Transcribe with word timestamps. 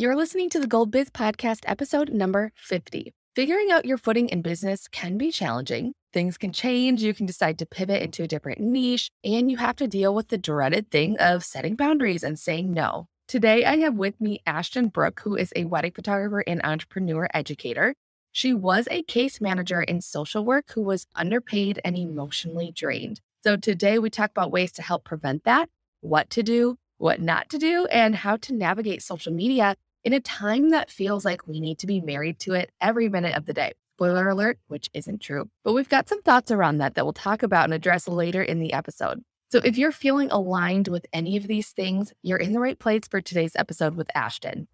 You're 0.00 0.14
listening 0.14 0.48
to 0.50 0.60
the 0.60 0.68
Gold 0.68 0.92
Biz 0.92 1.10
Podcast, 1.10 1.64
episode 1.64 2.10
number 2.10 2.52
50. 2.54 3.12
Figuring 3.34 3.72
out 3.72 3.84
your 3.84 3.98
footing 3.98 4.28
in 4.28 4.42
business 4.42 4.86
can 4.86 5.18
be 5.18 5.32
challenging. 5.32 5.92
Things 6.12 6.38
can 6.38 6.52
change. 6.52 7.02
You 7.02 7.12
can 7.12 7.26
decide 7.26 7.58
to 7.58 7.66
pivot 7.66 8.00
into 8.00 8.22
a 8.22 8.28
different 8.28 8.60
niche, 8.60 9.10
and 9.24 9.50
you 9.50 9.56
have 9.56 9.74
to 9.74 9.88
deal 9.88 10.14
with 10.14 10.28
the 10.28 10.38
dreaded 10.38 10.92
thing 10.92 11.16
of 11.18 11.44
setting 11.44 11.74
boundaries 11.74 12.22
and 12.22 12.38
saying 12.38 12.72
no. 12.72 13.08
Today, 13.26 13.64
I 13.64 13.78
have 13.78 13.94
with 13.94 14.20
me 14.20 14.40
Ashtyn 14.46 14.92
Brooke, 14.92 15.22
who 15.24 15.34
is 15.34 15.52
a 15.56 15.64
wedding 15.64 15.90
photographer 15.90 16.44
and 16.46 16.60
entrepreneur 16.62 17.26
educator. 17.34 17.96
She 18.30 18.54
was 18.54 18.86
a 18.92 19.02
case 19.02 19.40
manager 19.40 19.82
in 19.82 20.00
social 20.00 20.44
work 20.44 20.70
who 20.74 20.82
was 20.82 21.08
underpaid 21.16 21.80
and 21.84 21.98
emotionally 21.98 22.70
drained. 22.70 23.20
So, 23.42 23.56
today 23.56 23.98
we 23.98 24.10
talk 24.10 24.30
about 24.30 24.52
ways 24.52 24.70
to 24.74 24.82
help 24.82 25.02
prevent 25.02 25.42
that, 25.42 25.68
what 26.02 26.30
to 26.30 26.44
do, 26.44 26.76
what 26.98 27.20
not 27.20 27.48
to 27.48 27.58
do, 27.58 27.86
and 27.86 28.14
how 28.14 28.36
to 28.36 28.54
navigate 28.54 29.02
social 29.02 29.32
media 29.32 29.74
in 30.04 30.12
a 30.12 30.20
time 30.20 30.70
that 30.70 30.90
feels 30.90 31.24
like 31.24 31.46
we 31.46 31.60
need 31.60 31.78
to 31.80 31.86
be 31.86 32.00
married 32.00 32.38
to 32.40 32.54
it 32.54 32.70
every 32.80 33.08
minute 33.08 33.36
of 33.36 33.46
the 33.46 33.52
day. 33.52 33.72
Spoiler 33.96 34.28
alert, 34.28 34.58
which 34.68 34.88
isn't 34.94 35.20
true. 35.20 35.50
But 35.64 35.72
we've 35.72 35.88
got 35.88 36.08
some 36.08 36.22
thoughts 36.22 36.50
around 36.50 36.78
that 36.78 36.94
that 36.94 37.04
we'll 37.04 37.12
talk 37.12 37.42
about 37.42 37.64
and 37.64 37.74
address 37.74 38.06
later 38.06 38.42
in 38.42 38.60
the 38.60 38.72
episode. 38.72 39.22
So 39.50 39.58
if 39.64 39.78
you're 39.78 39.92
feeling 39.92 40.30
aligned 40.30 40.88
with 40.88 41.06
any 41.12 41.36
of 41.36 41.46
these 41.46 41.70
things, 41.70 42.12
you're 42.22 42.38
in 42.38 42.52
the 42.52 42.60
right 42.60 42.78
place 42.78 43.08
for 43.10 43.20
today's 43.20 43.56
episode 43.56 43.96
with 43.96 44.08
Ashtyn. 44.14 44.66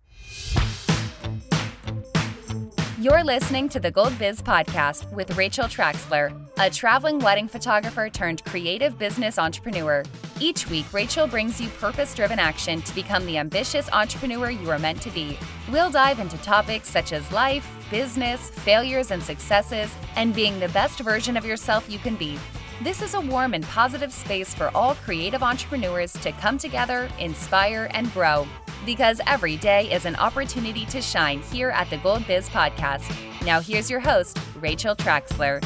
You're 3.05 3.23
listening 3.23 3.69
to 3.69 3.79
the 3.79 3.91
Gold 3.91 4.19
Biz 4.19 4.41
Podcast 4.41 5.13
with 5.13 5.37
Rachel 5.37 5.67
Traxler, 5.67 6.35
a 6.57 6.71
traveling 6.71 7.19
wedding 7.19 7.49
photographer 7.49 8.09
turned 8.09 8.43
creative 8.47 8.99
business 8.99 9.39
entrepreneur. 9.39 10.03
Each 10.41 10.67
week, 10.71 10.91
Rachel 10.91 11.27
brings 11.27 11.61
you 11.61 11.69
purpose 11.69 12.15
driven 12.15 12.39
action 12.39 12.81
to 12.81 12.95
become 12.95 13.27
the 13.27 13.37
ambitious 13.37 13.91
entrepreneur 13.93 14.49
you 14.49 14.71
are 14.71 14.79
meant 14.79 15.03
to 15.03 15.11
be. 15.11 15.37
We'll 15.71 15.91
dive 15.91 16.19
into 16.19 16.39
topics 16.39 16.89
such 16.89 17.13
as 17.13 17.31
life, 17.31 17.71
business, 17.91 18.49
failures 18.49 19.11
and 19.11 19.23
successes, 19.23 19.95
and 20.17 20.35
being 20.35 20.59
the 20.59 20.71
best 20.71 20.99
version 21.01 21.37
of 21.37 21.45
yourself 21.45 21.91
you 21.91 21.99
can 21.99 22.17
be. 22.17 22.39
This 22.83 23.03
is 23.03 23.13
a 23.13 23.21
warm 23.21 23.53
and 23.53 23.65
positive 23.65 24.15
space 24.15 24.55
for 24.55 24.71
all 24.75 24.95
creative 24.95 25.43
entrepreneurs 25.43 26.15
to 26.23 26.33
come 26.33 26.57
together, 26.57 27.11
inspire, 27.19 27.91
and 27.93 28.11
grow 28.15 28.47
because 28.85 29.21
every 29.27 29.57
day 29.57 29.91
is 29.93 30.05
an 30.05 30.17
opportunity 30.17 30.85
to 30.87 31.01
shine 31.01 31.41
here 31.41 31.71
at 31.71 31.89
the 31.91 31.97
Gold 31.99 32.27
Biz 32.27 32.49
Podcast. 32.49 33.11
Now, 33.45 33.61
here's 33.61 33.91
your 33.91 34.01
host, 34.01 34.39
Rachel 34.61 34.95
Traxler. 34.95 35.65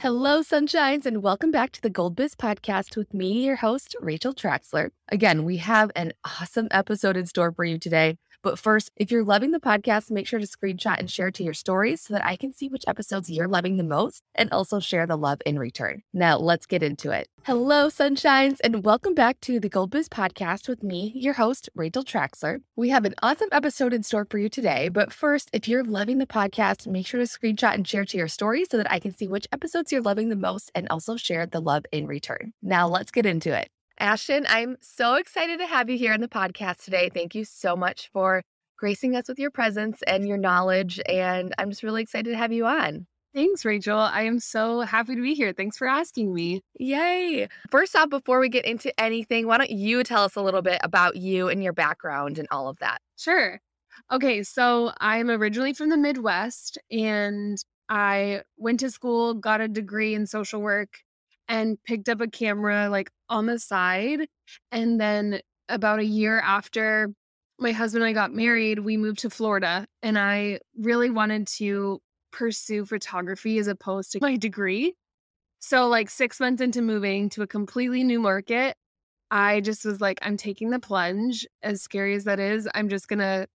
Hello, 0.00 0.42
sunshines, 0.42 1.06
and 1.06 1.24
welcome 1.24 1.50
back 1.50 1.72
to 1.72 1.82
the 1.82 1.90
Gold 1.90 2.14
Biz 2.14 2.36
Podcast 2.36 2.96
with 2.96 3.12
me, 3.12 3.44
your 3.44 3.56
host, 3.56 3.96
Rachel 4.00 4.32
Traxler. 4.32 4.90
Again, 5.08 5.44
we 5.44 5.56
have 5.56 5.90
an 5.96 6.12
awesome 6.24 6.68
episode 6.70 7.16
in 7.16 7.26
store 7.26 7.50
for 7.50 7.64
you 7.64 7.78
today. 7.80 8.16
But 8.42 8.58
first, 8.58 8.90
if 8.96 9.10
you're 9.10 9.24
loving 9.24 9.50
the 9.50 9.58
podcast, 9.58 10.10
make 10.10 10.26
sure 10.26 10.38
to 10.38 10.46
screenshot 10.46 10.98
and 10.98 11.10
share 11.10 11.30
to 11.32 11.42
your 11.42 11.54
stories 11.54 12.02
so 12.02 12.14
that 12.14 12.24
I 12.24 12.36
can 12.36 12.52
see 12.52 12.68
which 12.68 12.84
episodes 12.86 13.28
you're 13.28 13.48
loving 13.48 13.76
the 13.76 13.84
most 13.84 14.22
and 14.34 14.48
also 14.52 14.78
share 14.78 15.06
the 15.06 15.16
love 15.16 15.40
in 15.44 15.58
return. 15.58 16.02
Now, 16.12 16.38
let's 16.38 16.64
get 16.64 16.82
into 16.82 17.10
it. 17.10 17.28
Hello, 17.44 17.88
sunshines, 17.88 18.58
and 18.62 18.84
welcome 18.84 19.14
back 19.14 19.40
to 19.40 19.58
the 19.58 19.68
Gold 19.68 19.90
Biz 19.90 20.08
podcast 20.08 20.68
with 20.68 20.84
me, 20.84 21.12
your 21.16 21.34
host, 21.34 21.68
Rachel 21.74 22.04
Traxler. 22.04 22.60
We 22.76 22.90
have 22.90 23.04
an 23.04 23.14
awesome 23.22 23.48
episode 23.50 23.92
in 23.92 24.04
store 24.04 24.26
for 24.30 24.38
you 24.38 24.48
today. 24.48 24.88
But 24.88 25.12
first, 25.12 25.50
if 25.52 25.66
you're 25.66 25.84
loving 25.84 26.18
the 26.18 26.26
podcast, 26.26 26.86
make 26.86 27.06
sure 27.06 27.18
to 27.18 27.26
screenshot 27.26 27.74
and 27.74 27.88
share 27.88 28.04
to 28.04 28.16
your 28.16 28.28
stories 28.28 28.68
so 28.70 28.76
that 28.76 28.90
I 28.90 29.00
can 29.00 29.16
see 29.16 29.26
which 29.26 29.48
episodes 29.52 29.90
you're 29.90 30.02
loving 30.02 30.28
the 30.28 30.36
most 30.36 30.70
and 30.74 30.86
also 30.90 31.16
share 31.16 31.46
the 31.46 31.60
love 31.60 31.84
in 31.90 32.06
return. 32.06 32.52
Now, 32.62 32.86
let's 32.86 33.10
get 33.10 33.26
into 33.26 33.52
it. 33.52 33.68
Ashtyn, 34.00 34.46
I'm 34.48 34.76
so 34.80 35.14
excited 35.14 35.58
to 35.58 35.66
have 35.66 35.90
you 35.90 35.98
here 35.98 36.12
on 36.12 36.20
the 36.20 36.28
podcast 36.28 36.84
today. 36.84 37.10
Thank 37.12 37.34
you 37.34 37.44
so 37.44 37.74
much 37.74 38.10
for 38.12 38.42
gracing 38.76 39.16
us 39.16 39.28
with 39.28 39.40
your 39.40 39.50
presence 39.50 40.02
and 40.06 40.28
your 40.28 40.36
knowledge. 40.36 41.00
And 41.06 41.52
I'm 41.58 41.70
just 41.70 41.82
really 41.82 42.02
excited 42.02 42.30
to 42.30 42.36
have 42.36 42.52
you 42.52 42.64
on. 42.64 43.06
Thanks, 43.34 43.64
Rachel. 43.64 43.98
I 43.98 44.22
am 44.22 44.38
so 44.38 44.80
happy 44.82 45.16
to 45.16 45.20
be 45.20 45.34
here. 45.34 45.52
Thanks 45.52 45.76
for 45.76 45.88
asking 45.88 46.32
me. 46.32 46.62
Yay. 46.78 47.48
First 47.70 47.96
off, 47.96 48.08
before 48.08 48.38
we 48.38 48.48
get 48.48 48.64
into 48.64 48.98
anything, 49.00 49.46
why 49.46 49.58
don't 49.58 49.70
you 49.70 50.04
tell 50.04 50.22
us 50.22 50.36
a 50.36 50.42
little 50.42 50.62
bit 50.62 50.78
about 50.84 51.16
you 51.16 51.48
and 51.48 51.62
your 51.62 51.72
background 51.72 52.38
and 52.38 52.46
all 52.52 52.68
of 52.68 52.78
that? 52.78 53.00
Sure. 53.16 53.60
Okay, 54.12 54.44
so 54.44 54.92
I'm 55.00 55.28
originally 55.28 55.72
from 55.72 55.88
the 55.88 55.96
Midwest 55.96 56.78
and 56.90 57.58
I 57.88 58.42
went 58.56 58.80
to 58.80 58.90
school, 58.90 59.34
got 59.34 59.60
a 59.60 59.66
degree 59.66 60.14
in 60.14 60.26
social 60.26 60.60
work, 60.60 60.98
and 61.48 61.82
picked 61.84 62.08
up 62.08 62.20
a 62.20 62.28
camera 62.28 62.88
like 62.90 63.10
on 63.28 63.46
the 63.46 63.58
side. 63.58 64.28
And 64.70 65.00
then 65.00 65.40
about 65.68 65.98
a 65.98 66.04
year 66.04 66.40
after 66.40 67.12
my 67.58 67.72
husband 67.72 68.04
and 68.04 68.10
I 68.10 68.12
got 68.12 68.32
married, 68.32 68.80
we 68.80 68.96
moved 68.96 69.20
to 69.20 69.30
Florida. 69.30 69.86
And 70.02 70.18
I 70.18 70.60
really 70.78 71.10
wanted 71.10 71.46
to 71.58 72.00
pursue 72.30 72.84
photography 72.84 73.58
as 73.58 73.66
opposed 73.66 74.12
to 74.12 74.18
my 74.20 74.36
degree. 74.36 74.94
So, 75.60 75.88
like 75.88 76.08
six 76.08 76.38
months 76.38 76.62
into 76.62 76.82
moving 76.82 77.28
to 77.30 77.42
a 77.42 77.46
completely 77.46 78.04
new 78.04 78.20
market, 78.20 78.76
I 79.30 79.60
just 79.60 79.84
was 79.84 80.00
like, 80.00 80.18
I'm 80.22 80.36
taking 80.36 80.70
the 80.70 80.78
plunge. 80.78 81.46
As 81.62 81.82
scary 81.82 82.14
as 82.14 82.24
that 82.24 82.38
is, 82.38 82.68
I'm 82.74 82.88
just 82.88 83.08
going 83.08 83.18
to 83.18 83.46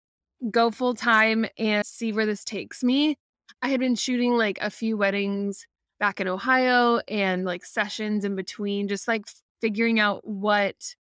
go 0.51 0.71
full 0.71 0.95
time 0.95 1.47
and 1.59 1.87
see 1.87 2.13
where 2.13 2.27
this 2.27 2.45
takes 2.45 2.83
me. 2.83 3.17
I 3.61 3.69
had 3.69 3.79
been 3.79 3.95
shooting 3.95 4.37
like 4.37 4.59
a 4.61 4.71
few 4.71 4.97
weddings 4.97 5.67
back 6.03 6.19
in 6.19 6.27
Ohio 6.27 6.99
and 7.07 7.45
like 7.45 7.65
sessions 7.65 8.25
in 8.25 8.35
between, 8.35 8.89
just 8.89 9.07
like 9.07 9.25
figuring 9.61 10.01
out 10.01 10.27
what 10.27 10.97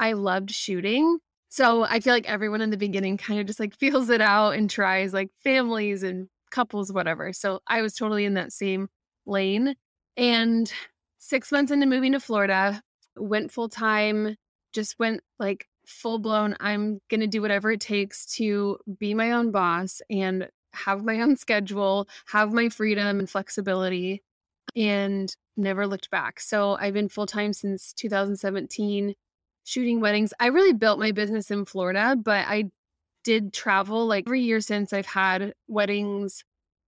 I 0.00 0.14
loved 0.14 0.50
shooting. 0.50 1.18
So 1.50 1.84
I 1.84 2.00
feel 2.00 2.12
like 2.12 2.28
everyone 2.28 2.60
in 2.60 2.70
the 2.70 2.76
beginning 2.76 3.16
kind 3.16 3.38
of 3.38 3.46
just 3.46 3.60
like 3.60 3.76
feels 3.78 4.10
it 4.10 4.20
out 4.20 4.56
and 4.56 4.68
tries 4.68 5.14
like 5.14 5.30
families 5.44 6.02
and 6.02 6.26
couples, 6.50 6.92
whatever. 6.92 7.32
So 7.32 7.60
I 7.68 7.80
was 7.80 7.94
totally 7.94 8.24
in 8.24 8.34
that 8.34 8.52
same 8.52 8.88
lane. 9.24 9.76
And 10.16 10.70
six 11.18 11.52
months 11.52 11.70
into 11.70 11.86
moving 11.86 12.10
to 12.10 12.20
Florida, 12.20 12.82
went 13.16 13.52
full 13.52 13.68
time, 13.68 14.34
just 14.72 14.98
went 14.98 15.20
like 15.38 15.68
full 15.86 16.18
blown. 16.18 16.56
I'm 16.58 16.98
going 17.08 17.20
to 17.20 17.28
do 17.28 17.40
whatever 17.40 17.70
it 17.70 17.80
takes 17.80 18.26
to 18.34 18.78
be 18.98 19.14
my 19.14 19.30
own 19.30 19.52
boss 19.52 20.02
and 20.10 20.48
have 20.72 21.04
my 21.04 21.20
own 21.20 21.36
schedule, 21.36 22.08
have 22.26 22.52
my 22.52 22.68
freedom 22.68 23.20
and 23.20 23.30
flexibility 23.30 24.24
and 24.76 25.34
never 25.56 25.86
looked 25.86 26.10
back. 26.10 26.40
So 26.40 26.76
I've 26.80 26.94
been 26.94 27.08
full 27.08 27.26
time 27.26 27.52
since 27.52 27.92
2017 27.92 29.14
shooting 29.64 30.00
weddings. 30.00 30.32
I 30.40 30.46
really 30.46 30.72
built 30.72 30.98
my 30.98 31.12
business 31.12 31.50
in 31.50 31.64
Florida, 31.64 32.16
but 32.16 32.46
I 32.48 32.70
did 33.24 33.52
travel 33.52 34.06
like 34.06 34.24
every 34.26 34.40
year 34.40 34.60
since 34.60 34.92
I've 34.92 35.06
had 35.06 35.54
weddings 35.68 36.42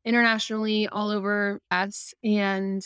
internationally 0.04 0.88
all 0.88 1.10
over 1.10 1.60
us 1.70 2.14
and 2.24 2.84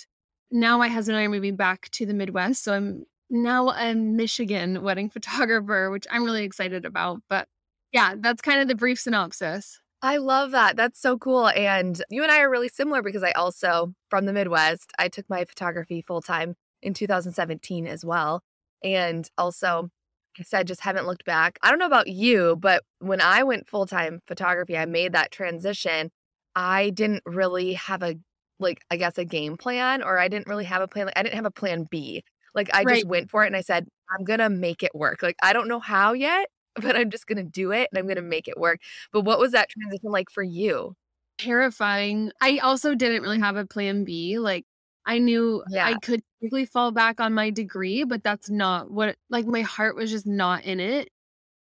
now 0.50 0.78
my 0.78 0.88
husband 0.88 1.16
and 1.16 1.22
I 1.22 1.26
are 1.26 1.30
moving 1.30 1.56
back 1.56 1.88
to 1.92 2.06
the 2.06 2.14
Midwest. 2.14 2.64
So 2.64 2.74
I'm 2.74 3.04
now 3.30 3.70
a 3.70 3.94
Michigan 3.94 4.82
wedding 4.82 5.10
photographer, 5.10 5.90
which 5.90 6.06
I'm 6.10 6.24
really 6.24 6.44
excited 6.44 6.84
about. 6.84 7.22
But 7.28 7.48
yeah, 7.92 8.14
that's 8.18 8.42
kind 8.42 8.60
of 8.60 8.68
the 8.68 8.74
brief 8.74 8.98
synopsis. 8.98 9.80
I 10.06 10.18
love 10.18 10.52
that. 10.52 10.76
That's 10.76 11.00
so 11.00 11.18
cool. 11.18 11.48
And 11.48 12.00
you 12.10 12.22
and 12.22 12.30
I 12.30 12.38
are 12.38 12.48
really 12.48 12.68
similar 12.68 13.02
because 13.02 13.24
I 13.24 13.32
also, 13.32 13.92
from 14.08 14.24
the 14.24 14.32
Midwest, 14.32 14.92
I 15.00 15.08
took 15.08 15.28
my 15.28 15.44
photography 15.44 16.00
full 16.00 16.22
time 16.22 16.54
in 16.80 16.94
2017 16.94 17.88
as 17.88 18.04
well. 18.04 18.40
And 18.84 19.28
also, 19.36 19.90
I 20.38 20.44
said, 20.44 20.68
just 20.68 20.82
haven't 20.82 21.08
looked 21.08 21.24
back. 21.24 21.58
I 21.60 21.70
don't 21.70 21.80
know 21.80 21.86
about 21.86 22.06
you, 22.06 22.54
but 22.54 22.84
when 23.00 23.20
I 23.20 23.42
went 23.42 23.68
full 23.68 23.84
time 23.84 24.20
photography, 24.28 24.78
I 24.78 24.86
made 24.86 25.12
that 25.14 25.32
transition. 25.32 26.12
I 26.54 26.90
didn't 26.90 27.24
really 27.26 27.72
have 27.72 28.04
a, 28.04 28.14
like, 28.60 28.82
I 28.92 28.98
guess 28.98 29.18
a 29.18 29.24
game 29.24 29.56
plan, 29.56 30.04
or 30.04 30.20
I 30.20 30.28
didn't 30.28 30.46
really 30.46 30.66
have 30.66 30.82
a 30.82 30.86
plan. 30.86 31.06
Like, 31.06 31.18
I 31.18 31.24
didn't 31.24 31.34
have 31.34 31.46
a 31.46 31.50
plan 31.50 31.84
B. 31.90 32.22
Like, 32.54 32.72
I 32.72 32.84
right. 32.84 32.94
just 32.94 33.08
went 33.08 33.28
for 33.28 33.42
it 33.42 33.48
and 33.48 33.56
I 33.56 33.60
said, 33.60 33.88
I'm 34.08 34.24
going 34.24 34.38
to 34.38 34.50
make 34.50 34.84
it 34.84 34.94
work. 34.94 35.20
Like, 35.20 35.36
I 35.42 35.52
don't 35.52 35.66
know 35.66 35.80
how 35.80 36.12
yet, 36.12 36.48
but 36.81 36.97
I'm 36.97 37.10
just 37.10 37.27
going 37.27 37.39
to 37.39 37.42
do 37.45 37.72
it 37.72 37.89
and 37.91 37.98
I'm 37.98 38.06
going 38.06 38.16
to 38.16 38.22
make 38.22 38.48
it 38.48 38.59
work. 38.59 38.80
But 39.12 39.22
what 39.22 39.39
was 39.39 39.53
that 39.53 39.68
transition 39.68 40.10
like 40.10 40.30
for 40.30 40.42
you? 40.42 40.95
Terrifying. 41.39 42.33
I 42.41 42.59
also 42.59 42.95
didn't 42.95 43.22
really 43.22 43.41
have 43.41 43.56
a 43.56 43.66
plan 43.66 44.04
B. 44.04 44.39
Like, 44.39 44.65
I 45.04 45.18
knew 45.18 45.62
yeah. 45.71 45.86
I 45.86 45.95
could 45.98 46.22
quickly 46.41 46.65
fall 46.66 46.91
back 46.91 47.21
on 47.21 47.34
my 47.34 47.50
degree, 47.50 48.04
but 48.04 48.24
that's 48.24 48.50
not 48.50 48.91
what, 48.91 49.16
like, 49.30 49.47
my 49.47 49.62
heart 49.62 49.97
was 49.97 50.10
just 50.10 50.27
not 50.27 50.65
in 50.65 50.80
it. 50.80 51.10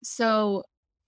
So, 0.03 0.65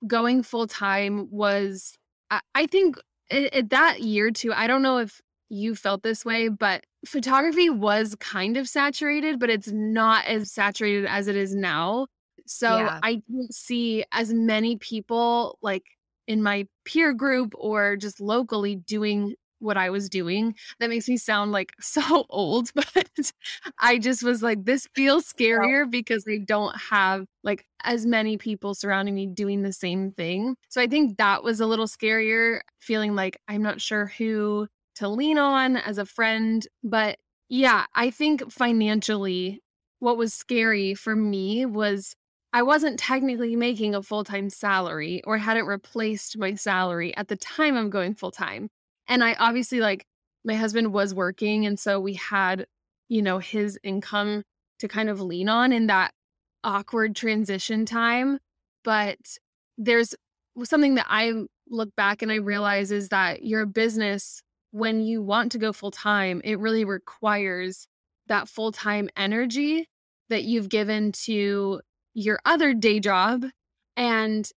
going 0.07 0.43
full 0.43 0.67
time 0.67 1.29
was, 1.31 1.97
I, 2.31 2.41
I 2.55 2.67
think, 2.67 2.97
it, 3.31 3.55
it, 3.55 3.71
that 3.71 4.03
year 4.03 4.31
too. 4.31 4.53
I 4.53 4.67
don't 4.67 4.83
know 4.83 4.99
if 4.99 5.21
you 5.49 5.75
felt 5.75 6.03
this 6.03 6.25
way, 6.25 6.49
but 6.49 6.85
photography 7.07 7.71
was 7.71 8.15
kind 8.17 8.57
of 8.57 8.69
saturated, 8.69 9.39
but 9.39 9.49
it's 9.49 9.71
not 9.71 10.27
as 10.27 10.51
saturated 10.51 11.07
as 11.07 11.29
it 11.29 11.37
is 11.37 11.55
now. 11.55 12.07
So 12.47 12.79
yeah. 12.79 13.01
I 13.03 13.17
didn't 13.17 13.55
see 13.55 14.05
as 14.13 14.33
many 14.33 14.77
people 14.77 15.59
like 15.63 15.85
in 16.27 16.43
my 16.43 16.67
peer 16.85 17.13
group 17.13 17.55
or 17.57 17.97
just 17.97 18.21
locally 18.21 18.77
doing 18.77 19.35
what 19.59 19.77
I 19.77 19.91
was 19.91 20.09
doing. 20.09 20.55
That 20.81 20.91
makes 20.91 21.09
me 21.09 21.17
sound 21.17 21.53
like 21.53 21.73
so 21.81 22.27
old, 22.29 22.71
but 22.75 23.33
I 23.81 23.99
just 23.99 24.23
was 24.23 24.43
like, 24.43 24.65
this 24.65 24.87
feels 24.95 25.33
scarier 25.33 25.91
because 25.91 26.25
I 26.29 26.39
don't 26.39 26.77
have 26.77 27.27
like 27.43 27.65
as 27.85 28.07
many 28.07 28.37
people 28.37 28.75
surrounding 28.75 29.15
me 29.15 29.27
doing 29.27 29.63
the 29.63 29.73
same 29.73 30.13
thing. 30.13 30.57
So 30.69 30.81
I 30.81 30.87
think 30.87 31.19
that 31.19 31.43
was 31.43 31.61
a 31.61 31.67
little 31.67 31.87
scarier, 31.87 32.61
feeling 32.81 33.15
like 33.15 33.39
I'm 33.49 33.63
not 33.63 33.81
sure 33.81 34.07
who 34.07 34.69
to 34.97 35.09
lean 35.09 35.39
on 35.39 35.77
as 35.77 35.99
a 35.99 36.07
friend. 36.07 36.67
But 36.83 37.19
yeah, 37.49 37.87
I 37.95 38.11
think 38.11 38.51
financially, 38.51 39.63
what 39.99 40.19
was 40.19 40.35
scary 40.35 40.95
for 40.95 41.17
me 41.17 41.65
was 41.65 42.15
I 42.57 42.63
wasn't 42.63 42.99
technically 42.99 43.55
making 43.55 43.95
a 43.95 44.03
full 44.03 44.25
time 44.25 44.49
salary 44.49 45.21
or 45.25 45.37
hadn't 45.37 45.67
replaced 45.67 46.39
my 46.39 46.55
salary 46.55 47.15
at 47.15 47.29
the 47.29 47.37
time 47.37 47.77
I'm 47.77 47.91
going 47.91 48.15
full 48.15 48.31
time. 48.31 48.71
And 49.07 49.23
I 49.23 49.35
obviously, 49.35 49.81
like, 49.81 50.07
my 50.43 50.55
husband 50.55 50.95
was 50.95 51.15
working. 51.15 51.67
And 51.67 51.79
so 51.79 52.01
we 52.01 52.15
had, 52.15 52.65
you 53.11 53.21
know, 53.21 53.41
his 53.41 53.79
income 53.83 54.43
to 54.79 54.89
kind 54.89 55.11
of 55.11 55.21
lean 55.21 55.51
on 55.51 55.71
in 55.71 55.89
that 55.89 56.13
awkward 56.65 57.15
transition 57.15 57.85
time. 57.85 58.39
But 58.85 59.19
there's 59.77 60.15
something 60.65 60.95
that 60.95 61.09
I 61.11 61.35
look 61.69 61.95
back 61.95 62.23
and 62.23 62.33
I 62.33 62.37
realize 62.37 62.91
is 62.91 63.11
that 63.11 63.45
your 63.45 63.67
business, 63.67 64.41
when 64.71 65.03
you 65.03 65.21
want 65.21 65.53
to 65.53 65.59
go 65.59 65.75
full 65.75 65.91
time, 65.91 66.41
it 66.43 66.59
really 66.59 66.87
requires 66.87 67.87
that 68.29 68.49
full 68.49 68.73
time 68.73 69.11
energy 69.15 69.91
that 70.31 70.45
you've 70.45 70.71
given 70.71 71.13
to 71.13 71.83
your 72.17 72.41
other 72.45 72.75
day 72.75 72.99
job 72.99 73.45
and 73.97 74.51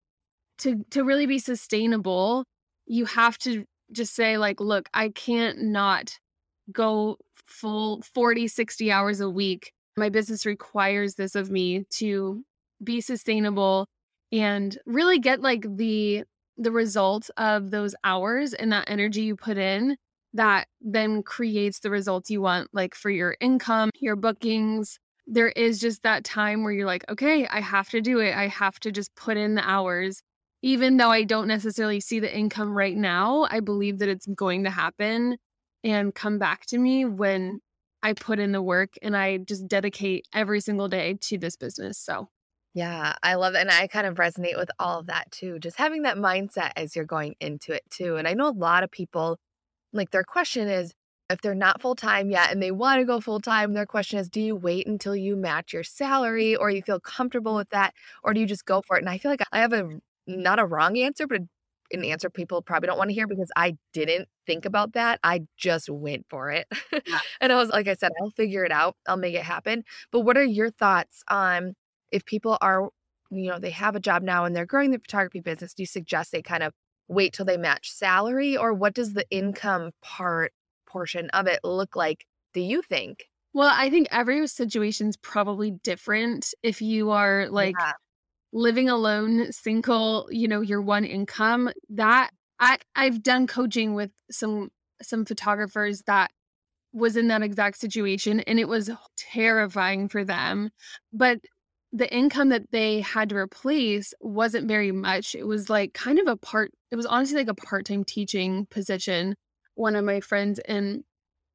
to 0.58 0.84
to 0.90 1.04
really 1.04 1.26
be 1.26 1.38
sustainable 1.38 2.44
you 2.86 3.04
have 3.04 3.38
to 3.38 3.64
just 3.92 4.14
say 4.14 4.38
like 4.38 4.60
look 4.60 4.88
i 4.94 5.08
can't 5.10 5.62
not 5.62 6.18
go 6.72 7.16
full 7.50 8.00
40 8.14 8.48
60 8.48 8.92
hours 8.92 9.20
a 9.20 9.28
week. 9.28 9.72
My 9.96 10.08
business 10.08 10.46
requires 10.46 11.14
this 11.14 11.34
of 11.34 11.50
me 11.50 11.84
to 11.90 12.42
be 12.82 13.00
sustainable 13.00 13.86
and 14.32 14.78
really 14.86 15.18
get 15.18 15.40
like 15.40 15.66
the 15.76 16.24
the 16.56 16.70
result 16.70 17.30
of 17.36 17.70
those 17.70 17.94
hours 18.04 18.54
and 18.54 18.72
that 18.72 18.88
energy 18.88 19.22
you 19.22 19.36
put 19.36 19.58
in 19.58 19.96
that 20.34 20.68
then 20.80 21.22
creates 21.22 21.80
the 21.80 21.90
results 21.90 22.30
you 22.30 22.40
want 22.40 22.68
like 22.72 22.94
for 22.94 23.10
your 23.10 23.36
income 23.40 23.90
your 23.94 24.16
bookings 24.16 24.98
there 25.26 25.48
is 25.48 25.78
just 25.78 26.02
that 26.02 26.24
time 26.24 26.62
where 26.62 26.72
you're 26.72 26.86
like, 26.86 27.04
okay, 27.08 27.46
I 27.46 27.60
have 27.60 27.88
to 27.90 28.00
do 28.00 28.18
it. 28.18 28.34
I 28.34 28.48
have 28.48 28.80
to 28.80 28.90
just 28.90 29.14
put 29.14 29.36
in 29.36 29.54
the 29.54 29.68
hours. 29.68 30.22
Even 30.62 30.98
though 30.98 31.10
I 31.10 31.24
don't 31.24 31.48
necessarily 31.48 32.00
see 32.00 32.20
the 32.20 32.36
income 32.36 32.76
right 32.76 32.96
now, 32.96 33.46
I 33.50 33.60
believe 33.60 33.98
that 34.00 34.10
it's 34.10 34.26
going 34.26 34.64
to 34.64 34.70
happen 34.70 35.38
and 35.82 36.14
come 36.14 36.38
back 36.38 36.66
to 36.66 36.78
me 36.78 37.06
when 37.06 37.60
I 38.02 38.12
put 38.12 38.38
in 38.38 38.52
the 38.52 38.60
work 38.60 38.94
and 39.00 39.16
I 39.16 39.38
just 39.38 39.66
dedicate 39.68 40.26
every 40.34 40.60
single 40.60 40.88
day 40.88 41.16
to 41.22 41.38
this 41.38 41.56
business. 41.56 41.98
So, 41.98 42.28
yeah, 42.74 43.14
I 43.22 43.34
love 43.34 43.54
it. 43.54 43.60
And 43.60 43.70
I 43.70 43.86
kind 43.86 44.06
of 44.06 44.16
resonate 44.16 44.58
with 44.58 44.70
all 44.78 45.00
of 45.00 45.06
that 45.06 45.30
too. 45.30 45.58
Just 45.58 45.76
having 45.78 46.02
that 46.02 46.16
mindset 46.16 46.72
as 46.76 46.94
you're 46.94 47.04
going 47.04 47.34
into 47.40 47.72
it 47.72 47.82
too. 47.90 48.16
And 48.16 48.28
I 48.28 48.34
know 48.34 48.48
a 48.48 48.50
lot 48.50 48.82
of 48.84 48.90
people, 48.90 49.38
like, 49.92 50.10
their 50.10 50.24
question 50.24 50.68
is, 50.68 50.92
if 51.30 51.40
they're 51.40 51.54
not 51.54 51.80
full 51.80 51.94
time 51.94 52.30
yet 52.30 52.50
and 52.50 52.62
they 52.62 52.70
want 52.70 53.00
to 53.00 53.04
go 53.04 53.20
full 53.20 53.40
time, 53.40 53.72
their 53.72 53.86
question 53.86 54.18
is 54.18 54.28
do 54.28 54.40
you 54.40 54.56
wait 54.56 54.86
until 54.86 55.14
you 55.16 55.36
match 55.36 55.72
your 55.72 55.84
salary 55.84 56.56
or 56.56 56.70
you 56.70 56.82
feel 56.82 57.00
comfortable 57.00 57.54
with 57.54 57.70
that 57.70 57.94
or 58.22 58.34
do 58.34 58.40
you 58.40 58.46
just 58.46 58.64
go 58.64 58.82
for 58.86 58.96
it? 58.96 59.00
And 59.00 59.08
I 59.08 59.18
feel 59.18 59.30
like 59.30 59.42
I 59.52 59.60
have 59.60 59.72
a 59.72 59.88
not 60.26 60.58
a 60.58 60.66
wrong 60.66 60.98
answer, 60.98 61.26
but 61.26 61.42
an 61.92 62.04
answer 62.04 62.30
people 62.30 62.62
probably 62.62 62.86
don't 62.86 62.98
want 62.98 63.10
to 63.10 63.14
hear 63.14 63.26
because 63.26 63.50
I 63.56 63.76
didn't 63.92 64.28
think 64.46 64.64
about 64.64 64.92
that. 64.92 65.18
I 65.22 65.42
just 65.56 65.88
went 65.88 66.26
for 66.28 66.50
it. 66.50 66.66
Yeah. 66.92 67.18
and 67.40 67.52
I 67.52 67.56
was 67.56 67.70
like 67.70 67.88
I 67.88 67.94
said, 67.94 68.12
I'll 68.20 68.30
figure 68.30 68.64
it 68.64 68.72
out. 68.72 68.96
I'll 69.08 69.16
make 69.16 69.34
it 69.34 69.42
happen. 69.42 69.84
But 70.12 70.20
what 70.20 70.36
are 70.36 70.44
your 70.44 70.70
thoughts 70.70 71.22
on 71.28 71.74
if 72.10 72.24
people 72.24 72.58
are, 72.60 72.90
you 73.30 73.48
know, 73.50 73.58
they 73.58 73.70
have 73.70 73.96
a 73.96 74.00
job 74.00 74.22
now 74.22 74.44
and 74.44 74.54
they're 74.54 74.66
growing 74.66 74.90
their 74.90 75.00
photography 75.00 75.40
business, 75.40 75.74
do 75.74 75.82
you 75.82 75.86
suggest 75.86 76.32
they 76.32 76.42
kind 76.42 76.62
of 76.62 76.72
wait 77.08 77.32
till 77.32 77.44
they 77.44 77.56
match 77.56 77.90
salary 77.90 78.56
or 78.56 78.72
what 78.72 78.94
does 78.94 79.14
the 79.14 79.28
income 79.30 79.90
part 80.00 80.52
portion 80.90 81.30
of 81.30 81.46
it 81.46 81.60
look 81.64 81.96
like 81.96 82.26
do 82.52 82.60
you 82.60 82.82
think? 82.82 83.24
Well, 83.52 83.72
I 83.72 83.90
think 83.90 84.08
every 84.10 84.46
situation's 84.46 85.16
probably 85.16 85.72
different. 85.72 86.54
If 86.62 86.80
you 86.82 87.10
are 87.10 87.48
like 87.48 87.74
yeah. 87.78 87.92
living 88.52 88.88
alone, 88.88 89.52
single, 89.52 90.28
you 90.30 90.46
know, 90.48 90.60
your 90.60 90.80
one 90.80 91.04
income, 91.04 91.70
that 91.90 92.30
I 92.58 92.78
I've 92.94 93.22
done 93.22 93.46
coaching 93.46 93.94
with 93.94 94.10
some 94.30 94.70
some 95.02 95.24
photographers 95.24 96.02
that 96.06 96.30
was 96.92 97.16
in 97.16 97.28
that 97.28 97.42
exact 97.42 97.78
situation 97.78 98.40
and 98.40 98.58
it 98.58 98.68
was 98.68 98.90
terrifying 99.16 100.08
for 100.08 100.24
them. 100.24 100.70
But 101.12 101.38
the 101.92 102.12
income 102.14 102.50
that 102.50 102.70
they 102.70 103.00
had 103.00 103.30
to 103.30 103.36
replace 103.36 104.14
wasn't 104.20 104.68
very 104.68 104.92
much. 104.92 105.34
It 105.34 105.44
was 105.44 105.68
like 105.68 105.92
kind 105.92 106.18
of 106.20 106.28
a 106.28 106.36
part 106.36 106.70
it 106.92 106.96
was 106.96 107.06
honestly 107.06 107.38
like 107.38 107.48
a 107.48 107.54
part-time 107.54 108.04
teaching 108.04 108.66
position 108.70 109.34
one 109.80 109.96
of 109.96 110.04
my 110.04 110.20
friends 110.20 110.58
and 110.60 111.02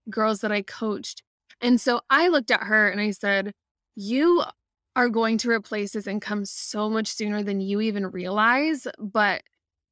girls 0.09 0.41
that 0.41 0.51
I 0.51 0.61
coached. 0.61 1.23
And 1.61 1.79
so 1.79 2.01
I 2.09 2.27
looked 2.27 2.51
at 2.51 2.63
her 2.63 2.89
and 2.89 2.99
I 2.99 3.11
said, 3.11 3.53
You 3.95 4.43
are 4.95 5.09
going 5.09 5.37
to 5.39 5.49
replace 5.49 5.91
this 5.91 6.07
income 6.07 6.45
so 6.45 6.89
much 6.89 7.07
sooner 7.07 7.43
than 7.43 7.61
you 7.61 7.81
even 7.81 8.07
realize. 8.07 8.87
But 8.99 9.43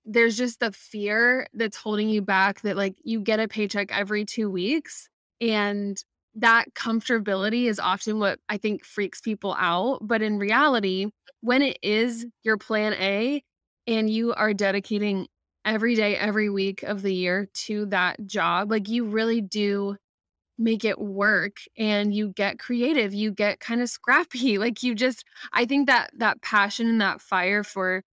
there's 0.05 0.35
just 0.35 0.59
the 0.59 0.71
fear 0.71 1.47
that's 1.53 1.77
holding 1.77 2.09
you 2.09 2.21
back 2.21 2.61
that, 2.61 2.75
like, 2.75 2.95
you 3.03 3.21
get 3.21 3.39
a 3.39 3.47
paycheck 3.47 3.91
every 3.91 4.25
two 4.25 4.49
weeks. 4.49 5.07
And 5.39 5.97
that 6.35 6.73
comfortability 6.73 7.65
is 7.65 7.79
often 7.79 8.19
what 8.19 8.39
I 8.49 8.57
think 8.57 8.83
freaks 8.83 9.21
people 9.21 9.55
out. 9.57 9.99
But 10.01 10.21
in 10.21 10.39
reality, 10.39 11.07
when 11.41 11.61
it 11.61 11.77
is 11.81 12.25
your 12.43 12.57
plan 12.57 12.93
A 12.93 13.43
and 13.85 14.09
you 14.09 14.33
are 14.33 14.53
dedicating 14.53 15.27
every 15.65 15.95
day, 15.95 16.15
every 16.15 16.49
week 16.49 16.83
of 16.83 17.01
the 17.01 17.13
year 17.13 17.47
to 17.53 17.85
that 17.87 18.25
job, 18.25 18.71
like 18.71 18.89
you 18.89 19.05
really 19.05 19.41
do 19.41 19.95
make 20.57 20.85
it 20.85 20.99
work 20.99 21.57
and 21.77 22.13
you 22.13 22.29
get 22.29 22.59
creative, 22.59 23.13
you 23.13 23.31
get 23.31 23.59
kind 23.59 23.81
of 23.81 23.89
scrappy. 23.89 24.57
Like 24.63 24.83
you 24.83 24.95
just 24.95 25.23
I 25.51 25.65
think 25.65 25.87
that 25.87 26.11
that 26.17 26.41
passion 26.41 26.87
and 26.87 27.01
that 27.01 27.21
fire 27.21 27.63
for 27.63 28.03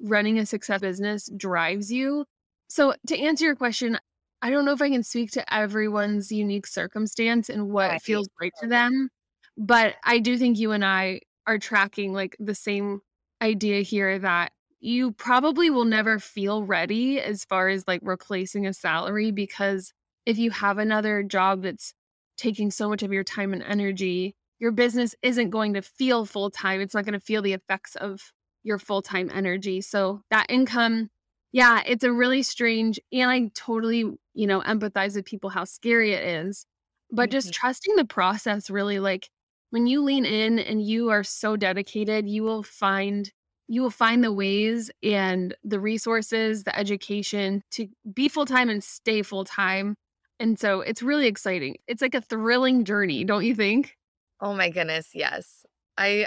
running 0.00 0.38
a 0.38 0.46
success 0.46 0.80
business 0.80 1.28
drives 1.36 1.90
you. 1.92 2.24
So 2.68 2.94
to 3.08 3.18
answer 3.18 3.44
your 3.44 3.56
question, 3.56 3.98
I 4.40 4.50
don't 4.50 4.64
know 4.64 4.72
if 4.72 4.82
I 4.82 4.90
can 4.90 5.02
speak 5.02 5.32
to 5.32 5.54
everyone's 5.54 6.30
unique 6.30 6.66
circumstance 6.66 7.48
and 7.48 7.70
what 7.70 7.90
right. 7.90 8.02
feels 8.02 8.28
right 8.40 8.52
to 8.62 8.68
them, 8.68 9.08
but 9.56 9.96
I 10.04 10.18
do 10.18 10.38
think 10.38 10.58
you 10.58 10.72
and 10.72 10.84
I 10.84 11.20
are 11.46 11.58
tracking 11.58 12.12
like 12.12 12.36
the 12.38 12.54
same 12.54 13.00
idea 13.42 13.80
here 13.80 14.18
that 14.18 14.52
you 14.80 15.12
probably 15.12 15.70
will 15.70 15.84
never 15.84 16.18
feel 16.18 16.62
ready 16.62 17.20
as 17.20 17.44
far 17.44 17.68
as 17.68 17.84
like 17.88 18.00
replacing 18.02 18.66
a 18.66 18.72
salary 18.72 19.30
because 19.30 19.92
if 20.24 20.38
you 20.38 20.50
have 20.50 20.78
another 20.78 21.22
job 21.22 21.62
that's 21.62 21.94
taking 22.36 22.70
so 22.70 22.88
much 22.88 23.02
of 23.02 23.12
your 23.12 23.24
time 23.24 23.52
and 23.52 23.62
energy, 23.62 24.36
your 24.58 24.70
business 24.70 25.14
isn't 25.22 25.50
going 25.50 25.74
to 25.74 25.82
feel 25.82 26.24
full 26.24 26.50
time. 26.50 26.80
It's 26.80 26.94
not 26.94 27.04
going 27.04 27.18
to 27.18 27.24
feel 27.24 27.42
the 27.42 27.52
effects 27.52 27.96
of 27.96 28.32
your 28.62 28.78
full 28.78 29.02
time 29.02 29.30
energy. 29.32 29.80
So 29.80 30.22
that 30.30 30.46
income, 30.48 31.10
yeah, 31.52 31.82
it's 31.86 32.04
a 32.04 32.12
really 32.12 32.42
strange, 32.42 33.00
and 33.12 33.30
I 33.30 33.50
totally, 33.54 34.04
you 34.34 34.46
know, 34.46 34.60
empathize 34.62 35.16
with 35.16 35.24
people 35.24 35.50
how 35.50 35.64
scary 35.64 36.12
it 36.12 36.24
is. 36.24 36.66
But 37.10 37.30
mm-hmm. 37.30 37.32
just 37.32 37.52
trusting 37.52 37.96
the 37.96 38.04
process 38.04 38.70
really 38.70 38.98
like 38.98 39.30
when 39.70 39.86
you 39.86 40.02
lean 40.02 40.24
in 40.24 40.58
and 40.58 40.82
you 40.82 41.10
are 41.10 41.24
so 41.24 41.56
dedicated, 41.56 42.28
you 42.28 42.42
will 42.42 42.62
find 42.62 43.30
you 43.68 43.82
will 43.82 43.90
find 43.90 44.24
the 44.24 44.32
ways 44.32 44.90
and 45.02 45.54
the 45.62 45.78
resources, 45.78 46.64
the 46.64 46.76
education 46.76 47.62
to 47.72 47.88
be 48.12 48.28
full 48.28 48.46
time 48.46 48.70
and 48.70 48.82
stay 48.82 49.22
full 49.22 49.44
time. 49.44 49.94
And 50.40 50.58
so 50.58 50.80
it's 50.80 51.02
really 51.02 51.26
exciting. 51.26 51.76
It's 51.86 52.00
like 52.00 52.14
a 52.14 52.20
thrilling 52.20 52.84
journey, 52.84 53.24
don't 53.24 53.44
you 53.44 53.54
think? 53.54 53.96
Oh 54.40 54.54
my 54.54 54.70
goodness, 54.70 55.10
yes. 55.12 55.66
I 55.98 56.26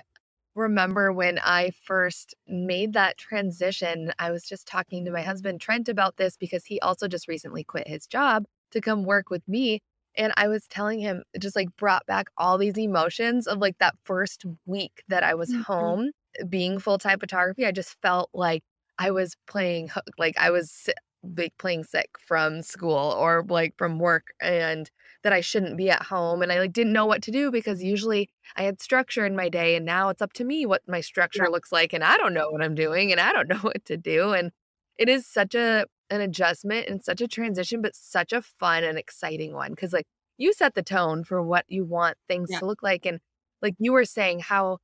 remember 0.53 1.12
when 1.13 1.39
I 1.39 1.71
first 1.86 2.36
made 2.48 2.93
that 2.93 3.17
transition, 3.17 4.12
I 4.19 4.31
was 4.31 4.43
just 4.43 4.67
talking 4.67 5.05
to 5.05 5.12
my 5.12 5.21
husband, 5.21 5.62
Trent, 5.62 5.89
about 5.89 6.17
this 6.17 6.38
because 6.38 6.65
he 6.65 6.79
also 6.81 7.07
just 7.07 7.27
recently 7.27 7.63
quit 7.63 7.88
his 7.88 8.05
job 8.05 8.45
to 8.71 8.81
come 8.81 9.03
work 9.03 9.29
with 9.29 9.48
me. 9.48 9.79
And 10.15 10.33
I 10.36 10.50
was 10.50 10.67
telling 10.67 11.00
him, 11.00 11.24
it 11.33 11.41
just 11.41 11.55
like 11.55 11.69
brought 11.77 12.05
back 12.05 12.27
all 12.38 12.57
these 12.57 12.77
emotions 12.77 13.48
of 13.48 13.60
like 13.60 13.77
that 13.79 13.95
first 14.03 14.45
week 14.65 15.03
that 15.07 15.24
I 15.24 15.36
was 15.36 15.50
mm-hmm. 15.50 15.62
home 15.62 16.12
being 16.50 16.79
full 16.79 16.97
time 16.97 17.19
photography, 17.19 17.65
I 17.65 17.71
just 17.71 17.95
felt 18.01 18.29
like 18.33 18.63
I 18.97 19.11
was 19.11 19.35
playing 19.47 19.89
hook 19.89 20.09
like 20.17 20.38
I 20.38 20.51
was 20.51 20.89
like 21.38 21.53
playing 21.59 21.83
sick 21.83 22.09
from 22.19 22.61
school 22.61 23.15
or 23.17 23.45
like 23.47 23.75
from 23.77 24.00
work 24.00 24.33
and 24.41 24.89
that 25.23 25.33
I 25.33 25.41
shouldn't 25.41 25.77
be 25.77 25.89
at 25.89 26.01
home 26.01 26.41
and 26.41 26.51
I 26.51 26.59
like 26.59 26.73
didn't 26.73 26.93
know 26.93 27.05
what 27.05 27.21
to 27.23 27.31
do 27.31 27.51
because 27.51 27.83
usually 27.83 28.29
I 28.55 28.63
had 28.63 28.81
structure 28.81 29.25
in 29.25 29.35
my 29.35 29.50
day 29.50 29.75
and 29.75 29.85
now 29.85 30.09
it's 30.09 30.21
up 30.21 30.33
to 30.33 30.43
me 30.43 30.65
what 30.65 30.81
my 30.88 31.01
structure 31.01 31.43
yeah. 31.43 31.50
looks 31.50 31.71
like 31.71 31.93
and 31.93 32.03
I 32.03 32.17
don't 32.17 32.33
know 32.33 32.50
what 32.50 32.63
I'm 32.63 32.75
doing 32.75 33.11
and 33.11 33.21
I 33.21 33.33
don't 33.33 33.50
know 33.50 33.57
what 33.57 33.85
to 33.85 33.97
do 33.97 34.33
and 34.33 34.51
it 34.97 35.09
is 35.09 35.25
such 35.25 35.55
a 35.55 35.85
an 36.09 36.21
adjustment 36.21 36.88
and 36.89 37.03
such 37.03 37.21
a 37.21 37.27
transition, 37.27 37.81
but 37.81 37.95
such 37.95 38.33
a 38.33 38.41
fun 38.41 38.83
and 38.83 38.97
exciting 38.97 39.53
one. 39.53 39.75
Cause 39.75 39.93
like 39.93 40.05
you 40.38 40.53
set 40.53 40.73
the 40.75 40.83
tone 40.83 41.23
for 41.23 41.41
what 41.41 41.65
you 41.67 41.85
want 41.85 42.17
things 42.27 42.50
yeah. 42.51 42.59
to 42.59 42.65
look 42.65 42.83
like. 42.83 43.05
And 43.05 43.19
like 43.61 43.75
you 43.79 43.93
were 43.93 44.05
saying, 44.05 44.39
how 44.39 44.79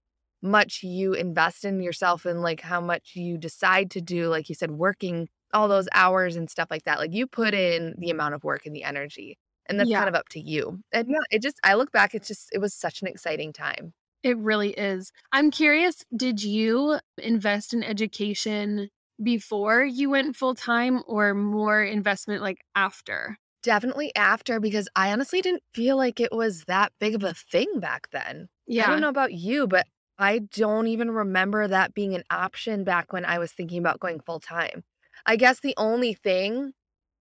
much 0.48 0.82
you 0.84 1.13
invest 1.13 1.66
in 1.66 1.82
yourself 1.82 2.25
and 2.25 2.42
like 2.42 2.62
how 2.62 2.82
much 2.82 3.12
you 3.16 3.38
decide 3.38 3.92
to 3.92 4.01
do, 4.01 4.27
like 4.27 4.50
you 4.50 4.56
said, 4.56 4.72
working 4.72 5.30
all 5.54 5.68
those 5.68 5.88
hours 5.94 6.36
and 6.36 6.50
stuff 6.50 6.70
like 6.72 6.84
that. 6.84 7.00
Like 7.00 7.13
you 7.13 7.27
put 7.27 7.54
in 7.54 7.96
the 7.98 8.10
amount 8.10 8.34
of 8.34 8.44
work 8.44 8.66
and 8.66 8.75
the 8.75 8.84
energy. 8.84 9.38
And 9.70 9.80
that's 9.80 9.89
yeah. 9.89 9.98
kind 9.98 10.10
of 10.10 10.16
up 10.16 10.30
to 10.30 10.39
you. 10.39 10.80
And 10.94 11.10
yeah, 11.10 11.18
it 11.30 11.42
just, 11.42 11.60
I 11.63 11.74
look 11.75 11.92
back, 11.92 12.16
it's 12.16 12.27
just, 12.27 12.50
it 12.54 12.60
was 12.60 12.74
such 12.74 13.01
an 13.01 13.08
exciting 13.08 13.51
time. 13.51 13.94
It 14.24 14.38
really 14.38 14.72
is. 14.72 15.12
I'm 15.32 15.51
curious, 15.51 16.04
did 16.16 16.42
you 16.42 17.00
invest 17.18 17.74
in 17.74 17.84
education 17.84 18.89
before 19.22 19.84
you 19.84 20.10
went 20.10 20.36
full 20.36 20.56
time 20.56 21.04
or 21.06 21.34
more 21.34 21.84
investment 21.84 22.42
like 22.42 22.60
after? 22.75 23.38
Definitely 23.63 24.16
after 24.16 24.60
because 24.60 24.88
I 24.96 25.12
honestly 25.12 25.42
didn't 25.42 25.63
feel 25.74 25.98
like 25.98 26.20
it 26.20 26.32
was 26.32 26.63
that 26.66 26.94
big 27.00 27.16
of 27.16 27.24
a 27.24 27.34
thing 27.34 27.80
back 27.80 28.08
then. 28.12 28.48
Yeah. 28.68 28.88
I 28.88 28.92
don't 28.92 29.01
know 29.01 29.10
about 29.10 29.34
you, 29.34 29.68
but 29.68 29.86
I 30.20 30.40
don't 30.40 30.88
even 30.88 31.12
remember 31.12 31.68
that 31.68 31.94
being 31.94 32.16
an 32.16 32.24
option 32.30 32.84
back 32.84 33.14
when 33.14 33.26
I 33.26 33.38
was 33.40 33.52
thinking 33.52 33.80
about 33.80 34.00
going 34.00 34.20
full 34.20 34.40
time. 34.40 34.84
I 35.26 35.36
guess 35.36 35.60
the 35.60 35.76
only 35.78 36.14
thing 36.14 36.74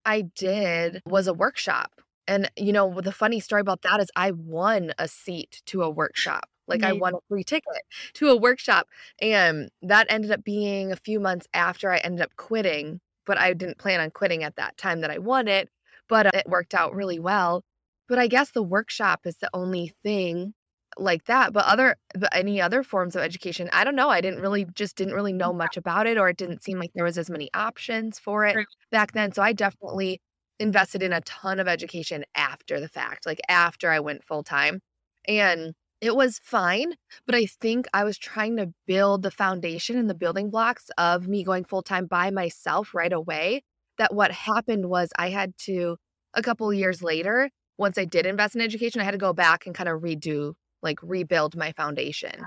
I 0.04 0.22
did 0.22 1.02
was 1.06 1.26
a 1.26 1.34
workshop. 1.34 2.00
And, 2.26 2.50
you 2.56 2.72
know, 2.72 3.00
the 3.00 3.12
funny 3.12 3.40
story 3.40 3.60
about 3.60 3.82
that 3.82 4.00
is 4.00 4.10
I 4.16 4.30
won 4.32 4.92
a 4.98 5.08
seat 5.08 5.62
to 5.66 5.82
a 5.82 5.90
workshop. 5.90 6.48
Like 6.68 6.82
I 6.82 6.92
won 6.92 7.14
a 7.14 7.18
free 7.28 7.44
ticket 7.44 7.82
to 8.14 8.28
a 8.30 8.36
workshop. 8.36 8.88
And 9.20 9.70
that 9.82 10.06
ended 10.10 10.32
up 10.32 10.42
being 10.42 10.90
a 10.90 10.96
few 10.96 11.20
months 11.20 11.46
after 11.54 11.92
I 11.92 11.98
ended 11.98 12.22
up 12.22 12.34
quitting, 12.36 13.00
but 13.24 13.38
I 13.38 13.52
didn't 13.52 13.78
plan 13.78 14.00
on 14.00 14.10
quitting 14.10 14.42
at 14.42 14.56
that 14.56 14.76
time 14.76 15.00
that 15.02 15.10
I 15.10 15.18
won 15.18 15.46
it, 15.46 15.68
but 16.08 16.26
it 16.34 16.48
worked 16.48 16.74
out 16.74 16.94
really 16.94 17.20
well. 17.20 17.62
But 18.08 18.18
I 18.18 18.26
guess 18.26 18.50
the 18.50 18.62
workshop 18.62 19.20
is 19.26 19.36
the 19.36 19.50
only 19.52 19.92
thing 20.02 20.54
like 20.98 21.24
that 21.26 21.52
but 21.52 21.64
other 21.66 21.96
but 22.14 22.34
any 22.34 22.60
other 22.60 22.82
forms 22.82 23.14
of 23.14 23.22
education 23.22 23.68
i 23.72 23.84
don't 23.84 23.96
know 23.96 24.08
i 24.08 24.20
didn't 24.20 24.40
really 24.40 24.64
just 24.74 24.96
didn't 24.96 25.14
really 25.14 25.32
know 25.32 25.52
much 25.52 25.76
about 25.76 26.06
it 26.06 26.16
or 26.16 26.28
it 26.28 26.36
didn't 26.36 26.62
seem 26.62 26.78
like 26.78 26.90
there 26.94 27.04
was 27.04 27.18
as 27.18 27.28
many 27.28 27.50
options 27.54 28.18
for 28.18 28.46
it 28.46 28.56
back 28.90 29.12
then 29.12 29.32
so 29.32 29.42
i 29.42 29.52
definitely 29.52 30.20
invested 30.58 31.02
in 31.02 31.12
a 31.12 31.20
ton 31.22 31.60
of 31.60 31.68
education 31.68 32.24
after 32.34 32.80
the 32.80 32.88
fact 32.88 33.26
like 33.26 33.40
after 33.48 33.90
i 33.90 34.00
went 34.00 34.24
full 34.24 34.42
time 34.42 34.80
and 35.28 35.74
it 36.00 36.14
was 36.14 36.40
fine, 36.42 36.92
but 37.24 37.34
I 37.34 37.46
think 37.46 37.86
I 37.94 38.04
was 38.04 38.18
trying 38.18 38.56
to 38.58 38.72
build 38.86 39.22
the 39.22 39.30
foundation 39.30 39.96
and 39.96 40.10
the 40.10 40.14
building 40.14 40.50
blocks 40.50 40.90
of 40.98 41.26
me 41.26 41.42
going 41.42 41.64
full 41.64 41.82
time 41.82 42.06
by 42.06 42.30
myself 42.30 42.94
right 42.94 43.12
away. 43.12 43.62
That 43.98 44.14
what 44.14 44.30
happened 44.30 44.90
was 44.90 45.10
I 45.18 45.30
had 45.30 45.56
to, 45.60 45.96
a 46.34 46.42
couple 46.42 46.72
years 46.72 47.02
later, 47.02 47.50
once 47.78 47.96
I 47.96 48.04
did 48.04 48.26
invest 48.26 48.54
in 48.54 48.60
education, 48.60 49.00
I 49.00 49.04
had 49.04 49.12
to 49.12 49.18
go 49.18 49.32
back 49.32 49.66
and 49.66 49.74
kind 49.74 49.88
of 49.88 50.02
redo, 50.02 50.54
like 50.82 50.98
rebuild 51.02 51.56
my 51.56 51.72
foundation. 51.72 52.44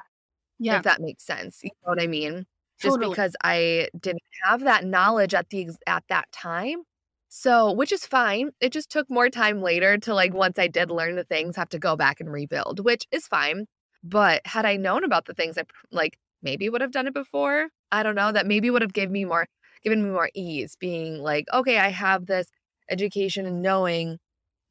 Yeah. 0.59 0.77
If 0.77 0.83
that 0.83 1.01
makes 1.01 1.25
sense. 1.25 1.59
You 1.63 1.71
know 1.83 1.89
what 1.89 2.01
I 2.01 2.07
mean? 2.07 2.45
Totally. 2.81 2.99
Just 3.05 3.11
because 3.11 3.35
I 3.43 3.89
didn't 3.99 4.21
have 4.43 4.61
that 4.61 4.85
knowledge 4.85 5.33
at 5.33 5.49
the 5.49 5.69
at 5.87 6.03
that 6.09 6.31
time 6.31 6.83
so, 7.29 7.71
which 7.71 7.91
is 7.91 8.05
fine. 8.07 8.51
It 8.59 8.71
just 8.73 8.89
took 8.89 9.09
more 9.09 9.29
time 9.29 9.61
later 9.61 9.97
to 9.99 10.13
like 10.15 10.33
once 10.33 10.57
I 10.57 10.67
did 10.67 10.89
learn 10.89 11.15
the 11.15 11.23
things, 11.23 11.55
have 11.55 11.69
to 11.69 11.79
go 11.79 11.95
back 11.95 12.19
and 12.19 12.31
rebuild, 12.31 12.83
which 12.83 13.05
is 13.11 13.27
fine. 13.27 13.67
But 14.03 14.41
had 14.45 14.65
I 14.65 14.77
known 14.77 15.03
about 15.03 15.25
the 15.25 15.35
things 15.35 15.57
I 15.57 15.63
like 15.91 16.17
maybe 16.41 16.69
would 16.69 16.81
have 16.81 16.91
done 16.91 17.05
it 17.07 17.13
before, 17.13 17.67
I 17.91 18.01
don't 18.01 18.15
know, 18.15 18.31
that 18.31 18.47
maybe 18.47 18.71
would 18.71 18.81
have 18.81 18.93
given 18.93 19.13
me 19.13 19.25
more 19.25 19.47
given 19.83 20.03
me 20.03 20.09
more 20.09 20.29
ease 20.33 20.75
being 20.79 21.19
like, 21.19 21.45
okay, 21.53 21.77
I 21.77 21.89
have 21.89 22.25
this 22.25 22.47
education 22.89 23.45
and 23.45 23.61
knowing 23.61 24.17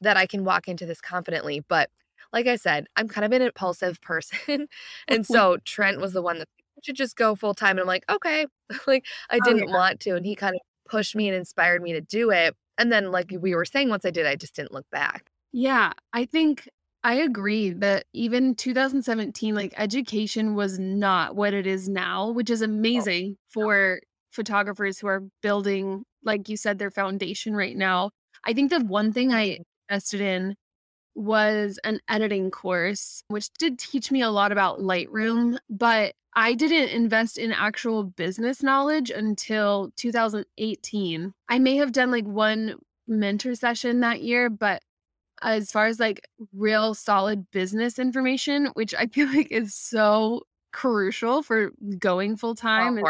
that 0.01 0.17
I 0.17 0.27
can 0.27 0.45
walk 0.45 0.69
into 0.69 0.85
this 0.87 1.01
confidently. 1.01 1.63
But 1.69 1.91
like 2.33 2.47
I 2.47 2.57
said, 2.57 2.87
I'm 2.97 3.09
kind 3.09 3.25
of 3.25 3.33
an 3.33 3.43
impulsive 3.43 4.01
person. 4.01 4.69
and 5.09 5.27
so 5.27 5.59
Trent 5.65 6.01
was 6.01 6.13
the 6.13 6.23
one 6.23 6.39
that 6.39 6.49
should 6.83 6.97
just 6.97 7.17
go 7.17 7.35
full 7.35 7.55
time. 7.55 7.73
And 7.73 7.81
I'm 7.81 7.87
like, 7.87 8.05
okay. 8.09 8.47
like 8.87 9.05
I 9.31 9.37
oh, 9.37 9.45
didn't 9.45 9.65
oh, 9.65 9.69
yeah. 9.69 9.75
want 9.75 10.01
to. 10.01 10.17
And 10.17 10.27
he 10.27 10.35
kind 10.35 10.55
of 10.55 10.61
pushed 10.89 11.17
me 11.17 11.29
and 11.29 11.37
inspired 11.37 11.83
me 11.83 11.93
to 11.93 12.01
do 12.01 12.31
it. 12.31 12.55
And 12.79 12.93
then, 12.93 13.11
like 13.11 13.35
we 13.41 13.55
were 13.55 13.65
saying, 13.65 13.89
once 13.89 14.05
I 14.05 14.11
did, 14.11 14.25
I 14.25 14.37
just 14.37 14.55
didn't 14.55 14.73
look 14.73 14.87
back. 14.93 15.27
Yeah, 15.53 15.93
I 16.13 16.27
think 16.27 16.69
I 17.03 17.15
agree 17.15 17.71
that 17.71 18.05
even 18.13 18.55
2017, 18.55 19.55
like 19.55 19.75
education 19.77 20.55
was 20.55 20.79
not 20.79 21.35
what 21.35 21.55
it 21.55 21.67
is 21.67 21.89
now, 21.89 22.31
which 22.31 22.51
is 22.51 22.63
oh, 22.63 22.67
amazing 22.67 23.37
oh, 23.37 23.43
for 23.49 24.01
photographers 24.31 24.99
who 24.99 25.09
are 25.09 25.25
building, 25.43 26.05
like 26.23 26.49
you 26.49 26.57
said, 26.57 26.79
their 26.79 26.91
foundation 26.91 27.57
right 27.57 27.77
now. 27.77 28.11
I 28.45 28.53
think 28.53 28.71
the 28.71 28.85
one 28.85 29.13
thing 29.13 29.33
I 29.33 29.59
invested 29.89 30.21
in 30.21 30.55
was 31.19 31.79
an 31.83 32.01
editing 32.09 32.51
course, 32.51 33.23
which 33.29 33.51
did 33.55 33.79
teach 33.79 34.13
me 34.13 34.23
a 34.23 34.31
lot 34.31 34.53
about 34.53 34.79
Lightroom, 34.79 35.59
but 35.69 36.15
I 36.35 36.55
didn't 36.55 36.91
invest 36.91 37.39
in 37.39 37.53
actual 37.53 38.05
business 38.05 38.63
knowledge 38.63 39.11
until 39.11 39.91
2018. 39.97 41.35
I 41.49 41.59
may 41.59 41.77
have 41.77 41.91
done 41.91 42.13
like 42.13 42.27
one 42.27 42.77
mentor 43.09 43.57
session 43.57 44.01
that 44.01 44.23
year, 44.23 44.49
but 44.49 44.83
as 45.43 45.73
far 45.73 45.87
as 45.87 45.99
like 45.99 46.21
real 46.53 46.95
solid 46.95 47.51
business 47.51 47.99
information, 47.99 48.67
which 48.75 48.95
I 48.95 49.07
feel 49.13 49.27
like 49.27 49.51
is 49.51 49.75
so 49.75 50.43
crucial 50.73 51.43
for 51.43 51.73
going 51.99 52.37
full 52.37 52.55
time. 52.55 53.03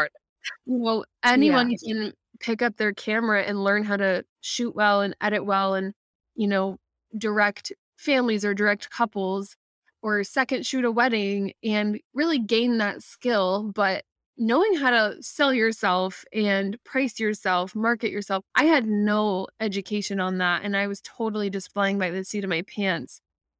Well, 0.65 1.05
anyone 1.23 1.69
yeah. 1.69 1.77
can 1.85 2.13
pick 2.39 2.63
up 2.63 2.77
their 2.77 2.93
camera 2.93 3.43
and 3.43 3.63
learn 3.63 3.83
how 3.83 3.97
to 3.97 4.25
shoot 4.41 4.75
well 4.75 5.01
and 5.01 5.15
edit 5.21 5.45
well 5.45 5.75
and, 5.75 5.93
you 6.35 6.47
know, 6.47 6.77
direct 7.15 7.71
families 7.99 8.45
or 8.45 8.53
direct 8.53 8.89
couples 8.89 9.55
or 10.01 10.23
second 10.23 10.65
shoot 10.65 10.85
a 10.85 10.91
wedding 10.91 11.53
and 11.63 11.99
really 12.13 12.39
gain 12.39 12.77
that 12.77 13.03
skill. 13.03 13.71
But 13.75 14.03
knowing 14.37 14.75
how 14.75 14.89
to 14.89 15.21
sell 15.21 15.53
yourself 15.53 16.23
and 16.33 16.81
price 16.85 17.19
yourself, 17.19 17.75
market 17.75 18.09
yourself, 18.09 18.43
I 18.55 18.63
had 18.63 18.87
no 18.87 19.47
education 19.59 20.19
on 20.19 20.37
that. 20.37 20.63
And 20.63 20.77
I 20.77 20.87
was 20.87 21.01
totally 21.01 21.49
just 21.49 21.73
flying 21.73 21.99
by 21.99 22.09
the 22.09 22.23
seat 22.23 22.45
of 22.45 22.49
my 22.49 22.63
pants. 22.63 23.19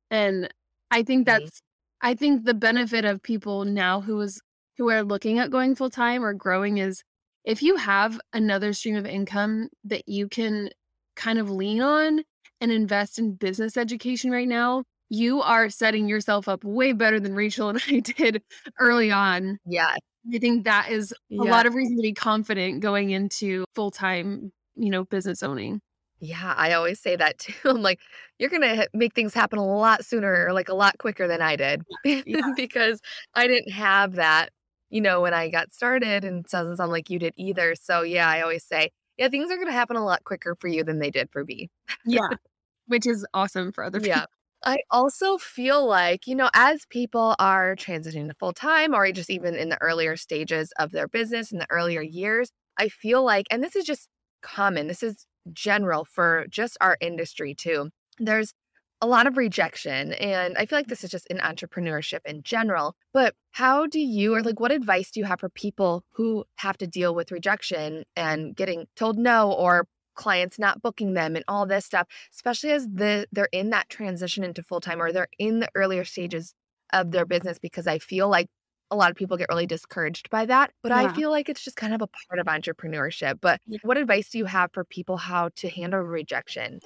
And 0.10 0.50
I 0.90 1.04
think 1.04 1.28
mm-hmm. 1.28 1.44
that's, 1.44 1.62
I 2.02 2.14
think 2.14 2.46
the 2.46 2.54
benefit 2.54 3.04
of 3.04 3.22
people 3.22 3.66
now 3.66 4.00
who 4.00 4.20
is, 4.22 4.42
who 4.78 4.90
are 4.90 5.04
looking 5.04 5.38
at 5.38 5.52
going 5.52 5.76
full 5.76 5.90
time 5.90 6.24
or 6.24 6.34
growing 6.34 6.78
is 6.78 7.04
if 7.44 7.62
you 7.62 7.76
have 7.76 8.20
another 8.32 8.72
stream 8.72 8.96
of 8.96 9.06
income 9.06 9.68
that 9.84 10.08
you 10.08 10.30
can 10.30 10.70
kind 11.18 11.38
of 11.38 11.50
lean 11.50 11.82
on 11.82 12.24
and 12.62 12.72
invest 12.72 13.20
in 13.20 13.34
business 13.34 13.78
education 13.78 14.32
right 14.32 14.48
now, 14.48 14.84
you 15.10 15.42
are 15.42 15.70
setting 15.70 16.08
yourself 16.08 16.48
up 16.48 16.64
way 16.64 16.94
better 16.94 17.20
than 17.20 17.34
Rachel 17.34 17.70
and 17.70 17.82
I 17.88 18.00
did 18.00 18.42
early 18.80 19.12
on. 19.12 19.58
Yeah. 19.66 19.96
I 20.34 20.38
think 20.38 20.66
that 20.66 20.90
is 20.90 21.12
a 21.12 21.16
yeah. 21.30 21.42
lot 21.44 21.66
of 21.66 21.74
reason 21.74 21.98
to 21.98 22.02
be 22.02 22.14
confident 22.14 22.82
going 22.82 23.12
into 23.12 23.66
full 23.74 23.92
time, 23.92 24.52
you 24.76 24.90
know, 24.90 25.06
business 25.06 25.42
owning. 25.42 25.82
Yeah, 26.22 26.54
I 26.58 26.74
always 26.74 27.00
say 27.00 27.16
that 27.16 27.40
too. 27.40 27.54
I'm 27.66 27.82
like, 27.82 28.00
you're 28.38 28.50
going 28.50 28.62
to 28.62 28.88
make 28.94 29.16
things 29.16 29.34
happen 29.34 29.58
a 29.58 29.66
lot 29.66 30.06
sooner 30.06 30.46
or 30.46 30.54
like 30.54 30.70
a 30.70 30.76
lot 30.76 30.98
quicker 30.98 31.28
than 31.28 31.42
I 31.42 31.56
did 31.56 31.82
yeah. 32.04 32.52
because 32.56 33.02
I 33.34 33.48
didn't 33.48 33.72
have 33.72 34.16
that, 34.16 34.50
you 34.90 35.02
know, 35.02 35.22
when 35.22 35.34
I 35.34 35.50
got 35.50 35.74
started 35.74 36.24
and 36.26 36.46
it 36.46 36.52
doesn't 36.52 36.78
sound 36.78 36.92
like 36.92 37.10
you 37.10 37.20
did 37.20 37.34
either. 37.38 37.74
So, 37.76 38.02
yeah, 38.02 38.30
I 38.30 38.42
always 38.42 38.66
say, 38.66 38.92
yeah, 39.18 39.30
things 39.30 39.50
are 39.52 39.56
going 39.56 39.68
to 39.68 39.74
happen 39.74 39.96
a 39.96 40.04
lot 40.04 40.24
quicker 40.26 40.56
for 40.60 40.68
you 40.68 40.84
than 40.84 41.00
they 41.00 41.10
did 41.10 41.30
for 41.32 41.46
me. 41.46 41.70
yeah 42.06 42.30
which 42.90 43.08
is 43.08 43.26
awesome 43.34 43.72
for 43.72 43.84
other 43.84 44.00
people. 44.00 44.18
Yeah. 44.18 44.26
I 44.66 44.80
also 44.92 45.38
feel 45.38 45.88
like, 45.88 46.28
you 46.28 46.36
know, 46.36 46.50
as 46.54 46.86
people 46.90 47.36
are 47.40 47.78
transitioning 47.78 48.28
to 48.28 48.34
full 48.34 48.52
time 48.52 48.94
or 48.94 49.10
just 49.14 49.30
even 49.30 49.56
in 49.56 49.70
the 49.70 49.82
earlier 49.82 50.18
stages 50.18 50.74
of 50.78 50.92
their 50.92 51.08
business 51.08 51.54
in 51.54 51.60
the 51.60 51.68
earlier 51.70 52.02
years, 52.02 52.52
I 52.78 52.90
feel 52.90 53.24
like, 53.24 53.46
and 53.50 53.64
this 53.64 53.78
is 53.78 53.86
just 53.86 54.10
common, 54.42 54.88
this 54.88 55.02
is 55.02 55.26
general 55.54 56.04
for 56.04 56.46
just 56.50 56.78
our 56.82 56.98
industry 57.00 57.56
too. 57.56 57.90
There's 58.18 58.54
a 59.02 59.08
lot 59.08 59.28
of 59.28 59.38
rejection. 59.38 60.12
And 60.12 60.58
I 60.58 60.66
feel 60.66 60.78
like 60.78 60.88
this 60.88 61.06
is 61.06 61.10
just 61.10 61.28
in 61.28 61.38
entrepreneurship 61.38 62.20
in 62.26 62.44
general. 62.44 62.96
But 63.14 63.36
how 63.52 63.88
do 63.88 64.00
you, 64.02 64.36
or 64.36 64.44
like, 64.44 64.60
what 64.60 64.74
advice 64.74 65.10
do 65.10 65.22
you 65.22 65.26
have 65.26 65.40
for 65.40 65.50
people 65.50 66.04
who 66.16 66.44
have 66.58 66.78
to 66.80 66.88
deal 66.88 67.16
with 67.16 67.32
rejection 67.32 68.04
and 68.18 68.54
getting 68.58 68.88
told 68.98 69.18
no 69.18 69.54
or 69.54 69.88
clients 70.20 70.60
not 70.60 70.82
booking 70.82 71.14
them 71.14 71.36
and 71.38 71.46
all 71.48 71.66
this 71.66 71.86
stuff, 71.86 72.06
especially 72.36 72.72
as 72.72 72.86
the 72.88 73.26
they're 73.32 73.48
in 73.54 73.70
that 73.70 73.90
transition 73.90 74.44
into 74.44 74.62
full 74.62 74.82
time 74.82 75.02
or 75.02 75.12
they're 75.12 75.30
in 75.40 75.62
the 75.62 75.70
earlier 75.76 76.04
stages 76.04 76.54
of 76.92 77.12
their 77.12 77.26
business 77.26 77.58
because 77.58 77.88
I 77.88 78.00
feel 78.00 78.28
like 78.28 78.48
a 78.92 78.96
lot 78.96 79.12
of 79.12 79.16
people 79.16 79.38
get 79.38 79.48
really 79.50 79.66
discouraged 79.66 80.30
by 80.30 80.46
that, 80.46 80.72
but 80.84 80.92
yeah. 80.92 81.04
I 81.04 81.14
feel 81.14 81.30
like 81.30 81.48
it's 81.48 81.64
just 81.64 81.78
kind 81.78 81.94
of 81.94 82.02
a 82.02 82.08
part 82.08 82.40
of 82.40 82.48
entrepreneurship. 82.48 83.40
But 83.40 83.62
what 83.84 83.98
advice 83.98 84.30
do 84.30 84.40
you 84.40 84.46
have 84.46 84.72
for 84.74 84.84
people 84.84 85.16
how 85.16 85.50
to 85.58 85.70
handle 85.70 86.02
rejection? 86.02 86.80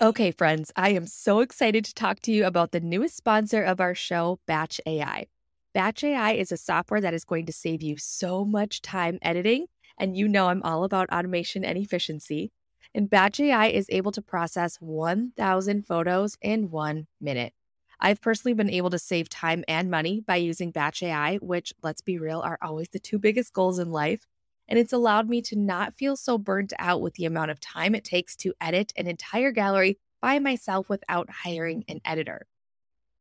Okay, 0.00 0.30
friends, 0.30 0.72
I 0.76 0.90
am 0.90 1.06
so 1.06 1.40
excited 1.40 1.84
to 1.84 1.94
talk 1.94 2.20
to 2.20 2.32
you 2.32 2.46
about 2.46 2.72
the 2.72 2.80
newest 2.80 3.16
sponsor 3.16 3.62
of 3.62 3.80
our 3.80 3.94
show, 3.94 4.38
Batch 4.46 4.80
AI. 4.86 5.26
Batch 5.74 6.04
AI 6.04 6.32
is 6.32 6.52
a 6.52 6.56
software 6.56 7.00
that 7.00 7.14
is 7.14 7.24
going 7.24 7.46
to 7.46 7.52
save 7.52 7.82
you 7.82 7.96
so 7.98 8.44
much 8.44 8.80
time 8.80 9.18
editing 9.20 9.66
and 9.98 10.16
you 10.16 10.28
know 10.28 10.48
I'm 10.48 10.62
all 10.62 10.84
about 10.84 11.10
automation 11.10 11.64
and 11.64 11.78
efficiency. 11.78 12.52
And 12.94 13.10
Batch 13.10 13.40
AI 13.40 13.68
is 13.68 13.86
able 13.88 14.12
to 14.12 14.22
process 14.22 14.76
1,000 14.76 15.86
photos 15.86 16.36
in 16.40 16.70
one 16.70 17.06
minute. 17.20 17.52
I've 18.00 18.20
personally 18.20 18.54
been 18.54 18.70
able 18.70 18.90
to 18.90 18.98
save 18.98 19.28
time 19.28 19.64
and 19.66 19.90
money 19.90 20.20
by 20.20 20.36
using 20.36 20.70
Batch 20.70 21.02
AI, 21.02 21.36
which, 21.36 21.72
let's 21.82 22.00
be 22.00 22.18
real, 22.18 22.40
are 22.40 22.58
always 22.60 22.88
the 22.88 22.98
two 22.98 23.18
biggest 23.18 23.52
goals 23.52 23.78
in 23.78 23.90
life. 23.90 24.26
And 24.68 24.78
it's 24.78 24.92
allowed 24.92 25.28
me 25.28 25.42
to 25.42 25.56
not 25.56 25.94
feel 25.96 26.16
so 26.16 26.38
burnt 26.38 26.72
out 26.78 27.00
with 27.00 27.14
the 27.14 27.26
amount 27.26 27.50
of 27.50 27.60
time 27.60 27.94
it 27.94 28.04
takes 28.04 28.36
to 28.36 28.54
edit 28.60 28.92
an 28.96 29.06
entire 29.06 29.52
gallery 29.52 29.98
by 30.20 30.38
myself 30.38 30.88
without 30.88 31.28
hiring 31.30 31.84
an 31.88 32.00
editor. 32.04 32.46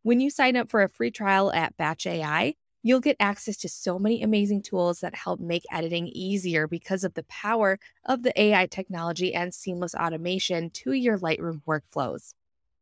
When 0.03 0.19
you 0.19 0.29
sign 0.29 0.55
up 0.55 0.69
for 0.69 0.83
a 0.83 0.89
free 0.89 1.11
trial 1.11 1.51
at 1.53 1.77
Batch 1.77 2.05
AI, 2.05 2.55
you'll 2.83 2.99
get 2.99 3.15
access 3.19 3.57
to 3.57 3.69
so 3.69 3.97
many 3.97 4.21
amazing 4.21 4.61
tools 4.61 4.99
that 4.99 5.15
help 5.15 5.39
make 5.39 5.63
editing 5.71 6.07
easier 6.09 6.67
because 6.67 7.03
of 7.05 7.13
the 7.13 7.23
power 7.23 7.79
of 8.05 8.21
the 8.21 8.39
AI 8.39 8.67
technology 8.67 9.33
and 9.33 9.53
seamless 9.53 9.95
automation 9.95 10.69
to 10.69 10.91
your 10.91 11.17
Lightroom 11.17 11.61
workflows. 11.65 12.33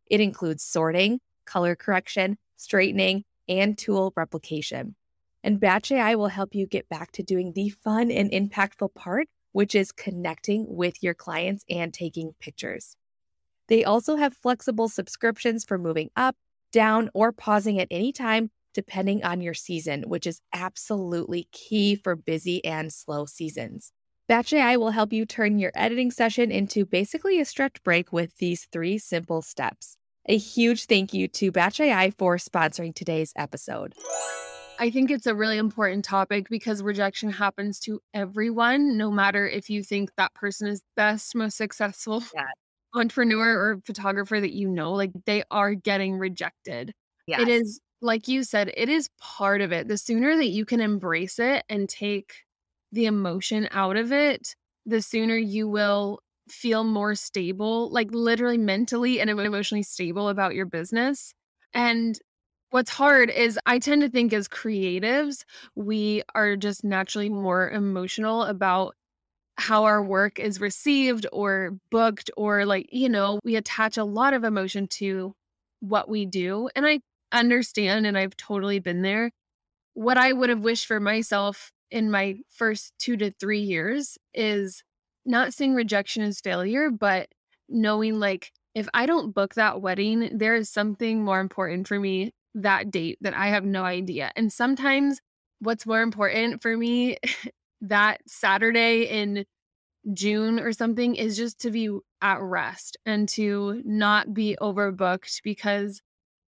It 0.07 0.19
includes 0.19 0.63
sorting, 0.63 1.19
color 1.45 1.75
correction, 1.75 2.37
straightening, 2.57 3.23
and 3.47 3.77
tool 3.77 4.11
replication. 4.15 4.95
And 5.43 5.59
Batch 5.59 5.91
AI 5.91 6.15
will 6.15 6.27
help 6.27 6.53
you 6.55 6.65
get 6.65 6.89
back 6.89 7.11
to 7.13 7.23
doing 7.23 7.53
the 7.53 7.69
fun 7.69 8.11
and 8.11 8.31
impactful 8.31 8.93
part, 8.95 9.27
which 9.51 9.75
is 9.75 9.91
connecting 9.91 10.65
with 10.67 11.01
your 11.01 11.13
clients 11.13 11.63
and 11.69 11.93
taking 11.93 12.33
pictures. 12.39 12.95
They 13.67 13.83
also 13.83 14.15
have 14.15 14.35
flexible 14.35 14.89
subscriptions 14.89 15.63
for 15.63 15.77
moving 15.77 16.09
up, 16.15 16.35
down, 16.71 17.09
or 17.13 17.31
pausing 17.31 17.79
at 17.79 17.87
any 17.91 18.11
time, 18.11 18.51
depending 18.73 19.23
on 19.23 19.41
your 19.41 19.53
season, 19.53 20.03
which 20.03 20.27
is 20.27 20.41
absolutely 20.53 21.47
key 21.51 21.95
for 21.95 22.15
busy 22.15 22.63
and 22.65 22.91
slow 22.91 23.25
seasons. 23.25 23.91
Batch 24.27 24.53
AI 24.53 24.77
will 24.77 24.91
help 24.91 25.11
you 25.11 25.25
turn 25.25 25.59
your 25.59 25.71
editing 25.75 26.11
session 26.11 26.51
into 26.51 26.85
basically 26.85 27.39
a 27.39 27.45
stretch 27.45 27.83
break 27.83 28.13
with 28.13 28.37
these 28.37 28.67
three 28.71 28.97
simple 28.97 29.41
steps. 29.41 29.97
A 30.27 30.37
huge 30.37 30.85
thank 30.85 31.13
you 31.13 31.27
to 31.29 31.51
Batch 31.51 31.79
AI 31.79 32.11
for 32.11 32.37
sponsoring 32.37 32.93
today's 32.93 33.33
episode. 33.35 33.93
I 34.79 34.89
think 34.89 35.11
it's 35.11 35.27
a 35.27 35.35
really 35.35 35.57
important 35.57 36.05
topic 36.05 36.47
because 36.49 36.81
rejection 36.81 37.29
happens 37.29 37.79
to 37.81 38.01
everyone, 38.13 38.97
no 38.97 39.11
matter 39.11 39.47
if 39.47 39.69
you 39.69 39.83
think 39.83 40.09
that 40.17 40.33
person 40.33 40.67
is 40.67 40.81
best, 40.95 41.35
most 41.35 41.55
successful 41.55 42.23
yeah. 42.35 42.45
entrepreneur 42.95 43.59
or 43.59 43.81
photographer 43.85 44.39
that 44.39 44.53
you 44.53 44.69
know, 44.69 44.93
like 44.93 45.11
they 45.25 45.43
are 45.51 45.75
getting 45.75 46.17
rejected. 46.17 46.93
Yes. 47.27 47.41
It 47.41 47.47
is, 47.47 47.79
like 48.01 48.27
you 48.27 48.43
said, 48.43 48.71
it 48.75 48.89
is 48.89 49.09
part 49.19 49.61
of 49.61 49.71
it. 49.71 49.87
The 49.87 49.97
sooner 49.97 50.35
that 50.35 50.47
you 50.47 50.65
can 50.65 50.81
embrace 50.81 51.39
it 51.39 51.63
and 51.69 51.87
take 51.87 52.33
the 52.91 53.05
emotion 53.05 53.67
out 53.71 53.95
of 53.95 54.11
it, 54.11 54.55
the 54.85 55.01
sooner 55.01 55.35
you 55.37 55.67
will 55.67 56.19
feel 56.49 56.83
more 56.83 57.15
stable, 57.15 57.89
like 57.91 58.09
literally 58.11 58.57
mentally 58.57 59.19
and 59.21 59.29
emotionally 59.29 59.83
stable 59.83 60.29
about 60.29 60.55
your 60.55 60.65
business. 60.65 61.33
And 61.73 62.19
what's 62.71 62.89
hard 62.89 63.29
is 63.29 63.59
I 63.65 63.79
tend 63.79 64.01
to 64.01 64.09
think 64.09 64.33
as 64.33 64.47
creatives, 64.47 65.43
we 65.75 66.23
are 66.35 66.55
just 66.55 66.83
naturally 66.83 67.29
more 67.29 67.69
emotional 67.69 68.43
about 68.43 68.95
how 69.57 69.83
our 69.83 70.03
work 70.03 70.39
is 70.39 70.59
received 70.59 71.27
or 71.31 71.77
booked, 71.91 72.31
or 72.35 72.65
like, 72.65 72.87
you 72.91 73.09
know, 73.09 73.39
we 73.43 73.55
attach 73.55 73.97
a 73.97 74.03
lot 74.03 74.33
of 74.33 74.43
emotion 74.43 74.87
to 74.87 75.35
what 75.81 76.09
we 76.09 76.25
do. 76.25 76.69
And 76.75 76.85
I 76.85 76.99
understand, 77.31 78.05
and 78.05 78.17
I've 78.17 78.37
totally 78.37 78.79
been 78.79 79.01
there. 79.01 79.31
What 79.93 80.17
I 80.17 80.33
would 80.33 80.49
have 80.49 80.61
wished 80.61 80.85
for 80.85 80.99
myself 80.99 81.71
in 81.89 82.09
my 82.09 82.37
first 82.49 82.93
two 82.97 83.17
to 83.17 83.31
three 83.31 83.59
years 83.59 84.17
is 84.33 84.83
not 85.25 85.53
seeing 85.53 85.75
rejection 85.75 86.23
as 86.23 86.39
failure, 86.39 86.89
but 86.89 87.29
knowing 87.67 88.19
like 88.19 88.51
if 88.73 88.87
I 88.93 89.05
don't 89.05 89.33
book 89.33 89.55
that 89.55 89.81
wedding, 89.81 90.37
there 90.37 90.55
is 90.55 90.69
something 90.69 91.23
more 91.23 91.39
important 91.39 91.87
for 91.87 91.99
me 91.99 92.31
that 92.55 92.91
date 92.91 93.17
that 93.21 93.33
I 93.33 93.47
have 93.47 93.65
no 93.65 93.83
idea. 93.83 94.31
And 94.35 94.51
sometimes 94.51 95.19
what's 95.59 95.85
more 95.85 96.01
important 96.01 96.61
for 96.61 96.75
me 96.75 97.17
that 97.81 98.21
Saturday 98.27 99.03
in 99.03 99.45
June 100.13 100.59
or 100.59 100.73
something 100.73 101.15
is 101.15 101.37
just 101.37 101.59
to 101.59 101.71
be 101.71 101.89
at 102.21 102.41
rest 102.41 102.97
and 103.05 103.27
to 103.29 103.81
not 103.85 104.33
be 104.33 104.57
overbooked 104.59 105.41
because 105.43 106.01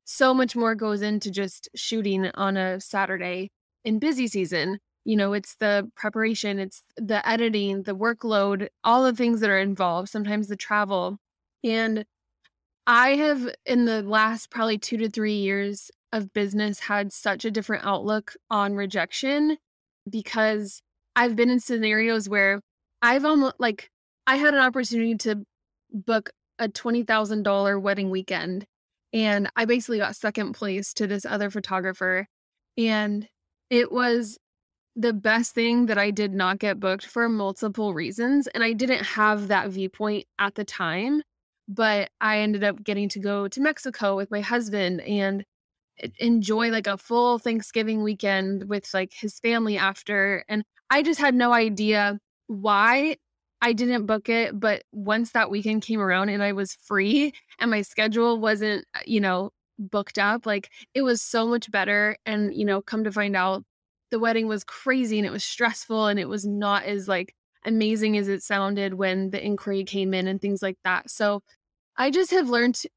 so 0.05 0.33
much 0.33 0.55
more 0.55 0.75
goes 0.75 1.01
into 1.01 1.31
just 1.31 1.69
shooting 1.75 2.29
on 2.35 2.57
a 2.57 2.79
Saturday 2.79 3.51
in 3.83 3.99
busy 3.99 4.27
season 4.27 4.79
you 5.05 5.15
know 5.15 5.33
it's 5.33 5.55
the 5.55 5.89
preparation 5.95 6.59
it's 6.59 6.83
the 6.97 7.27
editing 7.27 7.83
the 7.83 7.95
workload 7.95 8.67
all 8.83 9.03
the 9.03 9.13
things 9.13 9.39
that 9.39 9.49
are 9.49 9.59
involved 9.59 10.09
sometimes 10.09 10.47
the 10.47 10.55
travel 10.55 11.17
and 11.63 12.05
i 12.87 13.09
have 13.09 13.49
in 13.65 13.85
the 13.85 14.01
last 14.03 14.49
probably 14.49 14.77
2 14.77 14.97
to 14.97 15.09
3 15.09 15.33
years 15.33 15.91
of 16.11 16.33
business 16.33 16.79
had 16.79 17.11
such 17.11 17.43
a 17.45 17.51
different 17.51 17.85
outlook 17.85 18.35
on 18.49 18.75
rejection 18.75 19.57
because 20.09 20.81
i've 21.15 21.35
been 21.35 21.49
in 21.49 21.59
scenarios 21.59 22.29
where 22.29 22.61
i've 23.01 23.25
almost 23.25 23.55
like 23.59 23.89
i 24.27 24.35
had 24.37 24.53
an 24.53 24.59
opportunity 24.59 25.15
to 25.15 25.43
book 25.91 26.31
a 26.59 26.67
$20,000 26.67 27.81
wedding 27.81 28.09
weekend 28.09 28.65
and 29.13 29.49
I 29.55 29.65
basically 29.65 29.99
got 29.99 30.15
second 30.15 30.53
place 30.53 30.93
to 30.95 31.07
this 31.07 31.25
other 31.25 31.49
photographer 31.49 32.27
and 32.77 33.27
it 33.69 33.91
was 33.91 34.37
the 34.95 35.13
best 35.13 35.55
thing 35.55 35.87
that 35.87 35.97
I 35.97 36.11
did 36.11 36.33
not 36.33 36.59
get 36.59 36.79
booked 36.79 37.05
for 37.05 37.27
multiple 37.27 37.93
reasons. 37.93 38.47
And 38.47 38.63
I 38.63 38.73
didn't 38.73 39.03
have 39.03 39.47
that 39.47 39.69
viewpoint 39.69 40.25
at 40.37 40.55
the 40.55 40.63
time, 40.63 41.23
but 41.67 42.09
I 42.21 42.39
ended 42.39 42.63
up 42.63 42.83
getting 42.83 43.09
to 43.09 43.19
go 43.19 43.47
to 43.47 43.61
Mexico 43.61 44.15
with 44.15 44.29
my 44.29 44.41
husband 44.41 45.01
and 45.01 45.43
enjoy 46.19 46.69
like 46.69 46.87
a 46.87 46.97
full 46.97 47.39
Thanksgiving 47.39 48.03
weekend 48.03 48.69
with 48.69 48.93
like 48.93 49.13
his 49.13 49.39
family 49.39 49.77
after. 49.77 50.43
And 50.47 50.63
I 50.89 51.01
just 51.01 51.19
had 51.19 51.33
no 51.33 51.53
idea 51.53 52.19
why 52.47 53.17
I 53.63 53.71
didn't 53.71 54.05
book 54.05 54.27
it. 54.27 54.59
But 54.59 54.83
once 54.91 55.31
that 55.31 55.49
weekend 55.49 55.83
came 55.83 56.01
around 56.01 56.27
and 56.27 56.43
I 56.43 56.51
was 56.51 56.75
free 56.75 57.33
and 57.59 57.71
my 57.71 57.81
schedule 57.81 58.37
wasn't, 58.37 58.85
uh, 58.93 58.99
you 59.07 59.21
know, 59.21 59.51
booked 59.79 60.19
up, 60.19 60.45
like 60.45 60.69
it 60.93 61.01
was 61.01 61.21
so 61.21 61.47
much 61.47 61.71
better. 61.71 62.17
And, 62.25 62.53
you 62.53 62.65
know, 62.65 62.81
come 62.81 63.05
to 63.05 63.11
find 63.11 63.37
out 63.37 63.63
the 64.11 64.19
wedding 64.19 64.47
was 64.47 64.65
crazy 64.65 65.17
and 65.17 65.25
it 65.25 65.31
was 65.31 65.45
stressful 65.45 66.07
and 66.07 66.19
it 66.19 66.27
was 66.27 66.45
not 66.45 66.83
as 66.83 67.07
like 67.07 67.33
amazing 67.65 68.17
as 68.17 68.27
it 68.27 68.43
sounded 68.43 68.95
when 68.95 69.29
the 69.29 69.43
inquiry 69.43 69.85
came 69.85 70.13
in 70.13 70.27
and 70.27 70.41
things 70.41 70.61
like 70.61 70.77
that. 70.83 71.09
So 71.09 71.41
I 71.95 72.11
just 72.11 72.31
have 72.31 72.49
learned 72.49 72.75
to, 72.75 72.89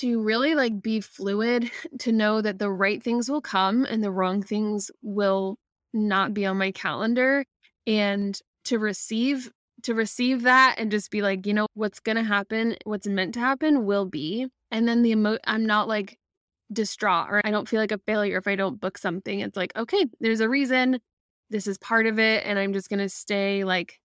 to 0.00 0.22
really 0.22 0.54
like 0.54 0.82
be 0.82 1.00
fluid 1.00 1.70
to 2.00 2.12
know 2.12 2.42
that 2.42 2.58
the 2.58 2.70
right 2.70 3.02
things 3.02 3.30
will 3.30 3.40
come 3.40 3.86
and 3.86 4.04
the 4.04 4.10
wrong 4.10 4.42
things 4.42 4.90
will 5.00 5.56
not 5.94 6.34
be 6.34 6.44
on 6.44 6.58
my 6.58 6.70
calendar 6.70 7.46
and 7.86 8.38
to 8.64 8.78
receive 8.78 9.50
to 9.82 9.94
receive 9.94 10.42
that 10.42 10.76
and 10.78 10.90
just 10.90 11.10
be 11.10 11.22
like, 11.22 11.46
you 11.46 11.54
know, 11.54 11.66
what's 11.74 12.00
going 12.00 12.16
to 12.16 12.22
happen, 12.22 12.76
what's 12.84 13.06
meant 13.06 13.34
to 13.34 13.40
happen 13.40 13.84
will 13.84 14.06
be. 14.06 14.46
And 14.70 14.88
then 14.88 15.02
the 15.02 15.10
emo 15.10 15.38
I'm 15.44 15.66
not 15.66 15.88
like 15.88 16.18
distraught 16.72 17.28
or 17.30 17.40
I 17.44 17.50
don't 17.50 17.68
feel 17.68 17.80
like 17.80 17.92
a 17.92 17.98
failure 17.98 18.38
if 18.38 18.46
I 18.46 18.56
don't 18.56 18.80
book 18.80 18.98
something. 18.98 19.40
It's 19.40 19.56
like, 19.56 19.76
okay, 19.76 20.06
there's 20.20 20.40
a 20.40 20.48
reason. 20.48 21.00
This 21.50 21.66
is 21.66 21.78
part 21.78 22.06
of 22.06 22.18
it. 22.18 22.44
And 22.46 22.58
I'm 22.58 22.72
just 22.72 22.88
going 22.88 23.00
to 23.00 23.08
stay 23.08 23.64
like 23.64 24.00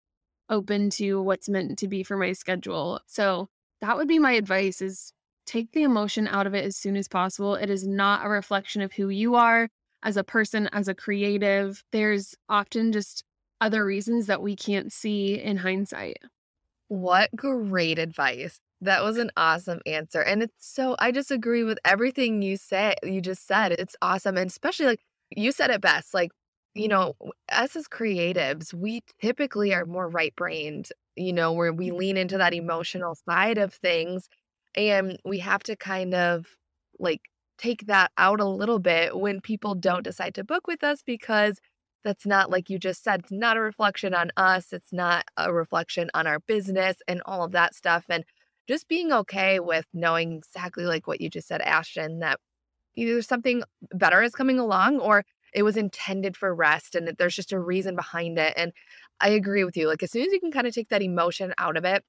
open 0.50 0.90
to 0.92 1.22
what's 1.22 1.50
meant 1.50 1.78
to 1.80 1.88
be 1.88 2.04
for 2.04 2.18
my 2.18 2.34
schedule. 2.34 3.00
So 3.08 3.50
that 3.82 3.98
would 3.98 4.08
be 4.08 4.20
my 4.20 4.34
advice 4.34 4.82
is 4.82 5.14
take 5.46 5.72
the 5.72 5.84
emotion 5.84 6.28
out 6.28 6.48
of 6.48 6.54
it 6.54 6.66
as 6.66 6.76
soon 6.76 6.98
as 6.98 7.08
possible. 7.08 7.56
It 7.56 7.70
is 7.70 7.88
not 7.88 8.26
a 8.26 8.30
reflection 8.30 8.82
of 8.82 8.94
who 8.94 9.10
you 9.10 9.36
are 9.36 9.70
as 10.04 10.18
a 10.18 10.24
person, 10.24 10.70
as 10.74 10.88
a 10.88 10.94
creative. 10.94 11.84
There's 11.92 12.36
often 12.50 12.92
just 12.92 13.24
other 13.62 13.86
reasons 13.86 14.28
that 14.28 14.42
we 14.42 14.56
can't 14.56 14.92
see 14.92 15.40
in 15.40 15.58
hindsight. 15.58 16.18
What 16.90 17.30
great 17.36 18.00
advice. 18.00 18.60
That 18.82 19.04
was 19.04 19.18
an 19.18 19.32
awesome 19.36 19.82
answer. 19.86 20.22
And 20.22 20.44
it's 20.44 20.54
so 20.60 20.96
I 21.00 21.12
just 21.12 21.32
agree 21.32 21.64
with 21.64 21.80
everything 21.84 22.42
you 22.42 22.58
say 22.58 22.96
you 23.04 23.22
just 23.22 23.48
said. 23.48 23.72
It's 23.74 23.96
awesome. 24.02 24.38
And 24.38 24.50
especially 24.50 24.86
like 24.86 25.02
you 25.36 25.52
said 25.52 25.72
it 25.72 25.82
best, 25.82 26.14
like, 26.14 26.32
you 26.76 26.88
know, 26.88 27.16
us 27.52 27.76
as 27.76 27.88
creatives, 27.88 28.74
we 28.74 29.02
typically 29.20 29.74
are 29.74 29.86
more 29.86 30.08
right 30.08 30.36
brained, 30.36 30.90
you 31.16 31.34
know, 31.34 31.52
where 31.52 31.74
we 31.74 31.92
lean 31.92 32.18
into 32.18 32.38
that 32.38 32.54
emotional 32.54 33.16
side 33.28 33.58
of 33.58 33.74
things. 33.74 34.30
And 34.76 35.20
we 35.26 35.40
have 35.40 35.64
to 35.64 35.76
kind 35.76 36.14
of 36.14 36.46
like 37.00 37.22
take 37.58 37.88
that 37.88 38.12
out 38.18 38.40
a 38.40 38.46
little 38.46 38.80
bit 38.80 39.18
when 39.18 39.42
people 39.42 39.76
don't 39.76 40.04
decide 40.04 40.36
to 40.36 40.44
book 40.44 40.68
with 40.68 40.84
us 40.84 41.02
because 41.04 41.60
that's 42.08 42.26
not 42.26 42.50
like 42.50 42.70
you 42.70 42.80
just 42.80 43.04
said, 43.04 43.20
it's 43.20 43.32
not 43.34 43.58
a 43.58 43.62
reflection 43.62 44.14
on 44.14 44.32
us. 44.38 44.72
It's 44.72 44.94
not 44.94 45.26
a 45.36 45.52
reflection 45.52 46.10
on 46.14 46.26
our 46.26 46.40
business 46.40 46.96
and 47.06 47.22
all 47.26 47.44
of 47.44 47.52
that 47.52 47.76
stuff. 47.76 48.06
And 48.08 48.24
just 48.66 48.88
being 48.88 49.12
okay 49.12 49.60
with 49.60 49.86
knowing 49.94 50.38
exactly 50.38 50.86
like 50.86 51.06
what 51.06 51.20
you 51.20 51.30
just 51.30 51.50
said, 51.50 51.60
Ashtyn, 51.62 52.22
that 52.22 52.40
either 52.96 53.22
something 53.22 53.62
better 53.94 54.24
is 54.24 54.34
coming 54.34 54.58
along 54.58 55.00
or 55.00 55.26
it 55.54 55.64
was 55.64 55.76
intended 55.76 56.38
for 56.38 56.56
rest 56.56 56.96
and 56.96 57.06
that 57.10 57.18
there's 57.18 57.36
just 57.36 57.52
a 57.52 57.60
reason 57.60 57.94
behind 57.94 58.40
it. 58.40 58.54
And 58.56 58.72
I 59.20 59.30
agree 59.30 59.66
with 59.66 59.76
you. 59.76 59.88
Like 59.88 60.02
as 60.02 60.12
soon 60.12 60.22
as 60.22 60.32
you 60.32 60.40
can 60.40 60.52
kind 60.52 60.66
of 60.66 60.74
take 60.74 60.88
that 60.90 61.02
emotion 61.02 61.54
out 61.58 61.76
of 61.76 61.84
it 61.84 62.06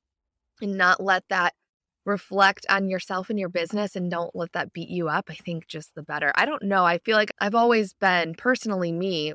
and 0.60 0.76
not 0.76 1.02
let 1.02 1.24
that 1.28 1.54
reflect 2.04 2.66
on 2.70 2.88
yourself 2.88 3.30
and 3.30 3.38
your 3.38 3.48
business 3.48 3.96
and 3.96 4.12
don't 4.12 4.30
let 4.36 4.52
that 4.52 4.72
beat 4.72 4.90
you 4.90 5.08
up, 5.08 5.26
I 5.28 5.34
think 5.34 5.66
just 5.66 5.96
the 5.96 6.04
better. 6.04 6.32
I 6.36 6.46
don't 6.46 6.62
know. 6.62 6.84
I 6.84 6.98
feel 6.98 7.16
like 7.16 7.32
I've 7.40 7.56
always 7.56 7.94
been 7.94 8.34
personally 8.36 8.92
me 8.92 9.34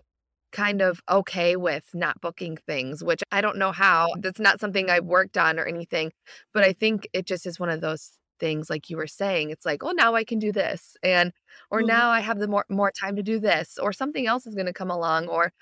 kind 0.54 0.82
of 0.82 1.02
okay 1.10 1.58
with 1.58 1.90
not 1.96 2.22
booking 2.22 2.58
things, 2.58 3.04
which 3.04 3.24
I 3.34 3.42
don't 3.42 3.58
know 3.58 3.74
how. 3.74 4.16
That's 4.20 4.40
not 4.40 4.62
something 4.62 4.90
I've 4.90 5.06
worked 5.06 5.38
on 5.38 5.60
or 5.60 5.66
anything, 5.66 6.14
but 6.54 6.64
I 6.64 6.74
think 6.74 7.10
it 7.14 7.28
just 7.28 7.46
is 7.48 7.60
one 7.60 7.70
of 7.70 7.82
those 7.82 8.20
things 8.40 8.70
like 8.70 8.90
you 8.90 8.98
were 8.98 9.08
saying. 9.08 9.52
It's 9.52 9.66
like, 9.66 9.84
"Oh, 9.84 9.92
now 9.92 10.16
I 10.16 10.24
can 10.26 10.40
do 10.40 10.52
this." 10.54 10.98
And 11.04 11.34
or 11.72 11.82
Mhm. 11.82 11.84
now 11.84 12.10
I 12.12 12.22
have 12.22 12.40
the 12.40 12.48
more 12.48 12.66
more 12.70 12.92
time 12.92 13.16
to 13.18 13.24
do 13.24 13.40
this 13.40 13.78
or 13.80 13.94
something 13.94 14.28
else 14.28 14.48
is 14.48 14.56
going 14.56 14.68
to 14.68 14.74
come 14.74 14.92
along 14.92 15.28
or 15.30 15.54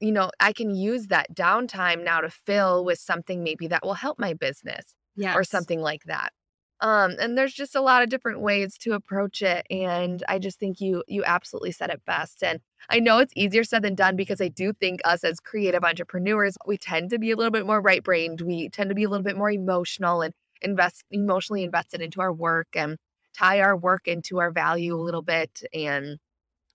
you 0.00 0.12
know, 0.12 0.30
I 0.40 0.52
can 0.52 0.74
use 0.74 1.08
that 1.08 1.34
downtime 1.34 2.04
now 2.04 2.20
to 2.20 2.30
fill 2.30 2.84
with 2.84 2.98
something 3.00 3.42
maybe 3.44 3.66
that 3.68 3.82
will 3.84 3.94
help 3.94 4.18
my 4.18 4.34
business 4.34 4.94
Yes. 5.16 5.34
or 5.34 5.44
something 5.44 5.80
like 5.80 6.04
that. 6.04 6.32
Um, 6.80 7.16
and 7.20 7.36
there's 7.36 7.54
just 7.54 7.74
a 7.74 7.80
lot 7.80 8.02
of 8.02 8.08
different 8.08 8.40
ways 8.40 8.78
to 8.78 8.92
approach 8.92 9.42
it. 9.42 9.66
And 9.70 10.22
I 10.28 10.38
just 10.38 10.60
think 10.60 10.80
you 10.80 11.02
you 11.08 11.24
absolutely 11.24 11.72
said 11.72 11.90
it 11.90 12.02
best. 12.06 12.42
And 12.42 12.60
I 12.88 13.00
know 13.00 13.18
it's 13.18 13.32
easier 13.36 13.64
said 13.64 13.82
than 13.82 13.94
done 13.94 14.16
because 14.16 14.40
I 14.40 14.48
do 14.48 14.72
think 14.72 15.00
us 15.04 15.24
as 15.24 15.40
creative 15.40 15.84
entrepreneurs, 15.84 16.56
we 16.66 16.78
tend 16.78 17.10
to 17.10 17.18
be 17.18 17.30
a 17.32 17.36
little 17.36 17.50
bit 17.50 17.66
more 17.66 17.80
right 17.80 18.02
brained. 18.02 18.40
We 18.42 18.68
tend 18.68 18.90
to 18.90 18.94
be 18.94 19.04
a 19.04 19.08
little 19.08 19.24
bit 19.24 19.36
more 19.36 19.50
emotional 19.50 20.22
and 20.22 20.32
invest 20.62 21.04
emotionally 21.10 21.64
invested 21.64 22.00
into 22.00 22.20
our 22.20 22.32
work 22.32 22.68
and 22.74 22.96
tie 23.36 23.60
our 23.60 23.76
work 23.76 24.06
into 24.06 24.38
our 24.38 24.50
value 24.50 24.94
a 24.94 25.00
little 25.02 25.22
bit. 25.22 25.62
And 25.74 26.18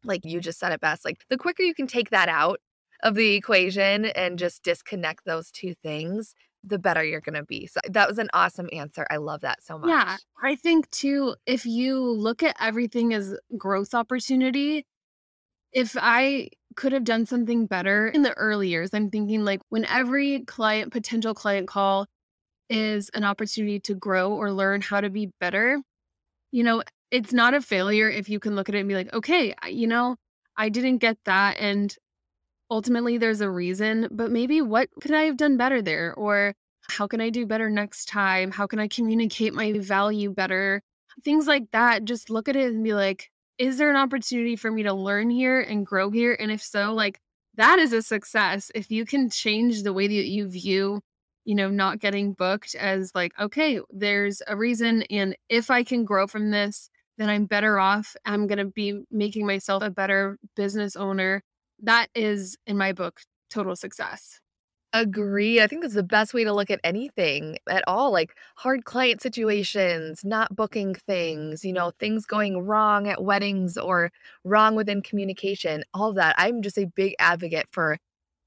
like 0.04 0.26
you 0.26 0.42
just 0.42 0.60
said 0.60 0.72
it 0.74 0.82
best, 0.82 1.06
like 1.06 1.24
the 1.30 1.38
quicker 1.38 1.63
you 1.63 1.74
can 1.74 1.88
take 1.88 2.10
that 2.10 2.30
out 2.30 2.60
of 3.04 3.16
the 3.16 3.36
equation 3.36 4.06
and 4.06 4.39
just 4.39 4.63
disconnect 4.63 5.26
those 5.26 5.52
two 5.52 5.74
things, 5.84 6.36
the 6.63 6.80
better 6.80 7.04
you're 7.04 7.21
going 7.21 7.36
to 7.36 7.43
be. 7.43 7.67
So 7.67 7.80
that 7.89 8.08
was 8.08 8.17
an 8.17 8.30
awesome 8.34 8.69
answer. 8.71 9.06
I 9.10 9.17
love 9.17 9.41
that 9.41 9.62
so 9.63 9.78
much. 9.78 9.89
Yeah, 9.89 10.17
I 10.41 10.56
think 10.56 10.89
too, 10.91 11.36
if 11.45 11.65
you 11.65 11.99
look 11.99 12.41
at 12.41 12.56
everything 12.60 13.13
as 13.13 13.38
growth 13.58 13.93
opportunity, 13.93 14.86
if 15.73 15.97
I 15.99 16.49
could 16.76 16.91
have 16.91 17.04
done 17.04 17.26
something 17.26 17.65
better 17.65 18.08
in 18.08 18.21
the 18.21 18.34
early 18.34 18.69
years, 18.69 18.91
I'm 18.93 19.10
thinking 19.10 19.43
like 19.43 19.62
when 19.69 19.86
every 19.86 20.41
client, 20.41 20.91
potential 20.91 21.34
client 21.34 21.67
call 21.67 22.08
is 22.69 23.10
an 23.13 23.23
opportunity 23.23 23.80
to 23.82 23.93
grow 23.93 24.32
or 24.32 24.52
learn 24.52 24.82
how 24.82 25.02
to 25.02 25.10
be 25.10 25.32
better, 25.39 25.82
you 26.52 26.63
know, 26.63 26.84
it's 27.12 27.34
not 27.34 27.54
a 27.54 27.62
failure 27.62 28.10
if 28.10 28.30
you 28.30 28.39
can 28.39 28.56
look 28.56 28.69
at 28.69 28.76
it 28.76 28.80
and 28.80 28.88
be 28.88 28.95
like, 28.95 29.13
okay, 29.13 29.54
you 29.67 29.88
know, 29.88 30.15
I 30.56 30.69
didn't 30.69 30.97
get 30.97 31.17
that. 31.26 31.58
And 31.60 31.95
ultimately 32.69 33.17
there's 33.17 33.41
a 33.41 33.49
reason, 33.49 34.08
but 34.12 34.32
maybe 34.32 34.62
what 34.62 34.89
could 35.02 35.12
I 35.12 35.23
have 35.23 35.38
done 35.38 35.58
better 35.58 35.82
there? 35.82 36.13
Or 36.15 36.54
how 36.89 37.08
can 37.08 37.21
I 37.21 37.30
do 37.30 37.45
better 37.45 37.69
next 37.69 38.06
time? 38.08 38.52
How 38.52 38.67
can 38.67 38.80
I 38.80 38.88
communicate 38.88 39.54
my 39.54 39.73
value 39.80 40.32
better? 40.32 40.82
Things 41.23 41.47
like 41.47 41.71
that. 41.71 42.06
Just 42.06 42.30
look 42.30 42.49
at 42.49 42.56
it 42.56 42.73
and 42.73 42.84
be 42.84 42.93
like, 42.93 43.30
is 43.58 43.78
there 43.78 43.89
an 43.89 43.95
opportunity 43.95 44.56
for 44.56 44.71
me 44.71 44.84
to 44.84 44.93
learn 44.93 45.30
here 45.30 45.62
and 45.62 45.86
grow 45.86 46.10
here? 46.10 46.36
And 46.39 46.52
if 46.52 46.62
so, 46.62 46.93
like 46.93 47.19
that 47.56 47.80
is 47.80 47.93
a 47.93 48.02
success. 48.02 48.71
If 48.73 48.89
you 48.91 49.06
can 49.06 49.30
change 49.30 49.84
the 49.84 49.93
way 49.93 50.08
that 50.08 50.13
you 50.13 50.47
view, 50.47 51.02
you 51.45 51.56
know, 51.56 51.69
not 51.69 51.99
getting 51.99 52.34
booked 52.34 52.76
as 52.76 53.12
like, 53.13 53.34
okay, 53.39 53.80
there's 53.91 54.41
a 54.47 54.58
reason. 54.58 55.04
And 55.04 55.36
if 55.49 55.69
I 55.69 55.84
can 55.84 56.04
grow 56.06 56.26
from 56.26 56.52
this, 56.52 56.89
then 57.17 57.30
I'm 57.30 57.45
better 57.45 57.80
off. 57.80 58.15
I'm 58.26 58.47
going 58.47 58.58
to 58.58 58.65
be 58.65 59.04
making 59.12 59.45
myself 59.45 59.84
a 59.84 59.91
better 59.91 60.39
business 60.56 60.95
owner. 60.95 61.43
That 61.84 62.08
is, 62.15 62.58
in 62.65 62.78
my 62.78 62.93
book, 62.93 63.22
total 63.50 63.76
success. 63.76 64.39
Agree. 64.96 65.60
I 65.60 65.65
think 65.65 65.82
that's 65.82 65.96
the 65.96 66.04
best 66.04 66.34
way 66.36 66.43
to 66.43 66.54
look 66.54 66.69
at 66.69 66.80
anything 66.84 67.58
at 67.67 67.84
all, 67.88 68.12
like 68.12 68.36
hard 68.58 68.86
client 68.86 69.22
situations, 69.22 70.24
not 70.24 70.56
booking 70.56 70.93
things, 70.93 71.65
you 71.65 71.74
know, 71.74 71.91
things 72.00 72.28
going 72.28 72.60
wrong 72.60 73.08
at 73.08 73.24
weddings 73.24 73.76
or 73.76 74.12
wrong 74.43 74.76
within 74.76 75.02
communication, 75.02 75.84
all 75.96 76.13
that. 76.13 76.36
I'm 76.38 76.62
just 76.62 76.78
a 76.78 76.86
big 76.86 77.15
advocate 77.17 77.67
for 77.72 77.98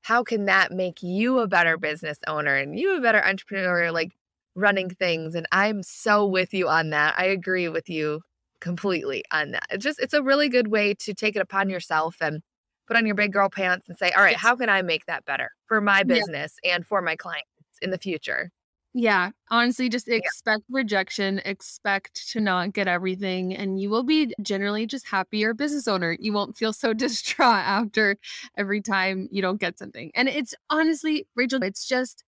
how 0.02 0.22
can 0.22 0.44
that 0.44 0.70
make 0.70 1.02
you 1.02 1.40
a 1.40 1.48
better 1.48 1.76
business 1.76 2.18
owner 2.28 2.54
and 2.54 2.78
you 2.78 2.96
a 2.96 3.00
better 3.00 3.24
entrepreneur, 3.24 3.90
like 3.90 4.12
running 4.54 4.88
things. 4.88 5.34
And 5.34 5.46
I'm 5.50 5.82
so 5.82 6.24
with 6.24 6.54
you 6.54 6.68
on 6.68 6.90
that. 6.90 7.14
I 7.18 7.24
agree 7.24 7.68
with 7.68 7.90
you 7.90 8.22
completely 8.60 9.24
on 9.32 9.50
that. 9.50 9.66
It's 9.70 9.84
just, 9.84 9.98
it's 10.00 10.14
a 10.14 10.22
really 10.22 10.48
good 10.48 10.68
way 10.68 10.94
to 10.94 11.12
take 11.12 11.34
it 11.34 11.42
upon 11.42 11.68
yourself 11.68 12.18
and 12.20 12.40
put 12.86 12.96
on 12.96 13.06
your 13.06 13.14
big 13.14 13.32
girl 13.32 13.48
pants 13.48 13.88
and 13.88 13.98
say, 13.98 14.10
all 14.12 14.22
right, 14.22 14.32
Yes. 14.32 14.40
how 14.40 14.56
can 14.56 14.68
I 14.68 14.82
make 14.82 15.06
that 15.06 15.24
better 15.24 15.50
for 15.66 15.80
my 15.80 16.02
Yeah. 16.02 16.04
business 16.04 16.56
and 16.64 16.86
for 16.86 17.02
my 17.02 17.16
clients 17.16 17.48
in 17.82 17.90
the 17.90 17.98
future? 17.98 18.50
Yeah, 18.98 19.32
honestly, 19.50 19.90
just 19.90 20.08
expect 20.08 20.62
rejection, 20.70 21.40
expect 21.44 22.30
to 22.30 22.40
not 22.40 22.72
get 22.72 22.88
everything, 22.88 23.54
and 23.54 23.78
you 23.78 23.90
will 23.90 24.04
be 24.04 24.32
generally 24.40 24.86
just 24.86 25.06
happier 25.06 25.52
business 25.52 25.86
owner. 25.86 26.16
You 26.18 26.32
won't 26.32 26.56
feel 26.56 26.72
so 26.72 26.94
distraught 26.94 27.56
after 27.58 28.16
every 28.56 28.80
time 28.80 29.28
you 29.30 29.42
don't 29.42 29.60
get 29.60 29.78
something. 29.78 30.10
And 30.14 30.28
it's 30.28 30.54
honestly, 30.70 31.26
Rachel, 31.36 31.62
it's 31.62 31.86
just 31.86 32.24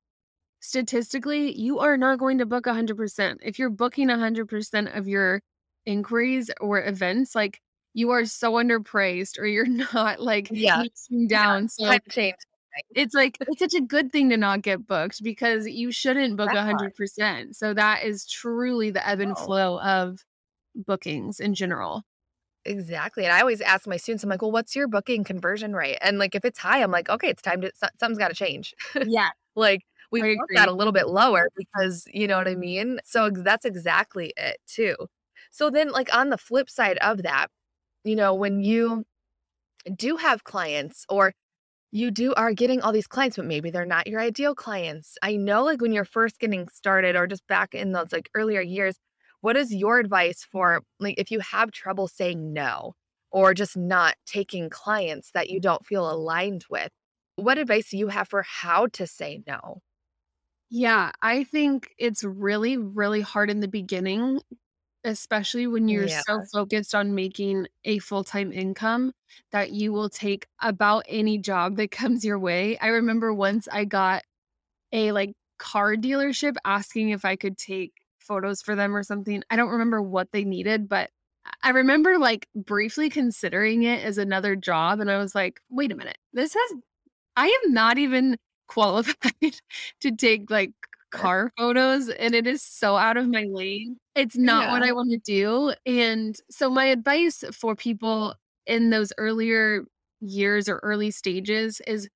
statistically, 0.60 1.52
you 1.58 1.78
are 1.78 1.96
not 1.96 2.18
going 2.18 2.38
to 2.38 2.46
book 2.46 2.66
100%. 2.66 3.38
If 3.42 3.58
you're 3.58 3.70
booking 3.70 4.08
100% 4.08 4.94
of 4.96 5.08
your 5.08 5.40
inquiries 5.86 6.50
or 6.60 6.84
events, 6.84 7.34
like 7.34 7.60
you 7.98 8.10
are 8.10 8.24
so 8.24 8.52
underpraised 8.52 9.38
or 9.40 9.46
you're 9.46 9.66
not 9.94 10.20
like 10.20 10.48
Yeah. 10.52 10.84
down. 11.26 11.68
So 11.68 11.84
Time 11.86 12.00
change. 12.10 12.36
it's 12.94 13.12
like 13.12 13.36
it's 13.40 13.58
such 13.58 13.74
a 13.74 13.80
good 13.80 14.12
thing 14.12 14.30
to 14.30 14.36
not 14.36 14.62
get 14.62 14.86
booked 14.86 15.22
because 15.24 15.66
you 15.66 15.90
shouldn't 15.90 16.36
book 16.36 16.52
a 16.54 16.62
hundred 16.62 16.94
percent. 16.94 17.56
So 17.56 17.74
that 17.74 18.04
is 18.04 18.24
truly 18.24 18.90
the 18.90 19.06
ebb 19.06 19.18
and 19.20 19.30
No. 19.36 19.44
flow 19.44 19.80
of 19.80 20.24
bookings 20.86 21.40
in 21.40 21.54
general. 21.54 22.04
Exactly. 22.64 23.24
And 23.24 23.32
I 23.32 23.40
always 23.40 23.60
ask 23.60 23.86
my 23.86 23.96
students, 23.96 24.22
I'm 24.22 24.30
like, 24.30 24.42
well, 24.42 24.52
what's 24.52 24.76
your 24.76 24.86
booking 24.88 25.24
conversion 25.24 25.74
rate? 25.74 25.98
And 26.02 26.18
like, 26.18 26.34
if 26.34 26.44
it's 26.44 26.58
high, 26.58 26.82
I'm 26.82 26.90
like, 26.90 27.08
okay, 27.08 27.28
it's 27.28 27.42
time 27.42 27.62
to, 27.62 27.72
something's 27.98 28.18
got 28.18 28.28
to 28.28 28.34
change. 28.34 28.74
Yeah. 29.06 29.30
like, 29.56 29.82
we 30.12 30.20
want 30.22 30.50
that 30.54 30.68
a 30.68 30.72
little 30.72 30.92
bit 30.92 31.08
lower 31.08 31.48
because 31.56 32.06
you 32.12 32.26
know 32.26 32.38
what 32.38 32.46
I 32.48 32.54
mean? 32.54 33.00
So 33.04 33.30
that's 33.30 33.64
exactly 33.64 34.32
it 34.36 34.58
too. 34.66 34.96
So 35.50 35.70
then, 35.70 35.90
like, 35.90 36.14
on 36.14 36.28
the 36.30 36.38
flip 36.38 36.68
side 36.70 36.98
of 36.98 37.22
that, 37.22 37.48
you 38.04 38.16
know, 38.16 38.34
when 38.34 38.60
you 38.60 39.04
do 39.96 40.16
have 40.16 40.44
clients 40.44 41.04
or 41.08 41.32
you 41.92 42.10
do 42.10 42.34
are 42.34 42.52
getting 42.52 42.80
all 42.82 42.92
these 42.92 43.06
clients, 43.06 43.36
but 43.36 43.46
maybe 43.46 43.70
they're 43.70 43.86
not 43.86 44.06
your 44.06 44.20
ideal 44.20 44.54
clients. 44.54 45.16
I 45.22 45.36
know, 45.36 45.64
like, 45.64 45.80
when 45.80 45.92
you're 45.92 46.04
first 46.04 46.38
getting 46.40 46.68
started 46.68 47.16
or 47.16 47.26
just 47.26 47.46
back 47.48 47.74
in 47.74 47.92
those 47.92 48.12
like 48.12 48.30
earlier 48.34 48.60
years, 48.60 48.96
what 49.40 49.56
is 49.56 49.74
your 49.74 49.98
advice 49.98 50.44
for 50.50 50.82
like 51.00 51.14
if 51.18 51.30
you 51.30 51.40
have 51.40 51.70
trouble 51.72 52.08
saying 52.08 52.52
no 52.52 52.94
or 53.30 53.54
just 53.54 53.76
not 53.76 54.16
taking 54.26 54.70
clients 54.70 55.30
that 55.32 55.50
you 55.50 55.60
don't 55.60 55.86
feel 55.86 56.10
aligned 56.10 56.64
with? 56.70 56.90
What 57.36 57.58
advice 57.58 57.90
do 57.90 57.98
you 57.98 58.08
have 58.08 58.28
for 58.28 58.42
how 58.42 58.88
to 58.88 59.06
say 59.06 59.42
no? 59.46 59.80
Yeah. 60.70 61.12
I 61.22 61.44
think 61.44 61.88
it's 61.98 62.24
really, 62.24 62.76
really 62.76 63.20
hard 63.22 63.50
in 63.50 63.60
the 63.60 63.68
beginning, 63.68 64.40
especially 65.08 65.66
when 65.66 65.88
you're 65.88 66.08
Yeah. 66.08 66.22
so 66.28 66.42
focused 66.52 66.94
on 66.94 67.14
making 67.14 67.66
a 67.84 67.98
full 68.00 68.24
time 68.24 68.52
income 68.52 69.12
that 69.52 69.72
you 69.72 69.92
will 69.92 70.08
take 70.10 70.46
about 70.60 71.04
any 71.08 71.38
job 71.38 71.76
that 71.76 71.90
comes 71.92 72.24
your 72.24 72.38
way. 72.38 72.78
I 72.78 72.88
remember 72.88 73.32
once 73.34 73.68
I 73.70 73.84
got 73.84 74.24
a 74.92 75.12
like 75.12 75.32
car 75.58 75.96
dealership 75.96 76.56
asking 76.64 77.10
if 77.10 77.24
I 77.24 77.36
could 77.36 77.58
take 77.58 77.92
photos 78.18 78.62
for 78.62 78.74
them 78.76 78.94
or 78.96 79.02
something. 79.02 79.42
I 79.50 79.56
don't 79.56 79.70
remember 79.70 80.02
what 80.02 80.32
they 80.32 80.44
needed, 80.44 80.88
but 80.88 81.10
I 81.62 81.70
remember 81.70 82.18
like 82.18 82.48
briefly 82.54 83.10
considering 83.10 83.82
it 83.84 84.04
as 84.04 84.18
another 84.18 84.56
job. 84.56 85.00
And 85.00 85.10
I 85.10 85.18
was 85.18 85.34
like, 85.34 85.60
wait 85.70 85.92
a 85.92 85.96
minute, 85.96 86.18
this 86.32 86.54
has, 86.54 86.74
I 87.36 87.46
am 87.64 87.72
not 87.72 87.98
even 87.98 88.36
qualified 88.68 89.60
to 90.00 90.10
take 90.16 90.50
like 90.50 90.72
car 91.10 91.50
photos 91.56 92.08
and 92.10 92.34
it 92.34 92.46
is 92.46 92.62
so 92.62 92.96
out 92.96 93.16
of 93.16 93.28
my 93.28 93.44
lane. 93.50 93.98
It's 94.18 94.36
not 94.36 94.70
what 94.72 94.82
I 94.82 94.92
want 94.92 95.10
to 95.12 95.18
do. 95.18 95.74
And 95.86 96.36
so 96.50 96.68
my 96.68 96.86
advice 96.86 97.44
for 97.52 97.76
people 97.76 98.34
in 98.66 98.90
those 98.90 99.12
earlier 99.16 99.84
years 100.20 100.68
or 100.68 100.78
early 100.82 101.10
stages 101.12 101.80
is 101.86 102.08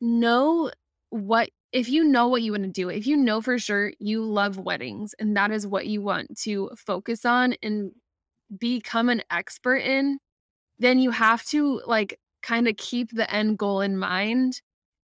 know 0.00 0.70
what 1.10 1.50
if 1.72 1.88
you 1.88 2.04
know 2.04 2.28
what 2.28 2.42
you 2.42 2.52
want 2.52 2.64
to 2.64 2.70
do, 2.70 2.88
if 2.88 3.06
you 3.06 3.16
know 3.16 3.40
for 3.42 3.58
sure 3.58 3.92
you 3.98 4.24
love 4.24 4.58
weddings 4.58 5.14
and 5.18 5.36
that 5.36 5.50
is 5.50 5.66
what 5.66 5.86
you 5.86 6.02
want 6.02 6.38
to 6.40 6.70
focus 6.76 7.24
on 7.24 7.54
and 7.62 7.92
become 8.58 9.08
an 9.08 9.22
expert 9.30 9.78
in, 9.78 10.18
then 10.78 10.98
you 10.98 11.10
have 11.10 11.44
to 11.46 11.82
like 11.86 12.20
kind 12.42 12.68
of 12.68 12.76
keep 12.78 13.10
the 13.12 13.32
end 13.34 13.58
goal 13.58 13.80
in 13.82 13.98
mind. 13.98 14.62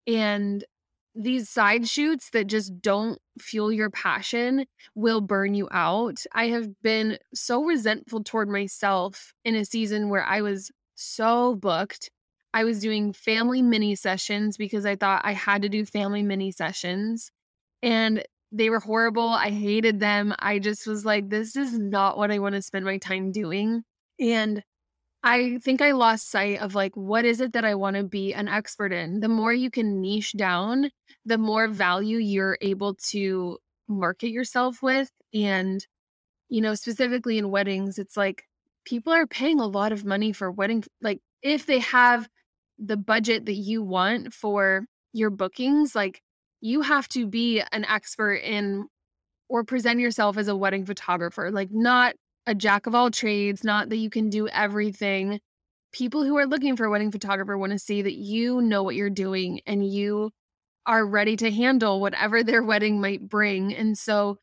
And 0.08 0.64
these 1.14 1.50
side 1.50 1.88
shoots 1.88 2.30
that 2.32 2.48
just 2.48 2.82
don't 2.82 3.20
fuel 3.40 3.72
your 3.72 3.90
passion 3.90 4.66
will 4.96 5.22
burn 5.22 5.54
you 5.54 5.68
out. 5.72 6.24
I 6.34 6.48
have 6.48 6.82
been 6.82 7.18
so 7.34 7.64
resentful 7.64 8.24
toward 8.24 8.50
myself 8.50 9.34
in 9.44 9.56
a 9.56 9.66
season 9.66 10.10
where 10.10 10.24
I 10.24 10.42
was 10.42 10.72
so 10.96 11.56
booked 11.56 12.10
I 12.54 12.64
was 12.64 12.80
doing 12.80 13.14
family 13.14 13.62
mini 13.62 13.96
sessions 13.96 14.58
because 14.58 14.86
I 14.86 14.96
thought 14.96 15.22
I 15.24 15.34
had 15.34 15.62
to 15.62 15.70
do 15.70 15.86
family 15.86 16.24
mini 16.24 16.52
sessions. 16.52 17.32
And 17.82 18.24
they 18.52 18.70
were 18.70 18.80
horrible. 18.80 19.30
I 19.30 19.50
hated 19.50 20.00
them. 20.00 20.36
I 20.40 20.60
just 20.60 20.86
was 20.86 21.06
like, 21.06 21.30
this 21.30 21.56
is 21.56 21.80
not 21.80 22.18
what 22.18 22.32
I 22.32 22.40
want 22.40 22.56
to 22.56 22.62
spend 22.62 22.84
my 22.84 22.98
time 22.98 23.32
doing. 23.32 23.84
And 24.20 24.62
I 25.24 25.60
think 25.64 25.82
I 25.82 25.92
lost 25.92 26.32
sight 26.32 26.60
of 26.62 26.74
like, 26.74 26.96
what 26.96 27.26
is 27.26 27.42
it 27.42 27.54
that 27.54 27.64
I 27.64 27.76
want 27.76 27.96
to 27.96 28.04
be 28.04 28.34
an 28.34 28.48
expert 28.48 28.92
in? 28.92 29.20
The 29.20 29.28
more 29.28 29.54
you 29.54 29.70
can 29.70 30.02
niche 30.02 30.34
down, 30.34 30.90
the 31.26 31.38
more 31.38 31.68
value 31.68 32.18
you're 32.18 32.58
able 32.62 32.96
to 33.10 33.60
market 33.88 34.30
yourself 34.30 34.82
with. 34.82 35.12
And, 35.34 35.86
you 36.50 36.62
know, 36.62 36.74
specifically 36.74 37.38
in 37.38 37.52
weddings, 37.52 38.00
it's 38.00 38.18
like 38.18 38.46
people 38.84 39.14
are 39.14 39.28
paying 39.28 39.60
a 39.60 39.68
lot 39.68 39.92
of 39.92 40.06
money 40.06 40.34
for 40.34 40.52
wedding. 40.52 40.84
Like, 41.02 41.20
if 41.44 41.68
they 41.68 41.80
have 41.80 42.28
the 42.80 42.98
budget 42.98 43.46
that 43.46 43.54
you 43.54 43.84
want 43.84 44.34
for 44.34 44.86
your 45.14 45.30
bookings, 45.30 45.96
like, 45.96 46.22
you 46.62 46.82
have 46.82 47.08
to 47.10 47.28
be 47.28 47.62
an 47.72 47.86
expert 47.86 48.36
in 48.36 48.88
or 49.50 49.64
present 49.64 50.00
yourself 50.00 50.38
as 50.38 50.48
a 50.48 50.56
wedding 50.56 50.86
photographer, 50.86 51.52
like, 51.52 51.70
not 51.72 52.16
a 52.48 52.56
jack 52.56 52.88
of 52.88 52.96
all 52.96 53.12
trades, 53.12 53.64
not 53.64 53.90
that 53.90 53.98
you 53.98 54.10
can 54.10 54.30
do 54.30 54.48
everything. 54.48 55.40
People 55.92 56.24
who 56.24 56.38
are 56.38 56.48
looking 56.48 56.76
for 56.76 56.86
a 56.86 56.90
wedding 56.90 57.12
photographer 57.12 57.58
want 57.58 57.72
to 57.74 57.80
see 57.80 58.02
that 58.02 58.14
you 58.14 58.62
know 58.62 58.84
what 58.84 58.96
you're 58.96 59.10
doing 59.10 59.62
and 59.66 59.86
you 59.86 60.32
are 60.86 61.06
ready 61.06 61.36
to 61.38 61.52
handle 61.52 62.00
whatever 62.02 62.44
their 62.44 62.64
wedding 62.64 63.00
might 63.00 63.28
bring. 63.28 63.74
And 63.74 63.98
so 63.98 64.38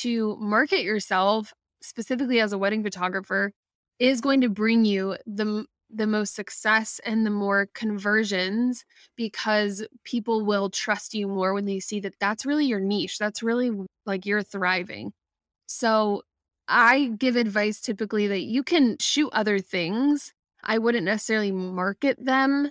to 0.00 0.36
market 0.36 0.82
yourself 0.82 1.52
specifically 1.82 2.40
as 2.40 2.52
a 2.52 2.58
wedding 2.58 2.82
photographer 2.82 3.52
is 3.98 4.20
going 4.20 4.40
to 4.42 4.48
bring 4.48 4.84
you 4.84 5.16
the 5.26 5.66
the 5.92 6.06
most 6.06 6.36
success 6.36 7.00
and 7.04 7.26
the 7.26 7.30
more 7.30 7.68
conversions 7.74 8.84
because 9.16 9.84
people 10.04 10.44
will 10.44 10.70
trust 10.70 11.14
you 11.14 11.26
more 11.26 11.52
when 11.52 11.64
they 11.64 11.80
see 11.80 11.98
that 11.98 12.14
that's 12.20 12.46
really 12.46 12.66
your 12.66 12.78
niche 12.78 13.18
that's 13.18 13.42
really 13.42 13.72
like 14.06 14.24
you're 14.24 14.42
thriving 14.42 15.12
so 15.66 16.22
i 16.70 17.06
give 17.18 17.36
advice 17.36 17.80
typically 17.80 18.26
that 18.26 18.42
you 18.42 18.62
can 18.62 18.96
shoot 18.98 19.28
other 19.32 19.58
things 19.58 20.32
i 20.64 20.78
wouldn't 20.78 21.04
necessarily 21.04 21.52
market 21.52 22.16
them 22.24 22.70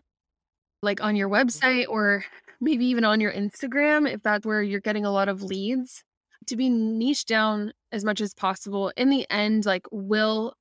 like 0.81 1.01
on 1.01 1.15
your 1.15 1.29
mm-hmm. 1.29 1.47
website 1.47 1.85
or 1.88 2.23
maybe 2.62 2.85
even 2.85 3.05
on 3.05 3.21
your 3.21 3.31
Instagram, 3.31 4.12
if 4.12 4.21
that's 4.21 4.45
where 4.45 4.62
you're 4.62 4.79
getting 4.79 5.05
a 5.05 5.12
lot 5.12 5.29
of 5.29 5.41
leads, 5.41 6.03
to 6.47 6.55
be 6.55 6.69
niche 6.69 7.25
down 7.25 7.71
as 7.91 8.03
much 8.03 8.21
as 8.21 8.33
possible. 8.33 8.91
In 8.97 9.09
the 9.09 9.29
end, 9.29 9.65
like 9.65 9.85
will 9.91 10.53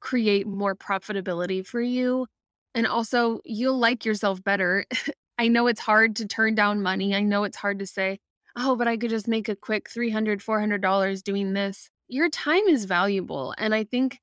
create 0.00 0.46
more 0.46 0.74
profitability 0.74 1.66
for 1.66 1.80
you. 1.80 2.26
And 2.74 2.86
also, 2.86 3.40
you'll 3.44 3.78
like 3.78 4.04
yourself 4.04 4.42
better. 4.42 4.84
I 5.38 5.48
know 5.48 5.66
it's 5.66 5.80
hard 5.80 6.16
to 6.16 6.26
turn 6.26 6.54
down 6.54 6.82
money. 6.82 7.14
I 7.14 7.22
know 7.22 7.44
it's 7.44 7.56
hard 7.56 7.80
to 7.80 7.86
say, 7.86 8.20
oh, 8.56 8.76
but 8.76 8.86
I 8.86 8.96
could 8.96 9.10
just 9.10 9.26
make 9.26 9.48
a 9.48 9.56
quick 9.56 9.88
$300, 9.88 10.42
$400 10.42 11.22
doing 11.22 11.52
this. 11.54 11.90
Your 12.08 12.28
time 12.28 12.66
is 12.68 12.84
valuable. 12.84 13.54
And 13.58 13.74
I 13.74 13.84
think, 13.84 14.18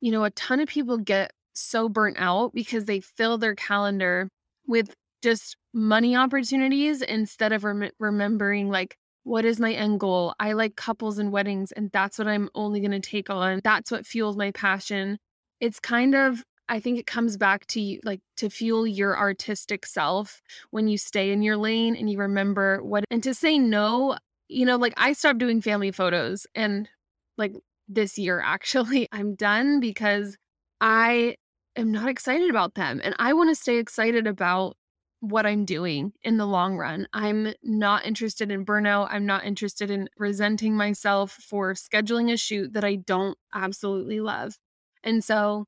you 0.00 0.12
know, 0.12 0.24
a 0.24 0.30
ton 0.30 0.60
of 0.60 0.68
people 0.68 0.98
get 0.98 1.32
so 1.54 1.88
burnt 1.88 2.16
out 2.18 2.52
because 2.54 2.84
they 2.84 3.00
fill 3.00 3.38
their 3.38 3.54
calendar 3.54 4.28
with 4.66 4.94
just 5.22 5.56
money 5.72 6.16
opportunities 6.16 7.02
instead 7.02 7.52
of 7.52 7.64
rem- 7.64 7.90
remembering 7.98 8.70
like 8.70 8.96
what 9.24 9.44
is 9.44 9.58
my 9.58 9.72
end 9.72 9.98
goal 9.98 10.34
i 10.38 10.52
like 10.52 10.76
couples 10.76 11.18
and 11.18 11.32
weddings 11.32 11.72
and 11.72 11.90
that's 11.92 12.18
what 12.18 12.28
i'm 12.28 12.48
only 12.54 12.80
going 12.80 12.90
to 12.90 13.00
take 13.00 13.28
on 13.28 13.60
that's 13.64 13.90
what 13.90 14.06
fuels 14.06 14.36
my 14.36 14.50
passion 14.52 15.18
it's 15.60 15.80
kind 15.80 16.14
of 16.14 16.42
i 16.68 16.78
think 16.78 16.98
it 16.98 17.06
comes 17.06 17.36
back 17.36 17.66
to 17.66 17.98
like 18.04 18.20
to 18.36 18.48
fuel 18.48 18.86
your 18.86 19.18
artistic 19.18 19.84
self 19.84 20.40
when 20.70 20.86
you 20.86 20.96
stay 20.96 21.32
in 21.32 21.42
your 21.42 21.56
lane 21.56 21.96
and 21.96 22.08
you 22.08 22.18
remember 22.18 22.82
what 22.82 23.04
and 23.10 23.22
to 23.22 23.34
say 23.34 23.58
no 23.58 24.16
you 24.48 24.64
know 24.64 24.76
like 24.76 24.94
i 24.96 25.12
stopped 25.12 25.38
doing 25.38 25.60
family 25.60 25.90
photos 25.90 26.46
and 26.54 26.88
like 27.36 27.52
this 27.88 28.18
year 28.18 28.42
actually 28.44 29.08
i'm 29.12 29.34
done 29.34 29.80
because 29.80 30.36
i 30.80 31.36
am 31.76 31.92
not 31.92 32.08
excited 32.08 32.50
about 32.50 32.74
them 32.74 33.00
and 33.02 33.14
i 33.18 33.32
want 33.32 33.50
to 33.50 33.54
stay 33.54 33.76
excited 33.76 34.26
about 34.26 34.76
what 35.20 35.46
I'm 35.46 35.64
doing 35.64 36.12
in 36.22 36.36
the 36.36 36.46
long 36.46 36.76
run. 36.76 37.08
I'm 37.12 37.54
not 37.62 38.06
interested 38.06 38.50
in 38.50 38.66
burnout. 38.66 39.08
I'm 39.10 39.26
not 39.26 39.44
interested 39.44 39.90
in 39.90 40.08
resenting 40.18 40.76
myself 40.76 41.32
for 41.32 41.74
scheduling 41.74 42.32
a 42.32 42.36
shoot 42.36 42.74
that 42.74 42.84
I 42.84 42.96
don't 42.96 43.36
absolutely 43.54 44.20
love. 44.20 44.56
And 45.02 45.24
so 45.24 45.66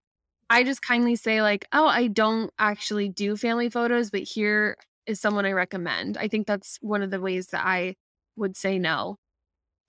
I 0.50 0.64
just 0.64 0.82
kindly 0.82 1.16
say, 1.16 1.42
like, 1.42 1.66
oh, 1.72 1.86
I 1.86 2.08
don't 2.08 2.50
actually 2.58 3.08
do 3.08 3.36
family 3.36 3.68
photos, 3.70 4.10
but 4.10 4.22
here 4.22 4.76
is 5.06 5.20
someone 5.20 5.46
I 5.46 5.52
recommend. 5.52 6.16
I 6.16 6.28
think 6.28 6.46
that's 6.46 6.78
one 6.80 7.02
of 7.02 7.10
the 7.10 7.20
ways 7.20 7.48
that 7.48 7.64
I 7.66 7.96
would 8.36 8.56
say 8.56 8.78
no. 8.78 9.16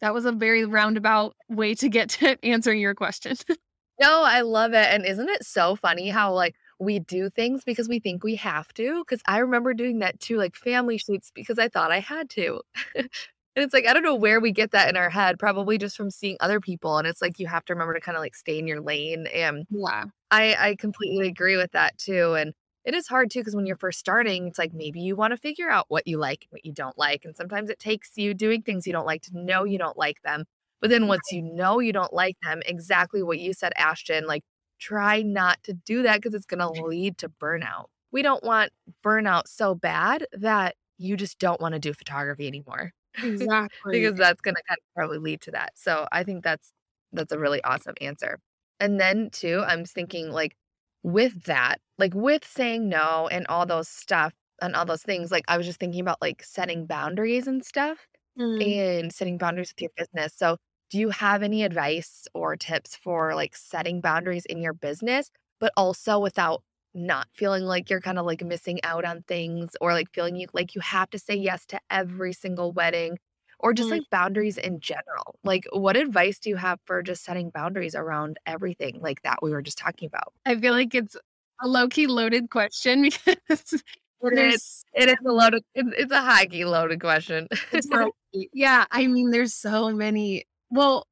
That 0.02 0.14
was 0.14 0.26
a 0.26 0.32
very 0.32 0.66
roundabout 0.66 1.36
way 1.50 1.74
to 1.76 1.90
get 1.90 2.10
to 2.10 2.38
answering 2.46 2.80
your 2.80 2.96
question. 2.96 3.36
no, 4.00 4.24
I 4.24 4.42
love 4.42 4.74
it. 4.74 4.88
And 4.90 5.06
isn't 5.06 5.30
it 5.30 5.46
so 5.46 5.76
funny 5.76 6.10
how, 6.10 6.34
like, 6.34 6.56
we 6.80 7.00
do 7.00 7.30
things 7.30 7.64
because 7.66 7.90
we 7.90 8.00
think 8.00 8.24
we 8.24 8.36
have 8.36 8.74
to. 8.74 9.04
Cause 9.06 9.22
I 9.28 9.40
remember 9.40 9.74
doing 9.74 10.00
that 10.00 10.20
too, 10.20 10.38
like 10.38 10.56
family 10.56 10.98
shoots 10.98 11.32
because 11.36 11.60
I 11.60 11.68
thought 11.68 11.92
I 11.92 12.00
had 12.00 12.30
to. 12.32 12.62
and 12.96 13.10
it's 13.56 13.74
like, 13.74 13.86
I 13.86 13.94
don't 13.94 14.04
know 14.04 14.16
where 14.16 14.40
we 14.40 14.52
get 14.52 14.72
that 14.72 14.90
in 14.90 14.96
our 14.96 15.10
head, 15.10 15.38
probably 15.38 15.78
just 15.78 15.98
from 15.98 16.10
seeing 16.10 16.38
other 16.40 16.62
people. 16.62 16.98
And 16.98 17.06
it's 17.06 17.22
like, 17.22 17.38
you 17.38 17.48
have 17.48 17.66
to 17.66 17.74
remember 17.74 17.94
to 17.94 18.00
kind 18.00 18.16
of 18.16 18.22
like 18.22 18.36
stay 18.36 18.58
in 18.58 18.68
your 18.68 18.80
lane. 18.80 19.28
And 19.28 19.66
yeah, 19.70 20.06
I, 20.32 20.56
I 20.58 20.76
completely 20.76 21.28
agree 21.28 21.58
with 21.58 21.74
that 21.74 21.98
too. 21.98 22.36
And 22.36 22.54
it 22.86 22.94
is 22.94 23.08
hard 23.08 23.30
too, 23.30 23.40
because 23.40 23.56
when 23.56 23.66
you're 23.66 23.76
first 23.76 24.00
starting, 24.00 24.48
it's 24.48 24.60
like 24.60 24.74
maybe 24.74 25.00
you 25.02 25.16
want 25.16 25.32
to 25.32 25.38
figure 25.38 25.70
out 25.70 25.86
what 25.90 26.08
you 26.08 26.18
like 26.18 26.44
and 26.44 26.52
what 26.52 26.66
you 26.66 26.74
don't 26.74 26.98
like. 26.98 27.26
And 27.26 27.36
sometimes 27.36 27.70
it 27.70 27.80
takes 27.80 28.12
you 28.16 28.34
doing 28.34 28.62
things 28.62 28.88
you 28.88 28.94
don't 28.94 29.06
like 29.06 29.22
to 29.24 29.32
know 29.38 29.64
you 29.64 29.78
don't 29.78 29.98
like 29.98 30.22
them. 30.24 30.46
But 30.82 30.90
then 30.90 31.08
once 31.08 31.24
you 31.32 31.42
know 31.42 31.80
you 31.80 31.92
don't 31.92 32.14
like 32.14 32.38
them, 32.42 32.62
exactly 32.66 33.22
what 33.22 33.40
you 33.40 33.54
said, 33.54 33.74
Ashtyn, 33.78 34.26
like 34.26 34.44
try 34.80 35.22
not 35.22 35.62
to 35.64 35.74
do 35.74 36.04
that 36.04 36.18
because 36.18 36.34
it's 36.34 36.46
going 36.46 36.60
to 36.60 36.84
lead 36.84 37.18
to 37.20 37.30
burnout. 37.30 37.86
We 38.12 38.22
don't 38.22 38.44
want 38.44 38.72
burnout 39.04 39.48
so 39.48 39.76
bad 39.76 40.26
that 40.32 40.76
you 40.98 41.18
just 41.18 41.38
don't 41.40 41.62
want 41.62 41.74
to 41.74 41.80
do 41.80 41.94
photography 41.94 42.48
anymore. 42.48 42.92
Exactly. 43.24 44.00
because 44.00 44.18
that's 44.18 44.40
going 44.40 44.56
to 44.56 44.62
kind 44.68 44.78
of 44.78 44.96
probably 44.96 45.18
lead 45.18 45.42
to 45.42 45.52
that. 45.52 45.72
So 45.76 46.08
I 46.12 46.24
think 46.24 46.44
that's 46.44 46.72
that's 47.12 47.34
a 47.34 47.40
really 47.40 47.62
awesome 47.64 47.96
answer. 48.00 48.40
And 48.80 49.00
then 49.00 49.30
too, 49.32 49.64
I'm 49.68 49.84
thinking 49.84 50.30
like 50.30 50.56
with 51.04 51.44
that, 51.46 51.80
like 51.98 52.14
with 52.14 52.46
saying 52.46 52.90
no 52.90 53.28
and 53.32 53.46
all 53.48 53.66
those 53.66 53.88
stuff 53.88 54.34
and 54.62 54.76
all 54.76 54.86
those 54.86 55.04
things, 55.04 55.32
like 55.32 55.46
I 55.48 55.58
was 55.58 55.66
just 55.66 55.80
thinking 55.80 56.02
about 56.02 56.22
like 56.22 56.44
setting 56.44 56.86
boundaries 56.86 57.48
and 57.48 57.64
stuff 57.64 57.98
mm. 58.38 58.64
and 59.02 59.14
setting 59.14 59.38
boundaries 59.38 59.74
with 59.76 59.82
your 59.82 59.92
business. 59.96 60.34
So 60.36 60.58
do 60.90 60.98
you 60.98 61.10
have 61.10 61.44
any 61.44 61.64
advice 61.64 62.28
or 62.34 62.56
tips 62.56 62.96
for 62.96 63.36
like 63.36 63.56
setting 63.56 64.02
boundaries 64.02 64.46
in 64.46 64.62
your 64.62 64.74
business, 64.74 65.30
but 65.60 65.72
also 65.78 66.20
without 66.20 66.64
not 66.94 67.28
feeling 67.34 67.64
like 67.64 67.90
you're 67.90 68.02
kind 68.02 68.18
of 68.18 68.26
like 68.26 68.44
missing 68.44 68.80
out 68.84 69.06
on 69.06 69.22
things 69.28 69.76
or 69.80 69.94
like 69.94 70.08
feeling 70.12 70.36
you 70.36 70.48
like 70.54 70.74
you 70.74 70.82
have 70.82 71.10
to 71.12 71.20
say 71.20 71.36
yes 71.36 71.66
to 71.68 71.80
every 71.92 72.34
single 72.34 72.72
wedding 72.72 73.18
or 73.60 73.74
just 73.74 73.90
mm. 73.90 73.94
like 73.94 74.04
boundaries 74.12 74.58
in 74.58 74.80
general? 74.80 75.36
Like, 75.44 75.66
what 75.72 75.98
advice 75.98 76.40
do 76.40 76.50
you 76.50 76.56
have 76.56 76.80
for 76.86 77.02
just 77.02 77.24
setting 77.24 77.50
boundaries 77.50 77.96
around 77.96 78.38
everything 78.46 79.00
like 79.02 79.22
that 79.24 79.40
we 79.42 79.52
were 79.52 79.62
just 79.62 79.78
talking 79.78 80.08
about? 80.08 80.34
I 80.46 80.56
feel 80.58 80.74
like 80.74 80.96
it's 80.96 81.16
a 81.62 81.68
low 81.68 81.88
key 81.88 82.08
loaded 82.08 82.50
question 82.50 83.04
because 83.26 83.84
it 84.22 84.38
is, 84.38 84.86
it 84.94 85.10
is 85.10 85.18
a 85.26 85.32
loaded, 85.32 85.64
it's 85.74 86.12
a 86.12 86.22
high 86.22 86.46
key 86.46 86.66
loaded 86.66 87.02
question. 87.02 87.48
yeah. 88.54 88.86
I 88.92 89.08
mean, 89.08 89.32
there's 89.32 89.54
so 89.54 89.92
many 89.92 90.46
well, 90.70 91.08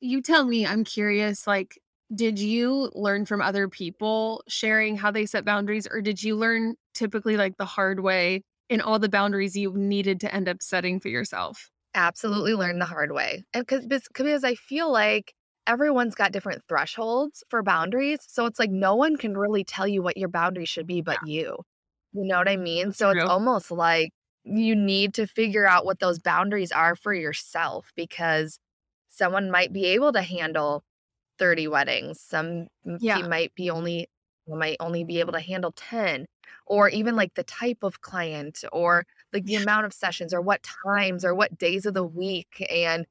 you 0.00 0.20
tell 0.22 0.44
me, 0.44 0.66
I'm 0.66 0.84
curious, 0.84 1.46
like, 1.46 1.78
did 2.14 2.38
you 2.38 2.90
learn 2.94 3.26
from 3.26 3.42
other 3.42 3.68
people 3.68 4.42
sharing 4.48 4.96
how 4.96 5.10
they 5.10 5.26
set 5.26 5.44
boundaries, 5.44 5.86
or 5.90 6.00
did 6.00 6.22
you 6.22 6.36
learn 6.36 6.74
typically 6.94 7.36
like 7.36 7.56
the 7.56 7.64
hard 7.64 8.00
way 8.00 8.42
in 8.68 8.80
all 8.80 8.98
the 8.98 9.08
boundaries 9.08 9.56
you 9.56 9.72
needed 9.76 10.20
to 10.20 10.34
end 10.34 10.48
up 10.48 10.62
setting 10.62 11.00
for 11.00 11.08
yourself? 11.08 11.70
Absolutely 11.94 12.54
learn 12.54 12.78
the 12.78 12.84
hard 12.84 13.12
way. 13.12 13.44
And 13.54 13.66
because 13.66 13.86
because 13.86 14.44
I 14.44 14.54
feel 14.54 14.92
like 14.92 15.34
everyone's 15.66 16.14
got 16.14 16.32
different 16.32 16.62
thresholds 16.68 17.44
for 17.48 17.62
boundaries. 17.62 18.20
So 18.26 18.46
it's 18.46 18.58
like 18.58 18.70
no 18.70 18.94
one 18.94 19.16
can 19.16 19.36
really 19.36 19.64
tell 19.64 19.86
you 19.86 20.02
what 20.02 20.16
your 20.16 20.28
boundaries 20.28 20.68
should 20.68 20.86
be 20.86 21.00
but 21.02 21.18
yeah. 21.26 21.40
you. 21.42 21.58
You 22.12 22.24
know 22.24 22.38
what 22.38 22.48
I 22.48 22.56
mean? 22.56 22.92
So 22.92 23.10
it's 23.10 23.24
almost 23.24 23.70
like 23.70 24.10
you 24.44 24.74
need 24.74 25.14
to 25.14 25.26
figure 25.26 25.66
out 25.66 25.84
what 25.84 26.00
those 26.00 26.18
boundaries 26.18 26.72
are 26.72 26.96
for 26.96 27.12
yourself 27.12 27.92
because 27.94 28.58
someone 29.10 29.50
might 29.50 29.72
be 29.72 29.86
able 29.86 30.12
to 30.12 30.22
handle 30.22 30.82
30 31.38 31.68
weddings 31.68 32.20
some 32.20 32.66
yeah. 33.00 33.18
might 33.18 33.54
be 33.54 33.70
only 33.70 34.08
might 34.48 34.76
only 34.80 35.04
be 35.04 35.20
able 35.20 35.32
to 35.32 35.40
handle 35.40 35.72
10 35.72 36.26
or 36.66 36.88
even 36.88 37.14
like 37.16 37.34
the 37.34 37.44
type 37.44 37.78
of 37.82 38.00
client 38.00 38.64
or 38.72 39.04
like 39.32 39.44
the 39.44 39.56
amount 39.56 39.86
of 39.86 39.92
sessions 39.92 40.32
or 40.34 40.40
what 40.40 40.62
times 40.62 41.24
or 41.24 41.34
what 41.34 41.58
days 41.58 41.86
of 41.86 41.94
the 41.94 42.04
week 42.04 42.66
and 42.70 43.06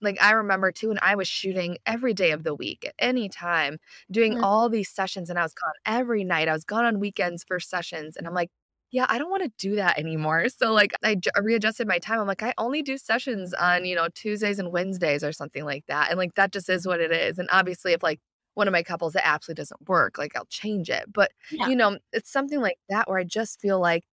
like 0.00 0.20
I 0.22 0.32
remember 0.32 0.72
too 0.72 0.88
when 0.88 0.98
I 1.02 1.14
was 1.14 1.28
shooting 1.28 1.78
every 1.86 2.12
day 2.14 2.32
of 2.32 2.42
the 2.44 2.54
week 2.54 2.84
at 2.86 2.94
any 2.98 3.28
time, 3.28 3.78
doing 4.10 4.34
Mm. 4.34 4.42
all 4.42 4.68
these 4.68 4.90
sessions 4.90 5.30
and 5.30 5.38
I 5.38 5.42
was 5.42 5.54
gone 5.54 5.72
every 5.86 6.24
night. 6.24 6.48
I 6.48 6.52
was 6.52 6.64
gone 6.64 6.84
on 6.84 6.98
weekends 7.00 7.44
for 7.44 7.60
sessions 7.60 8.16
and 8.16 8.26
I'm 8.26 8.34
like, 8.34 8.50
yeah, 8.90 9.06
I 9.08 9.18
don't 9.18 9.30
want 9.30 9.44
to 9.44 9.52
do 9.58 9.76
that 9.76 9.98
anymore. 9.98 10.48
So 10.48 10.72
like 10.72 10.92
I 11.02 11.14
j- 11.14 11.30
readjusted 11.40 11.86
my 11.88 11.98
time. 11.98 12.18
I'm 12.20 12.26
like, 12.26 12.42
I 12.42 12.52
only 12.58 12.82
do 12.82 12.98
sessions 12.98 13.54
on, 13.54 13.84
you 13.84 13.94
know, 13.94 14.08
Tuesdays 14.14 14.58
and 14.58 14.72
Wednesdays 14.72 15.24
or 15.24 15.32
something 15.32 15.64
like 15.64 15.86
that. 15.86 16.10
And 16.10 16.18
like 16.18 16.34
that 16.34 16.52
just 16.52 16.68
is 16.68 16.86
what 16.86 17.00
it 17.00 17.12
is. 17.12 17.38
And 17.38 17.48
obviously 17.52 17.92
if 17.92 18.02
like 18.02 18.20
one 18.54 18.68
of 18.68 18.72
my 18.72 18.82
couples 18.82 19.14
that 19.14 19.26
absolutely 19.26 19.60
doesn't 19.62 19.88
work, 19.88 20.18
like 20.18 20.36
I'll 20.36 20.44
change 20.46 20.90
it. 20.90 21.04
But 21.12 21.32
Yeah. 21.50 21.68
you 21.68 21.76
know, 21.76 21.98
it's 22.12 22.30
something 22.30 22.60
like 22.60 22.78
that 22.90 23.08
where 23.08 23.18
I 23.18 23.24
just 23.24 23.60
feel 23.60 23.80
like, 23.80 24.04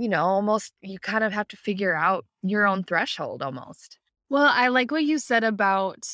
you 0.00 0.08
know, 0.08 0.24
almost 0.24 0.72
you 0.80 0.98
kind 0.98 1.22
of 1.22 1.32
have 1.32 1.46
to 1.48 1.56
figure 1.58 1.94
out 1.94 2.24
your 2.42 2.66
own 2.66 2.82
threshold 2.82 3.42
almost. 3.42 3.98
Well, 4.30 4.50
I 4.50 4.68
like 4.68 4.90
what 4.90 5.04
you 5.04 5.18
said 5.18 5.44
about 5.44 6.06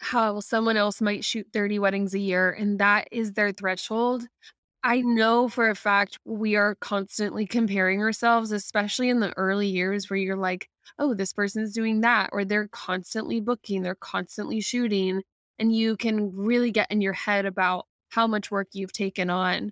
how 0.00 0.40
someone 0.40 0.76
else 0.76 1.00
might 1.00 1.24
shoot 1.24 1.46
30 1.52 1.78
weddings 1.78 2.14
a 2.14 2.18
year 2.18 2.50
and 2.50 2.80
that 2.80 3.06
is 3.12 3.34
their 3.34 3.52
threshold. 3.52 4.26
I 4.82 5.02
know 5.02 5.48
for 5.48 5.70
a 5.70 5.76
fact 5.76 6.18
we 6.24 6.56
are 6.56 6.74
constantly 6.74 7.46
comparing 7.46 8.02
ourselves, 8.02 8.50
especially 8.50 9.08
in 9.08 9.20
the 9.20 9.32
early 9.36 9.68
years 9.68 10.10
where 10.10 10.16
you're 10.16 10.36
like, 10.36 10.68
oh, 10.98 11.14
this 11.14 11.32
person's 11.32 11.72
doing 11.72 12.00
that, 12.00 12.30
or 12.32 12.44
they're 12.44 12.66
constantly 12.66 13.40
booking, 13.40 13.82
they're 13.82 13.94
constantly 13.94 14.60
shooting. 14.60 15.22
And 15.60 15.72
you 15.72 15.96
can 15.96 16.34
really 16.34 16.72
get 16.72 16.90
in 16.90 17.00
your 17.00 17.12
head 17.12 17.46
about 17.46 17.86
how 18.08 18.26
much 18.26 18.50
work 18.50 18.70
you've 18.72 18.92
taken 18.92 19.30
on. 19.30 19.70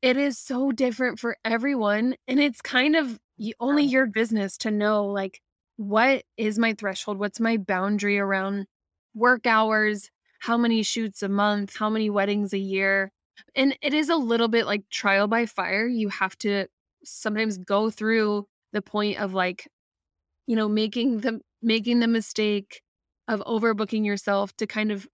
It 0.00 0.16
is 0.16 0.38
so 0.38 0.70
different 0.72 1.18
for 1.18 1.36
everyone. 1.44 2.14
And 2.26 2.38
it's 2.38 2.60
kind 2.60 2.96
of 2.96 3.18
only 3.60 3.84
your 3.84 4.06
business 4.06 4.56
to 4.58 4.70
know, 4.70 5.06
like, 5.06 5.40
what 5.76 6.24
is 6.36 6.58
my 6.58 6.74
threshold? 6.74 7.18
What's 7.18 7.40
my 7.40 7.56
boundary 7.56 8.18
around 8.18 8.66
work 9.14 9.46
hours? 9.46 10.10
How 10.40 10.56
many 10.56 10.82
shoots 10.82 11.22
a 11.22 11.28
month? 11.28 11.76
How 11.76 11.90
many 11.90 12.10
weddings 12.10 12.52
a 12.52 12.58
year? 12.58 13.12
And 13.54 13.76
it 13.82 13.94
is 13.94 14.08
a 14.08 14.16
little 14.16 14.48
bit 14.48 14.66
like 14.66 14.88
trial 14.90 15.28
by 15.28 15.46
fire. 15.46 15.86
You 15.86 16.08
have 16.08 16.36
to 16.38 16.66
sometimes 17.04 17.58
go 17.58 17.90
through 17.90 18.46
the 18.72 18.82
point 18.82 19.18
of 19.20 19.34
like, 19.34 19.68
you 20.46 20.56
know, 20.56 20.68
making 20.68 21.20
the 21.20 21.40
making 21.62 22.00
the 22.00 22.08
mistake 22.08 22.82
of 23.26 23.40
overbooking 23.40 24.04
yourself 24.04 24.56
to 24.56 24.66
kind 24.66 24.90
of 24.90 25.06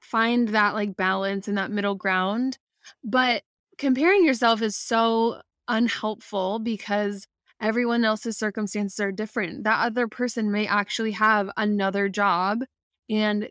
find 0.00 0.48
that 0.48 0.74
like 0.74 0.96
balance 0.96 1.48
and 1.48 1.56
that 1.58 1.70
middle 1.70 1.94
ground. 1.94 2.58
But 3.02 3.42
comparing 3.78 4.24
yourself 4.24 4.62
is 4.62 4.76
so 4.76 5.40
unhelpful 5.68 6.58
because 6.58 7.26
everyone 7.60 8.04
else's 8.04 8.36
circumstances 8.36 9.00
are 9.00 9.12
different. 9.12 9.64
That 9.64 9.84
other 9.84 10.08
person 10.08 10.50
may 10.50 10.66
actually 10.66 11.12
have 11.12 11.50
another 11.56 12.08
job 12.08 12.64
and 13.08 13.48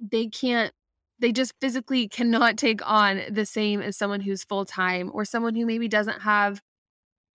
they 0.00 0.26
can't 0.28 0.72
they 1.18 1.32
just 1.32 1.54
physically 1.62 2.08
cannot 2.08 2.58
take 2.58 2.86
on 2.86 3.22
the 3.30 3.46
same 3.46 3.80
as 3.80 3.96
someone 3.96 4.20
who's 4.20 4.44
full 4.44 4.66
time 4.66 5.10
or 5.14 5.24
someone 5.24 5.54
who 5.54 5.64
maybe 5.64 5.88
doesn't 5.88 6.20
have 6.20 6.60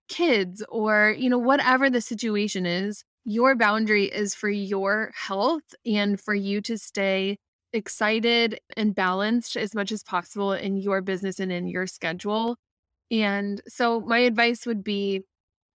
kids 0.08 0.62
or 0.68 1.14
you 1.18 1.28
know 1.28 1.38
whatever 1.38 1.90
the 1.90 2.00
situation 2.00 2.66
is 2.66 3.02
your 3.24 3.54
boundary 3.54 4.04
is 4.04 4.34
for 4.34 4.48
your 4.48 5.10
health 5.14 5.74
and 5.86 6.20
for 6.20 6.34
you 6.34 6.60
to 6.60 6.76
stay 6.76 7.38
excited 7.72 8.60
and 8.76 8.94
balanced 8.94 9.56
as 9.56 9.74
much 9.74 9.92
as 9.92 10.02
possible 10.02 10.52
in 10.52 10.76
your 10.76 11.00
business 11.00 11.40
and 11.40 11.52
in 11.52 11.66
your 11.66 11.86
schedule. 11.86 12.56
And 13.10 13.60
so 13.68 14.00
my 14.00 14.18
advice 14.18 14.66
would 14.66 14.84
be 14.84 15.22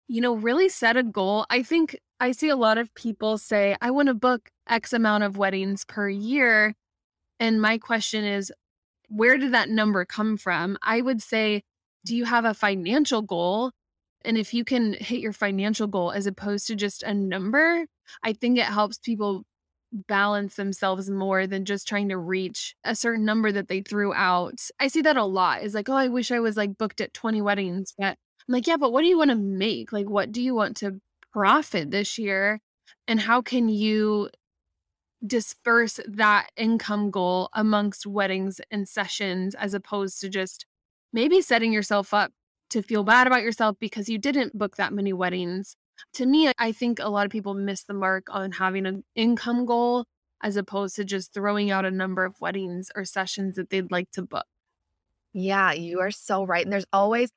you 0.07 0.21
know 0.21 0.35
really 0.35 0.69
set 0.69 0.97
a 0.97 1.03
goal. 1.03 1.45
I 1.49 1.63
think 1.63 1.97
i 2.19 2.31
see 2.31 2.49
a 2.49 2.55
lot 2.55 2.77
of 2.77 2.93
people 2.93 3.37
say 3.37 3.75
i 3.81 3.91
want 3.91 4.07
to 4.07 4.13
book 4.13 4.49
x 4.69 4.93
amount 4.93 5.23
of 5.23 5.37
weddings 5.37 5.85
per 5.85 6.09
year. 6.09 6.75
And 7.39 7.61
my 7.61 7.77
question 7.77 8.23
is 8.23 8.51
where 9.09 9.37
did 9.37 9.53
that 9.53 9.69
number 9.69 10.05
come 10.05 10.37
from? 10.37 10.77
I 10.81 11.01
would 11.01 11.21
say 11.21 11.63
do 12.05 12.15
you 12.15 12.25
have 12.25 12.45
a 12.45 12.53
financial 12.53 13.21
goal? 13.21 13.71
And 14.25 14.37
if 14.37 14.53
you 14.53 14.63
can 14.65 14.93
hit 14.93 15.19
your 15.19 15.33
financial 15.33 15.87
goal 15.87 16.11
as 16.11 16.27
opposed 16.27 16.67
to 16.67 16.75
just 16.75 17.03
a 17.03 17.13
number, 17.13 17.85
I 18.23 18.33
think 18.33 18.57
it 18.57 18.65
helps 18.65 18.97
people 18.97 19.43
balance 19.93 20.55
themselves 20.55 21.09
more 21.09 21.45
than 21.47 21.65
just 21.65 21.87
trying 21.87 22.09
to 22.09 22.17
reach 22.17 22.75
a 22.83 22.95
certain 22.95 23.25
number 23.25 23.51
that 23.51 23.67
they 23.67 23.81
threw 23.81 24.13
out. 24.13 24.59
I 24.79 24.87
see 24.87 25.01
that 25.01 25.17
a 25.17 25.23
lot. 25.23 25.63
Is 25.63 25.73
like, 25.73 25.89
oh, 25.89 25.93
I 25.93 26.07
wish 26.07 26.31
I 26.31 26.39
was 26.39 26.57
like 26.57 26.77
booked 26.77 27.01
at 27.01 27.13
20 27.13 27.41
weddings. 27.41 27.93
But 27.97 28.17
I'm 28.47 28.53
like, 28.53 28.67
yeah, 28.67 28.77
but 28.77 28.91
what 28.91 29.01
do 29.01 29.07
you 29.07 29.17
want 29.17 29.29
to 29.29 29.35
make? 29.35 29.93
Like, 29.93 30.09
what 30.09 30.31
do 30.31 30.41
you 30.41 30.55
want 30.55 30.77
to 30.77 30.99
profit 31.31 31.91
this 31.91 32.17
year? 32.17 32.59
And 33.07 33.19
how 33.19 33.41
can 33.41 33.69
you 33.69 34.29
disperse 35.25 35.99
that 36.05 36.49
income 36.57 37.09
goal 37.09 37.49
amongst 37.53 38.05
weddings 38.05 38.59
and 38.71 38.87
sessions 38.87 39.55
as 39.55 39.73
opposed 39.73 40.19
to 40.19 40.29
just 40.29 40.65
maybe 41.13 41.41
setting 41.41 41.71
yourself 41.71 42.13
up 42.13 42.31
to 42.69 42.81
feel 42.81 43.03
bad 43.03 43.27
about 43.27 43.43
yourself 43.43 43.77
because 43.79 44.09
you 44.09 44.17
didn't 44.17 44.57
book 44.57 44.75
that 44.77 44.91
many 44.91 45.13
weddings. 45.13 45.75
To 46.13 46.25
me, 46.25 46.51
I 46.57 46.71
think 46.71 46.99
a 46.99 47.09
lot 47.09 47.25
of 47.25 47.31
people 47.31 47.53
miss 47.53 47.83
the 47.83 47.93
mark 47.93 48.27
on 48.29 48.53
having 48.53 48.85
an 48.85 49.03
income 49.15 49.65
goal 49.65 50.05
as 50.41 50.57
opposed 50.57 50.95
to 50.97 51.05
just 51.05 51.33
throwing 51.33 51.71
out 51.71 51.85
a 51.85 51.91
number 51.91 52.25
of 52.25 52.39
weddings 52.41 52.89
or 52.95 53.05
sessions 53.05 53.55
that 53.55 53.69
they'd 53.69 53.91
like 53.91 54.11
to 54.11 54.21
book. 54.21 54.45
Yeah, 55.33 55.71
you 55.73 55.99
are 55.99 56.11
so 56.11 56.45
right. 56.45 56.63
And 56.63 56.71
there's 56.71 56.85
always, 56.93 57.29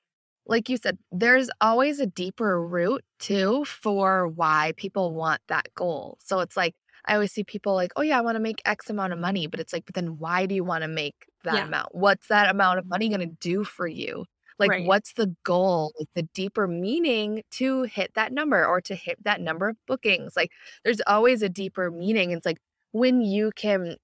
like 0.47 0.69
you 0.69 0.77
said, 0.77 0.99
there's 1.12 1.51
always 1.61 2.01
a 2.01 2.07
deeper 2.07 2.64
root 2.66 3.05
too 3.19 3.64
for 3.64 4.29
why 4.29 4.73
people 4.77 5.14
want 5.14 5.40
that 5.49 5.69
goal. 5.75 6.19
So 6.21 6.40
it's 6.40 6.57
like, 6.57 6.75
I 7.07 7.14
always 7.14 7.33
see 7.33 7.45
people 7.45 7.75
like, 7.75 7.92
oh, 7.97 8.03
yeah, 8.03 8.19
I 8.19 8.23
want 8.23 8.37
to 8.37 8.40
make 8.40 8.61
X 8.64 8.90
amount 8.90 9.12
of 9.12 9.19
money. 9.19 9.47
But 9.47 9.61
it's 9.61 9.73
like, 9.73 9.87
but 9.87 9.95
then 9.95 10.19
why 10.19 10.47
do 10.47 10.55
you 10.55 10.64
want 10.64 10.83
to 10.83 10.88
make 10.88 11.14
that 11.45 11.55
Yeah. 11.55 11.64
amount? 11.64 11.95
What's 11.95 12.29
that 12.29 12.51
amount 12.51 12.79
of 12.81 12.87
money 12.87 13.09
going 13.09 13.21
to 13.21 13.27
do 13.40 13.64
for 13.64 13.87
you? 13.87 14.25
Like, 14.59 14.73
Right. 14.73 14.77
what's 14.77 15.12
the 15.14 15.35
goal? 15.45 15.92
Like, 15.99 16.09
the 16.14 16.23
deeper 16.35 16.66
meaning 16.69 17.42
to 17.53 17.83
hit 17.85 18.12
that 18.14 18.33
number 18.33 18.64
or 18.66 18.81
to 18.83 18.95
hit 18.95 19.23
that 19.25 19.40
number 19.40 19.69
of 19.69 19.77
bookings? 19.87 20.37
Like, 20.37 20.53
there's 20.85 21.01
always 21.07 21.42
a 21.42 21.49
deeper 21.49 21.90
meaning. 21.90 22.31
It's 22.33 22.47
like 22.47 22.59
when 22.92 23.21
you 23.23 23.53
can 23.57 23.97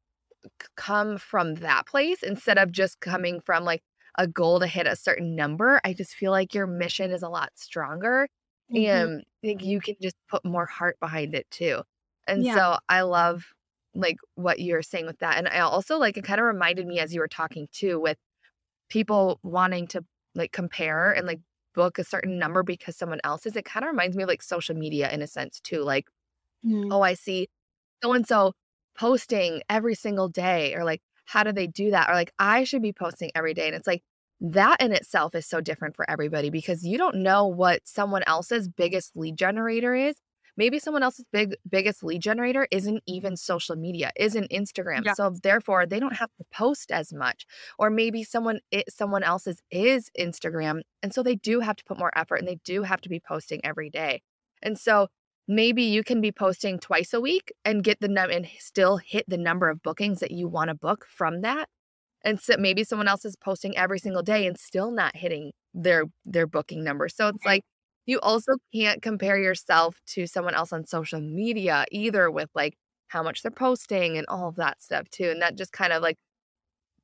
come 0.76 1.18
from 1.18 1.56
that 1.56 1.86
place 1.86 2.22
instead 2.22 2.58
of 2.58 2.72
just 2.72 3.00
coming 3.00 3.40
from 3.40 3.64
like 3.64 3.82
a 4.18 4.26
goal 4.26 4.60
to 4.60 4.66
hit 4.66 4.86
a 4.86 4.96
certain 4.96 5.34
number, 5.36 5.80
I 5.84 5.94
just 5.94 6.14
feel 6.14 6.30
like 6.32 6.54
your 6.54 6.66
mission 6.66 7.10
is 7.10 7.22
a 7.22 7.28
lot 7.28 7.50
stronger 7.56 8.28
Mhm. 8.68 9.12
and 9.14 9.24
like 9.42 9.62
you 9.62 9.80
can 9.80 9.96
just 10.00 10.16
put 10.28 10.44
more 10.44 10.66
heart 10.66 10.98
behind 11.00 11.34
it 11.34 11.50
too. 11.50 11.82
And 12.26 12.46
Yeah. 12.46 12.62
so 12.62 12.78
I 12.88 13.02
love 13.02 13.44
like 13.94 14.16
what 14.36 14.60
you're 14.60 14.82
saying 14.82 15.06
with 15.06 15.18
that. 15.18 15.38
And 15.38 15.48
I 15.48 15.60
also 15.60 15.98
like 15.98 16.16
it 16.16 16.24
kind 16.24 16.40
of 16.40 16.46
reminded 16.46 16.86
me 16.86 16.98
as 17.00 17.14
you 17.14 17.20
were 17.20 17.28
talking 17.28 17.68
too 17.72 18.00
with 18.00 18.18
people 18.90 19.40
wanting 19.42 19.86
to 19.88 20.04
like 20.34 20.52
compare 20.52 21.12
and 21.12 21.26
like 21.26 21.40
book 21.74 21.98
a 21.98 22.04
certain 22.04 22.38
number 22.38 22.62
because 22.62 22.96
someone 22.96 23.20
else 23.24 23.46
is. 23.46 23.56
It 23.56 23.64
kind 23.64 23.84
of 23.84 23.90
reminds 23.90 24.16
me 24.16 24.22
of 24.24 24.28
like 24.28 24.42
social 24.42 24.74
media 24.76 25.10
in 25.10 25.22
a 25.22 25.26
sense 25.26 25.60
too. 25.60 25.82
Like, 25.82 26.06
Mm. 26.64 26.88
oh, 26.92 27.02
I 27.02 27.14
see 27.14 27.48
so 28.02 28.12
and 28.12 28.26
so 28.26 28.52
posting 28.98 29.62
every 29.68 29.94
single 29.94 30.28
day, 30.28 30.74
or 30.74 30.84
like, 30.84 31.02
how 31.24 31.42
do 31.44 31.52
they 31.52 31.66
do 31.66 31.90
that? 31.90 32.08
Or 32.08 32.14
like, 32.14 32.32
I 32.38 32.64
should 32.64 32.82
be 32.82 32.92
posting 32.92 33.30
every 33.34 33.54
day. 33.54 33.66
And 33.66 33.74
it's 33.76 33.86
like, 33.86 34.02
that 34.40 34.80
in 34.80 34.92
itself 34.92 35.34
is 35.34 35.46
so 35.46 35.60
different 35.60 35.96
for 35.96 36.08
everybody 36.10 36.50
because 36.50 36.84
you 36.84 36.98
don't 36.98 37.16
know 37.16 37.46
what 37.46 37.80
someone 37.84 38.22
else's 38.26 38.68
biggest 38.68 39.16
lead 39.16 39.36
generator 39.36 39.94
is. 39.94 40.16
Maybe 40.56 40.78
someone 40.78 41.02
else's 41.02 41.24
big 41.32 41.56
biggest 41.68 42.04
lead 42.04 42.20
generator 42.20 42.68
isn't 42.70 43.02
even 43.06 43.36
social 43.36 43.76
media, 43.76 44.10
isn't 44.16 44.50
Instagram. 44.50 45.04
Yeah. 45.04 45.14
So 45.14 45.34
therefore, 45.42 45.86
they 45.86 45.98
don't 45.98 46.16
have 46.16 46.30
to 46.38 46.44
post 46.52 46.90
as 46.90 47.12
much. 47.12 47.46
Or 47.78 47.90
maybe 47.90 48.22
someone 48.22 48.60
it, 48.70 48.92
someone 48.92 49.22
else's 49.22 49.62
is 49.70 50.10
Instagram, 50.18 50.82
and 51.02 51.14
so 51.14 51.22
they 51.22 51.36
do 51.36 51.60
have 51.60 51.76
to 51.76 51.84
put 51.84 51.98
more 51.98 52.16
effort 52.16 52.36
and 52.36 52.48
they 52.48 52.58
do 52.64 52.82
have 52.82 53.00
to 53.02 53.08
be 53.08 53.20
posting 53.20 53.64
every 53.64 53.90
day. 53.90 54.22
And 54.62 54.78
so 54.78 55.08
maybe 55.48 55.82
you 55.82 56.04
can 56.04 56.20
be 56.20 56.32
posting 56.32 56.78
twice 56.78 57.12
a 57.12 57.20
week 57.20 57.52
and 57.64 57.82
get 57.82 58.00
the 58.00 58.08
num 58.08 58.30
and 58.30 58.46
still 58.58 58.98
hit 58.98 59.24
the 59.28 59.38
number 59.38 59.68
of 59.68 59.82
bookings 59.82 60.20
that 60.20 60.30
you 60.30 60.48
want 60.48 60.68
to 60.68 60.74
book 60.74 61.06
from 61.08 61.40
that. 61.42 61.68
And 62.24 62.40
so 62.40 62.54
maybe 62.58 62.84
someone 62.84 63.08
else 63.08 63.24
is 63.24 63.36
posting 63.36 63.76
every 63.76 63.98
single 63.98 64.22
day 64.22 64.46
and 64.46 64.58
still 64.58 64.90
not 64.90 65.16
hitting 65.16 65.52
their 65.74 66.04
their 66.24 66.46
booking 66.46 66.84
number. 66.84 67.08
So 67.08 67.28
it's 67.28 67.44
like 67.44 67.64
you 68.06 68.20
also 68.20 68.52
can't 68.74 69.02
compare 69.02 69.38
yourself 69.38 70.00
to 70.08 70.26
someone 70.26 70.54
else 70.54 70.72
on 70.72 70.86
social 70.86 71.20
media 71.20 71.84
either 71.92 72.30
with 72.30 72.50
like 72.54 72.76
how 73.08 73.22
much 73.22 73.42
they're 73.42 73.50
posting 73.50 74.16
and 74.18 74.26
all 74.28 74.48
of 74.48 74.56
that 74.56 74.82
stuff 74.82 75.08
too. 75.10 75.30
And 75.30 75.42
that 75.42 75.56
just 75.56 75.72
kind 75.72 75.92
of 75.92 76.02
like 76.02 76.18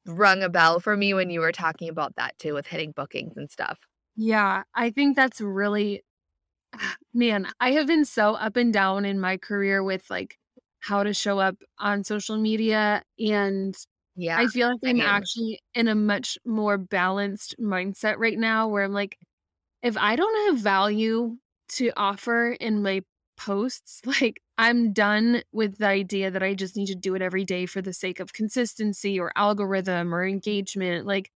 rung 0.06 0.42
a 0.42 0.48
bell 0.48 0.80
for 0.80 0.96
me 0.96 1.14
when 1.14 1.30
you 1.30 1.40
were 1.40 1.52
talking 1.52 1.88
about 1.88 2.16
that 2.16 2.38
too 2.38 2.54
with 2.54 2.66
hitting 2.68 2.92
bookings 2.92 3.36
and 3.36 3.50
stuff. 3.50 3.78
Yeah, 4.16 4.64
I 4.74 4.90
think 4.90 5.16
that's 5.16 5.40
really 5.40 6.02
man, 7.14 7.48
I 7.60 7.72
have 7.72 7.86
been 7.86 8.04
so 8.04 8.34
up 8.34 8.56
and 8.56 8.72
down 8.72 9.04
in 9.04 9.20
my 9.20 9.36
career 9.38 9.82
with 9.84 10.08
like 10.10 10.38
how 10.80 11.02
to 11.04 11.14
show 11.14 11.38
up 11.40 11.56
on 11.78 12.04
social 12.04 12.38
media 12.38 13.02
and 13.18 13.76
Yeah. 14.16 14.40
I 14.40 14.48
feel 14.48 14.68
like 14.70 14.80
I'm 14.86 15.00
same. 15.00 15.02
actually 15.02 15.60
in 15.74 15.88
a 15.88 15.94
much 15.96 16.38
more 16.46 16.78
balanced 16.78 17.56
mindset 17.60 18.16
right 18.18 18.38
now 18.38 18.68
where 18.68 18.84
I'm 18.84 18.92
like 18.94 19.18
if 19.82 19.96
I 19.96 20.16
don't 20.16 20.46
have 20.48 20.62
value 20.62 21.36
to 21.70 21.90
offer 21.96 22.52
in 22.52 22.82
my 22.82 23.02
posts, 23.36 24.00
like 24.20 24.42
I'm 24.58 24.92
done 24.92 25.42
with 25.52 25.78
the 25.78 25.86
idea 25.86 26.30
that 26.30 26.42
I 26.42 26.54
just 26.54 26.76
need 26.76 26.86
to 26.86 26.94
do 26.94 27.14
it 27.14 27.22
every 27.22 27.44
day 27.44 27.66
for 27.66 27.80
the 27.80 27.92
sake 27.92 28.20
of 28.20 28.32
consistency 28.32 29.20
or 29.20 29.32
algorithm 29.36 30.14
or 30.14 30.26
engagement. 30.26 31.06
Like, 31.06 31.30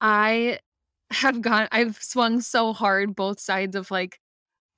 I 0.00 0.60
have 1.10 1.40
gone, 1.42 1.68
I've 1.72 2.02
swung 2.02 2.40
so 2.40 2.72
hard 2.72 3.16
both 3.16 3.40
sides 3.40 3.76
of 3.76 3.90
like, 3.90 4.20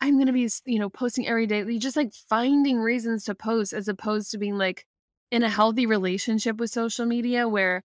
I'm 0.01 0.15
going 0.15 0.27
to 0.27 0.33
be, 0.33 0.49
you 0.65 0.79
know, 0.79 0.91
posting 0.91 1.27
every 1.29 1.47
day. 1.47 1.79
Just 1.79 1.97
like 1.97 2.13
finding 2.29 2.79
reasons 2.81 3.25
to 3.25 3.35
post 3.35 3.73
as 3.73 3.89
opposed 3.89 4.31
to 4.33 4.39
being 4.39 4.59
like 4.59 4.85
in 5.31 5.43
a 5.43 5.51
healthy 5.51 5.87
relationship 5.87 6.59
with 6.59 6.71
social 6.71 7.07
media 7.07 7.49
where 7.49 7.83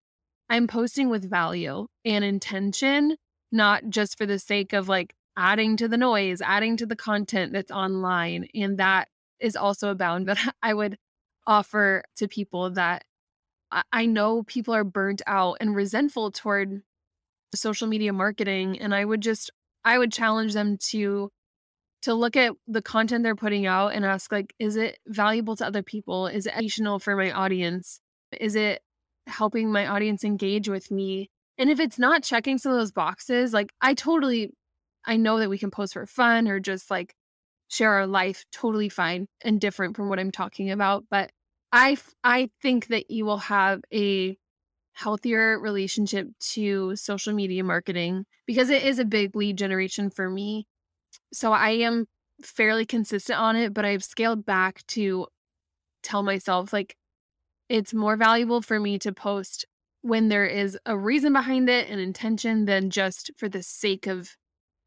I'm 0.50 0.66
posting 0.66 1.10
with 1.10 1.28
value 1.28 1.86
and 2.04 2.24
intention, 2.24 3.16
not 3.50 3.88
just 3.88 4.18
for 4.18 4.26
the 4.26 4.38
sake 4.38 4.72
of 4.72 4.88
like 4.88 5.14
adding 5.36 5.76
to 5.76 5.88
the 5.88 5.96
noise, 5.96 6.40
adding 6.40 6.76
to 6.76 6.86
the 6.86 6.96
content 6.96 7.52
that's 7.52 7.70
online. 7.70 8.48
And 8.54 8.78
that 8.78 9.08
is 9.40 9.56
also 9.56 9.90
a 9.90 9.94
bound 9.94 10.26
that 10.28 10.54
I 10.62 10.74
would 10.74 10.98
offer 11.46 12.02
to 12.16 12.28
people 12.28 12.70
that 12.70 13.04
I 13.92 14.06
know 14.06 14.44
people 14.44 14.74
are 14.74 14.84
burnt 14.84 15.20
out 15.26 15.58
and 15.60 15.76
resentful 15.76 16.30
toward 16.30 16.82
social 17.54 17.86
media 17.86 18.12
marketing. 18.12 18.78
And 18.78 18.94
I 18.94 19.04
would 19.04 19.20
just, 19.20 19.50
I 19.84 19.98
would 19.98 20.12
challenge 20.12 20.54
them 20.54 20.78
to 20.90 21.30
to 22.02 22.14
look 22.14 22.36
at 22.36 22.52
the 22.68 22.80
content 22.80 23.24
they're 23.24 23.34
putting 23.34 23.66
out 23.66 23.88
and 23.88 24.04
ask 24.04 24.30
like 24.30 24.54
is 24.60 24.76
it 24.76 24.98
valuable 25.08 25.56
to 25.56 25.66
other 25.66 25.82
people 25.82 26.28
is 26.28 26.46
it 26.46 26.52
educational 26.52 27.00
for 27.00 27.16
my 27.16 27.32
audience 27.32 28.00
is 28.38 28.54
it 28.54 28.80
helping 29.28 29.70
my 29.70 29.86
audience 29.86 30.24
engage 30.24 30.68
with 30.68 30.90
me. 30.90 31.30
And 31.58 31.70
if 31.70 31.80
it's 31.80 31.98
not 31.98 32.22
checking 32.22 32.58
some 32.58 32.72
of 32.72 32.78
those 32.78 32.92
boxes, 32.92 33.52
like 33.52 33.72
I 33.80 33.94
totally, 33.94 34.52
I 35.04 35.16
know 35.16 35.38
that 35.38 35.50
we 35.50 35.58
can 35.58 35.70
post 35.70 35.94
for 35.94 36.06
fun 36.06 36.48
or 36.48 36.60
just 36.60 36.90
like 36.90 37.14
share 37.68 37.92
our 37.92 38.06
life 38.06 38.44
totally 38.52 38.88
fine 38.88 39.26
and 39.42 39.60
different 39.60 39.96
from 39.96 40.08
what 40.08 40.18
I'm 40.18 40.30
talking 40.30 40.70
about. 40.70 41.04
But 41.10 41.30
I, 41.72 41.98
I 42.22 42.50
think 42.62 42.86
that 42.86 43.10
you 43.10 43.24
will 43.24 43.38
have 43.38 43.80
a 43.92 44.36
healthier 44.94 45.58
relationship 45.58 46.28
to 46.40 46.96
social 46.96 47.32
media 47.32 47.62
marketing 47.62 48.24
because 48.46 48.70
it 48.70 48.82
is 48.84 48.98
a 48.98 49.04
big 49.04 49.36
lead 49.36 49.58
generation 49.58 50.10
for 50.10 50.30
me. 50.30 50.66
So 51.32 51.52
I 51.52 51.70
am 51.70 52.06
fairly 52.42 52.86
consistent 52.86 53.38
on 53.38 53.56
it, 53.56 53.74
but 53.74 53.84
I've 53.84 54.04
scaled 54.04 54.46
back 54.46 54.84
to 54.88 55.26
tell 56.02 56.22
myself 56.22 56.72
like 56.72 56.96
it's 57.68 57.92
more 57.92 58.16
valuable 58.16 58.62
for 58.62 58.80
me 58.80 58.98
to 59.00 59.12
post 59.12 59.66
when 60.08 60.28
there 60.28 60.46
is 60.46 60.78
a 60.86 60.96
reason 60.96 61.32
behind 61.32 61.68
it, 61.68 61.88
an 61.88 61.98
intention, 61.98 62.64
than 62.64 62.90
just 62.90 63.30
for 63.36 63.48
the 63.48 63.62
sake 63.62 64.06
of 64.06 64.36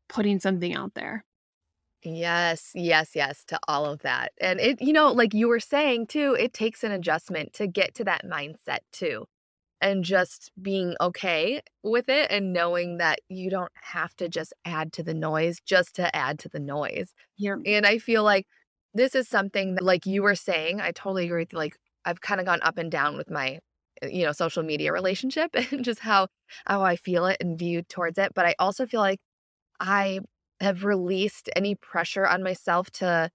putting 0.09 0.39
something 0.39 0.75
out 0.75 0.93
there. 0.95 1.23
Yes, 2.03 2.71
yes, 2.73 3.11
yes 3.13 3.43
to 3.45 3.59
all 3.67 3.85
of 3.85 4.01
that. 4.01 4.31
And 4.41 4.59
it, 4.59 4.81
you 4.81 4.91
know, 4.91 5.11
like 5.11 5.33
you 5.33 5.47
were 5.47 5.59
saying 5.59 6.07
too, 6.07 6.35
it 6.39 6.51
takes 6.51 6.83
an 6.83 6.91
adjustment 6.91 7.53
to 7.53 7.67
get 7.67 7.93
to 7.95 8.03
that 8.05 8.25
mindset 8.25 8.79
too. 8.91 9.25
And 9.83 10.03
just 10.03 10.51
being 10.61 10.95
okay 11.01 11.61
with 11.81 12.07
it 12.07 12.29
and 12.29 12.53
knowing 12.53 12.97
that 12.97 13.19
you 13.29 13.49
don't 13.49 13.71
have 13.73 14.15
to 14.17 14.29
just 14.29 14.53
add 14.63 14.93
to 14.93 15.03
the 15.03 15.15
noise 15.15 15.59
just 15.65 15.95
to 15.95 16.15
add 16.15 16.37
to 16.39 16.49
the 16.49 16.59
noise. 16.59 17.13
Yeah. 17.37 17.55
And 17.65 17.85
I 17.85 17.97
feel 17.97 18.23
like 18.23 18.45
this 18.93 19.15
is 19.15 19.27
something 19.27 19.75
that, 19.75 19.83
like 19.83 20.05
you 20.05 20.21
were 20.21 20.35
saying, 20.35 20.81
I 20.81 20.91
totally 20.91 21.25
agree 21.25 21.41
with 21.41 21.53
you. 21.53 21.57
Like, 21.57 21.77
I've 22.05 22.21
kind 22.21 22.39
of 22.39 22.45
gone 22.45 22.61
up 22.61 22.77
and 22.77 22.91
down 22.91 23.17
with 23.17 23.31
my 23.31 23.59
Uh, 24.03 24.07
you 24.07 24.25
know 24.25 24.31
social 24.31 24.63
media 24.63 24.91
relationship 24.91 25.51
and 25.71 25.83
just 25.85 25.99
how 25.99 26.27
how 26.65 26.81
I 26.83 26.95
feel 26.95 27.25
it 27.25 27.37
and 27.39 27.57
view 27.57 27.81
towards 27.83 28.17
it 28.17 28.33
but 28.33 28.45
I 28.45 28.55
also 28.59 28.85
feel 28.85 29.01
like 29.01 29.19
I 29.79 30.19
have 30.61 30.85
released 30.85 31.49
any 31.55 31.75
pressure 31.75 32.27
on 32.27 32.43
myself 32.43 32.89
to 32.91 33.29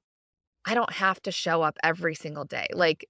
I 0.66 0.74
don't 0.74 0.92
have 0.92 1.20
to 1.22 1.32
show 1.32 1.62
up 1.62 1.78
every 1.82 2.14
single 2.14 2.44
day 2.44 2.68
like 2.72 3.06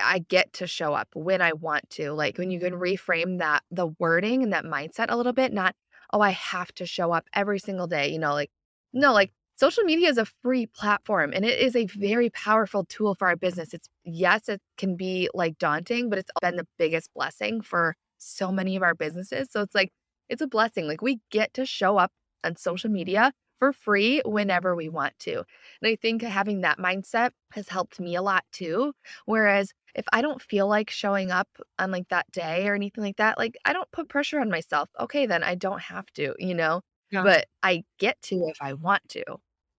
I 0.00 0.20
get 0.20 0.52
to 0.54 0.66
show 0.66 0.94
up 0.94 1.08
when 1.14 1.42
I 1.42 1.52
want 1.52 1.90
to 1.90 2.12
like 2.12 2.38
when 2.38 2.50
you 2.50 2.60
can 2.60 2.74
reframe 2.74 3.38
that 3.38 3.62
the 3.70 3.88
wording 3.98 4.42
and 4.42 4.52
that 4.52 4.64
mindset 4.64 5.06
a 5.10 5.16
little 5.16 5.32
bit 5.32 5.52
not 5.52 5.74
oh 6.12 6.20
I 6.20 6.30
have 6.30 6.72
to 6.74 6.86
show 6.86 7.12
up 7.12 7.26
every 7.34 7.58
single 7.58 7.86
day 7.86 8.08
you 8.08 8.18
know 8.18 8.32
like 8.32 8.50
no 8.92 9.12
like 9.12 9.32
social 9.56 9.84
media 9.84 10.08
is 10.08 10.18
a 10.18 10.26
free 10.42 10.66
platform 10.66 11.32
and 11.34 11.44
it 11.44 11.58
is 11.60 11.76
a 11.76 11.86
very 11.86 12.30
powerful 12.30 12.84
tool 12.86 13.14
for 13.14 13.28
our 13.28 13.36
business. 13.36 13.74
It's 13.74 13.88
yes, 14.04 14.48
it 14.48 14.60
can 14.78 14.96
be 14.96 15.28
like 15.34 15.58
daunting, 15.58 16.10
but 16.10 16.18
it's 16.18 16.30
been 16.40 16.56
the 16.56 16.66
biggest 16.78 17.10
blessing 17.14 17.60
for 17.62 17.96
so 18.18 18.50
many 18.52 18.76
of 18.76 18.82
our 18.82 18.94
businesses. 18.94 19.48
So 19.50 19.60
it's 19.62 19.74
like 19.74 19.90
it's 20.28 20.42
a 20.42 20.46
blessing. 20.46 20.86
Like 20.88 21.02
we 21.02 21.20
get 21.30 21.54
to 21.54 21.66
show 21.66 21.98
up 21.98 22.12
on 22.44 22.56
social 22.56 22.90
media 22.90 23.32
for 23.58 23.72
free 23.72 24.20
whenever 24.24 24.74
we 24.74 24.88
want 24.88 25.18
to. 25.20 25.38
And 25.38 25.88
I 25.88 25.96
think 25.96 26.22
having 26.22 26.62
that 26.62 26.78
mindset 26.78 27.30
has 27.52 27.68
helped 27.68 28.00
me 28.00 28.16
a 28.16 28.22
lot 28.22 28.44
too. 28.52 28.92
Whereas 29.26 29.72
if 29.94 30.04
I 30.12 30.22
don't 30.22 30.42
feel 30.42 30.66
like 30.68 30.90
showing 30.90 31.30
up 31.30 31.48
on 31.78 31.90
like 31.90 32.08
that 32.08 32.30
day 32.32 32.66
or 32.68 32.74
anything 32.74 33.04
like 33.04 33.16
that, 33.16 33.38
like 33.38 33.56
I 33.64 33.72
don't 33.72 33.90
put 33.92 34.08
pressure 34.08 34.40
on 34.40 34.50
myself. 34.50 34.88
Okay, 35.00 35.26
then 35.26 35.42
I 35.44 35.54
don't 35.54 35.80
have 35.82 36.06
to, 36.14 36.34
you 36.38 36.54
know? 36.54 36.80
Yeah. 37.14 37.22
But 37.22 37.46
I 37.62 37.84
get 37.98 38.20
to 38.22 38.46
if 38.48 38.58
I 38.60 38.74
want 38.74 39.08
to. 39.10 39.24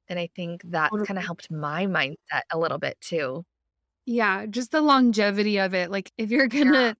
And 0.07 0.19
I 0.19 0.29
think 0.35 0.61
that 0.65 0.91
kind 0.91 1.17
of 1.17 1.25
helped 1.25 1.49
my 1.49 1.87
mindset 1.87 2.43
a 2.51 2.57
little 2.57 2.77
bit 2.77 2.99
too. 3.01 3.43
Yeah, 4.05 4.45
just 4.45 4.71
the 4.71 4.81
longevity 4.81 5.59
of 5.59 5.73
it. 5.73 5.89
Like 5.89 6.11
if 6.17 6.29
you're 6.29 6.47
going 6.47 6.71
to 6.71 6.79
yeah. 6.79 6.93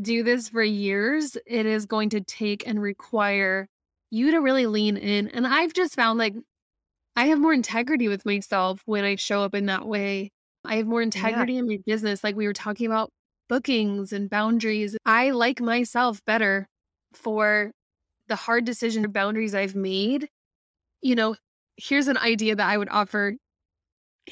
do 0.00 0.22
this 0.22 0.48
for 0.48 0.62
years, 0.62 1.36
it 1.46 1.66
is 1.66 1.86
going 1.86 2.10
to 2.10 2.20
take 2.20 2.66
and 2.66 2.80
require 2.82 3.68
you 4.10 4.32
to 4.32 4.38
really 4.38 4.66
lean 4.66 4.96
in. 4.96 5.28
And 5.28 5.46
I've 5.46 5.72
just 5.72 5.94
found 5.94 6.18
like 6.18 6.34
I 7.16 7.26
have 7.26 7.38
more 7.38 7.52
integrity 7.52 8.08
with 8.08 8.26
myself 8.26 8.82
when 8.86 9.04
I 9.04 9.14
show 9.14 9.42
up 9.42 9.54
in 9.54 9.66
that 9.66 9.86
way. 9.86 10.32
I 10.64 10.76
have 10.76 10.86
more 10.86 11.02
integrity 11.02 11.54
yeah. 11.54 11.60
in 11.60 11.68
my 11.68 11.78
business. 11.86 12.24
Like 12.24 12.36
we 12.36 12.46
were 12.46 12.52
talking 12.52 12.86
about 12.86 13.10
bookings 13.48 14.12
and 14.12 14.28
boundaries. 14.28 14.96
I 15.06 15.30
like 15.30 15.60
myself 15.60 16.24
better 16.24 16.68
for 17.12 17.72
the 18.30 18.36
hard 18.36 18.64
decision 18.64 19.10
boundaries 19.10 19.54
I've 19.54 19.74
made, 19.74 20.28
you 21.02 21.16
know, 21.16 21.34
here's 21.76 22.06
an 22.06 22.16
idea 22.16 22.54
that 22.54 22.66
I 22.66 22.78
would 22.78 22.88
offer 22.88 23.34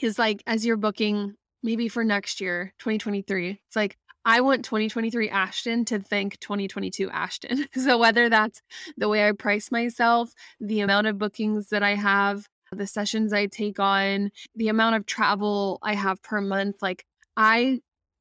is 0.00 0.18
like 0.18 0.42
as 0.46 0.64
you're 0.64 0.76
booking 0.76 1.34
maybe 1.64 1.88
for 1.88 2.04
next 2.04 2.40
year, 2.40 2.72
2023, 2.78 3.60
it's 3.66 3.76
like 3.76 3.96
I 4.24 4.40
want 4.40 4.64
2023 4.64 5.28
Ashtyn 5.30 5.84
to 5.86 5.98
thank 5.98 6.38
2022 6.38 7.08
Ashtyn. 7.08 7.66
so 7.74 7.98
whether 7.98 8.28
that's 8.28 8.62
the 8.96 9.08
way 9.08 9.26
I 9.26 9.32
price 9.32 9.72
myself, 9.72 10.32
the 10.60 10.80
amount 10.80 11.08
of 11.08 11.18
bookings 11.18 11.70
that 11.70 11.82
I 11.82 11.96
have, 11.96 12.46
the 12.70 12.86
sessions 12.86 13.32
I 13.32 13.46
take 13.46 13.80
on, 13.80 14.30
the 14.54 14.68
amount 14.68 14.94
of 14.94 15.06
travel 15.06 15.80
I 15.82 15.94
have 15.94 16.22
per 16.22 16.40
month, 16.40 16.76
like 16.82 17.04
I 17.36 17.80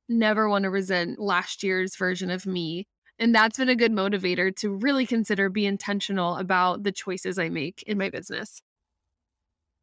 never 0.10 0.50
want 0.50 0.64
to 0.64 0.72
resent 0.72 1.20
last 1.20 1.62
year's 1.62 1.96
version 1.96 2.32
of 2.32 2.48
me 2.48 2.88
and 3.20 3.34
that's 3.34 3.58
been 3.58 3.70
a 3.70 3.76
good 3.76 3.92
motivator 3.92 4.56
to 4.58 4.76
really 4.76 5.06
consider 5.06 5.50
be 5.50 5.66
intentional 5.66 6.36
about 6.38 6.84
the 6.84 6.92
choices 6.92 7.40
I 7.40 7.50
make 7.50 7.84
in 7.84 7.98
my 7.98 8.10
business. 8.10 8.62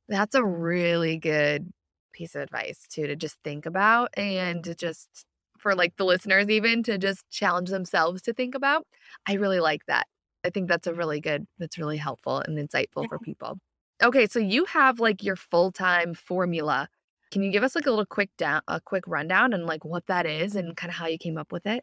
That's 0.09 0.35
a 0.35 0.45
really 0.45 1.17
good 1.17 1.73
piece 2.13 2.35
of 2.35 2.43
advice 2.43 2.87
too 2.89 3.07
to 3.07 3.17
just 3.17 3.37
think 3.43 3.67
about 3.67 4.11
and 4.17 4.63
to 4.65 4.75
just 4.75 5.09
for 5.59 5.75
like 5.75 5.97
the 5.97 6.05
listeners 6.05 6.49
even 6.49 6.83
to 6.85 6.99
just 6.99 7.29
challenge 7.31 7.71
themselves 7.71 8.23
to 8.23 8.33
think 8.33 8.55
about. 8.55 8.87
I 9.27 9.35
really 9.35 9.61
like 9.61 9.81
that. 9.89 10.07
I 10.45 10.51
think 10.51 10.69
that's 10.69 10.87
a 10.87 10.95
really 10.95 11.21
good 11.21 11.47
that's 11.59 11.79
really 11.79 11.97
helpful 11.97 12.39
and 12.39 12.57
insightful 12.57 13.03
yeah. 13.03 13.09
for 13.09 13.19
people. 13.19 13.59
Okay, 14.03 14.27
so 14.27 14.39
you 14.39 14.65
have 14.67 15.01
like 15.01 15.23
your 15.23 15.37
full-time 15.37 16.15
formula. 16.15 16.89
Can 17.33 17.43
you 17.43 17.51
give 17.51 17.63
us 17.63 17.75
like 17.75 17.87
a 17.87 17.91
little 17.91 18.07
quick 18.07 18.31
down 18.37 18.61
a 18.69 18.81
quick 18.81 19.05
rundown 19.07 19.53
and 19.53 19.67
like 19.67 19.85
what 19.85 20.07
that 20.07 20.27
is 20.27 20.55
and 20.55 20.77
kind 20.77 20.91
of 20.91 20.97
how 20.97 21.07
you 21.07 21.19
came 21.19 21.39
up 21.39 21.51
with 21.51 21.67
it? 21.67 21.83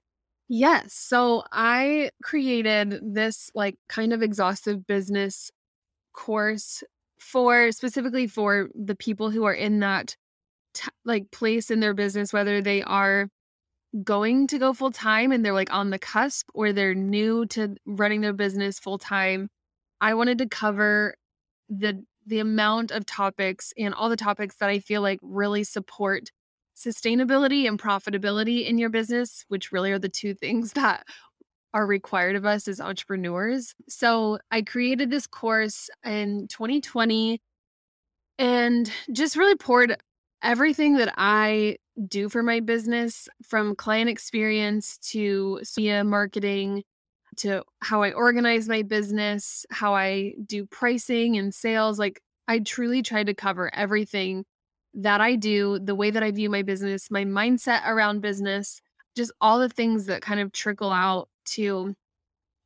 Yes. 0.53 0.93
So 0.93 1.43
I 1.53 2.09
created 2.23 2.99
this 3.01 3.49
like 3.55 3.77
kind 3.87 4.11
of 4.11 4.21
exhaustive 4.21 4.85
business 4.85 5.49
course 6.13 6.83
for 7.19 7.71
specifically 7.71 8.27
for 8.27 8.69
the 8.75 8.95
people 8.95 9.31
who 9.31 9.45
are 9.45 9.53
in 9.53 9.79
that 9.81 10.15
t- 10.73 10.89
like 11.05 11.31
place 11.31 11.71
in 11.71 11.79
their 11.81 11.93
business, 11.93 12.33
whether 12.33 12.61
they 12.61 12.83
are 12.83 13.29
going 14.03 14.47
to 14.47 14.59
go 14.59 14.73
full 14.73 14.91
time 14.91 15.31
and 15.31 15.45
they're 15.45 15.53
like 15.53 15.73
on 15.73 15.91
the 15.91 15.99
cusp 15.99 16.49
or 16.53 16.73
they're 16.73 16.95
new 16.95 17.45
to 17.47 17.75
running 17.85 18.21
their 18.21 18.33
business 18.33 18.79
full 18.79 18.97
time. 18.99 19.49
I 20.01 20.15
wanted 20.15 20.39
to 20.39 20.47
cover 20.49 21.15
the 21.69 22.03
the 22.27 22.39
amount 22.39 22.91
of 22.91 23.05
topics 23.05 23.73
and 23.77 23.93
all 23.93 24.09
the 24.09 24.17
topics 24.17 24.57
that 24.57 24.69
I 24.69 24.79
feel 24.79 25.01
like 25.01 25.19
really 25.23 25.63
support 25.63 26.31
sustainability 26.83 27.67
and 27.67 27.79
profitability 27.79 28.65
in 28.67 28.77
your 28.77 28.89
business, 28.89 29.45
which 29.47 29.71
really 29.71 29.91
are 29.91 29.99
the 29.99 30.09
two 30.09 30.33
things 30.41 30.73
that 30.73 31.05
are 31.73 31.85
required 31.85 32.35
of 32.35 32.45
us 32.45 32.67
as 32.67 32.81
entrepreneurs. 32.81 33.73
So 33.87 34.39
I 34.51 34.61
created 34.61 35.09
this 35.09 35.25
course 35.25 35.89
in 36.05 36.47
2020 36.49 37.39
and 38.37 38.91
just 39.13 39.37
really 39.37 39.55
poured 39.55 39.95
everything 40.43 40.97
that 40.97 41.13
I 41.17 41.77
do 42.07 42.29
for 42.29 42.43
my 42.43 42.59
business 42.59 43.29
from 43.43 43.75
client 43.75 44.09
experience 44.09 44.97
to 44.97 45.61
media 45.77 46.03
marketing 46.03 46.83
to 47.37 47.63
how 47.81 48.01
I 48.03 48.11
organize 48.11 48.67
my 48.67 48.81
business, 48.81 49.65
how 49.69 49.95
I 49.95 50.33
do 50.45 50.65
pricing 50.65 51.37
and 51.37 51.53
sales. 51.53 51.99
Like 51.99 52.21
I 52.47 52.59
truly 52.59 53.01
tried 53.01 53.27
to 53.27 53.33
cover 53.33 53.73
everything 53.73 54.43
that 54.93 55.21
I 55.21 55.35
do, 55.35 55.79
the 55.79 55.95
way 55.95 56.11
that 56.11 56.23
I 56.23 56.31
view 56.31 56.49
my 56.49 56.61
business, 56.61 57.09
my 57.09 57.23
mindset 57.23 57.87
around 57.87 58.21
business, 58.21 58.81
just 59.15 59.31
all 59.41 59.59
the 59.59 59.69
things 59.69 60.05
that 60.05 60.21
kind 60.21 60.39
of 60.39 60.51
trickle 60.51 60.91
out 60.91 61.29
to 61.45 61.95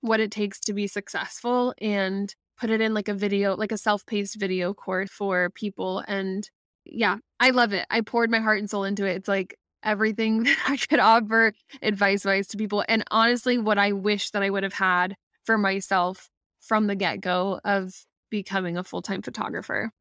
what 0.01 0.19
it 0.19 0.31
takes 0.31 0.59
to 0.61 0.73
be 0.73 0.87
successful 0.87 1.73
and 1.79 2.33
put 2.57 2.69
it 2.69 2.81
in 2.81 2.93
like 2.93 3.07
a 3.07 3.13
video, 3.13 3.55
like 3.55 3.71
a 3.71 3.77
self 3.77 4.05
paced 4.05 4.39
video 4.39 4.73
course 4.73 5.09
for 5.09 5.49
people. 5.51 6.03
And 6.07 6.49
yeah, 6.85 7.17
I 7.39 7.49
love 7.49 7.73
it. 7.73 7.85
I 7.89 8.01
poured 8.01 8.29
my 8.29 8.39
heart 8.39 8.59
and 8.59 8.69
soul 8.69 8.83
into 8.83 9.05
it. 9.05 9.15
It's 9.15 9.27
like 9.27 9.57
everything 9.83 10.43
that 10.43 10.57
I 10.67 10.77
could 10.77 10.99
offer 10.99 11.53
advice 11.81 12.25
wise 12.25 12.47
to 12.47 12.57
people. 12.57 12.83
And 12.87 13.03
honestly, 13.11 13.57
what 13.57 13.77
I 13.77 13.91
wish 13.91 14.31
that 14.31 14.43
I 14.43 14.49
would 14.49 14.63
have 14.63 14.73
had 14.73 15.15
for 15.43 15.57
myself 15.57 16.29
from 16.59 16.87
the 16.87 16.95
get 16.95 17.21
go 17.21 17.59
of 17.63 17.93
becoming 18.29 18.77
a 18.77 18.83
full 18.83 19.01
time 19.01 19.21
photographer. 19.21 19.91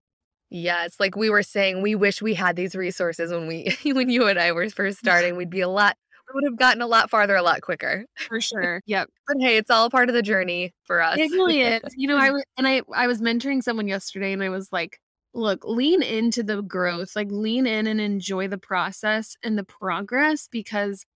Yes, 0.51 1.01
like 1.01 1.17
we 1.17 1.31
were 1.31 1.43
saying, 1.43 1.83
we 1.83 1.95
wish 1.95 2.23
we 2.23 2.35
had 2.35 2.57
these 2.57 2.77
resources 2.77 3.33
when 3.33 3.47
we 3.47 3.77
when 3.85 4.11
you 4.11 4.27
and 4.27 4.39
I 4.39 4.53
were 4.53 4.69
first 4.71 4.99
starting. 5.01 5.37
We'd 5.37 5.51
be 5.51 5.61
a 5.61 5.69
lot 5.69 5.97
we 6.29 6.41
would 6.41 6.45
have 6.51 6.59
gotten 6.59 6.83
a 6.83 6.87
lot 6.87 7.11
farther 7.11 7.37
a 7.37 7.43
lot 7.43 7.61
quicker. 7.61 8.07
For 8.29 8.41
sure. 8.41 8.83
Yep. 8.87 9.09
But 9.27 9.39
hey, 9.41 9.57
it's 9.57 9.71
all 9.71 9.89
part 9.89 10.11
of 10.11 10.15
the 10.15 10.21
journey 10.21 10.75
for 10.85 11.01
us. 11.01 11.17
It 11.17 11.31
really 11.31 11.63
is. 11.63 11.81
You 11.97 12.09
know, 12.09 12.19
I 12.19 12.29
and 12.59 12.69
I 12.69 12.83
I 12.95 13.07
was 13.07 13.23
mentoring 13.23 13.63
someone 13.63 13.89
yesterday 13.89 14.35
and 14.35 14.43
I 14.43 14.51
was 14.51 14.69
like, 14.71 14.99
look, 15.33 15.65
lean 15.65 16.03
into 16.03 16.43
the 16.43 16.61
growth, 16.61 17.17
like 17.17 17.31
lean 17.31 17.67
in 17.67 17.87
and 17.87 18.03
enjoy 18.03 18.49
the 18.49 18.59
process 18.59 19.35
and 19.43 19.57
the 19.57 19.65
progress 19.65 20.47
because 20.51 21.07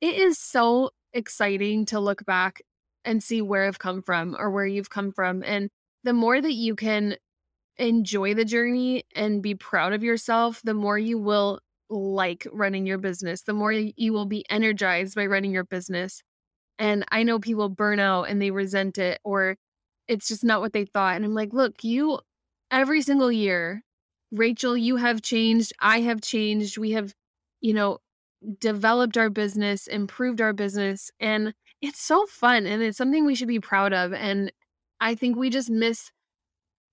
it 0.00 0.14
is 0.14 0.38
so 0.38 0.90
exciting 1.12 1.86
to 1.86 1.98
look 1.98 2.24
back 2.24 2.62
and 3.04 3.20
see 3.20 3.42
where 3.42 3.66
I've 3.66 3.80
come 3.80 4.00
from 4.00 4.36
or 4.38 4.50
where 4.50 4.66
you've 4.66 4.90
come 4.90 5.10
from. 5.10 5.42
And 5.44 5.70
the 6.04 6.12
more 6.12 6.40
that 6.40 6.52
you 6.52 6.76
can 6.76 7.16
enjoy 7.78 8.34
the 8.34 8.44
journey 8.44 9.04
and 9.14 9.42
be 9.42 9.54
proud 9.54 9.92
of 9.92 10.02
yourself, 10.02 10.60
the 10.64 10.74
more 10.74 10.98
you 10.98 11.18
will 11.18 11.60
like 11.88 12.46
running 12.52 12.86
your 12.86 12.98
business, 12.98 13.42
the 13.42 13.52
more 13.52 13.72
you 13.72 14.12
will 14.12 14.26
be 14.26 14.44
energized 14.50 15.14
by 15.14 15.26
running 15.26 15.52
your 15.52 15.64
business. 15.64 16.22
And 16.78 17.04
I 17.10 17.22
know 17.22 17.38
people 17.38 17.68
burn 17.68 18.00
out 18.00 18.24
and 18.24 18.40
they 18.40 18.50
resent 18.50 18.98
it 18.98 19.20
or 19.24 19.56
it's 20.08 20.28
just 20.28 20.44
not 20.44 20.60
what 20.60 20.72
they 20.72 20.84
thought. 20.84 21.16
And 21.16 21.24
I'm 21.24 21.34
like, 21.34 21.52
look, 21.52 21.84
you 21.84 22.20
every 22.70 23.02
single 23.02 23.30
year, 23.30 23.82
Rachel, 24.32 24.76
you 24.76 24.96
have 24.96 25.22
changed. 25.22 25.72
I 25.80 26.00
have 26.00 26.20
changed. 26.20 26.78
We 26.78 26.92
have, 26.92 27.14
you 27.60 27.74
know, 27.74 27.98
developed 28.60 29.16
our 29.16 29.30
business, 29.30 29.86
improved 29.86 30.40
our 30.40 30.52
business. 30.52 31.10
And 31.20 31.54
it's 31.80 32.00
so 32.00 32.26
fun 32.26 32.66
and 32.66 32.82
it's 32.82 32.98
something 32.98 33.24
we 33.24 33.34
should 33.34 33.48
be 33.48 33.60
proud 33.60 33.92
of. 33.92 34.12
And 34.12 34.52
I 35.00 35.14
think 35.14 35.36
we 35.36 35.50
just 35.50 35.70
miss 35.70 36.10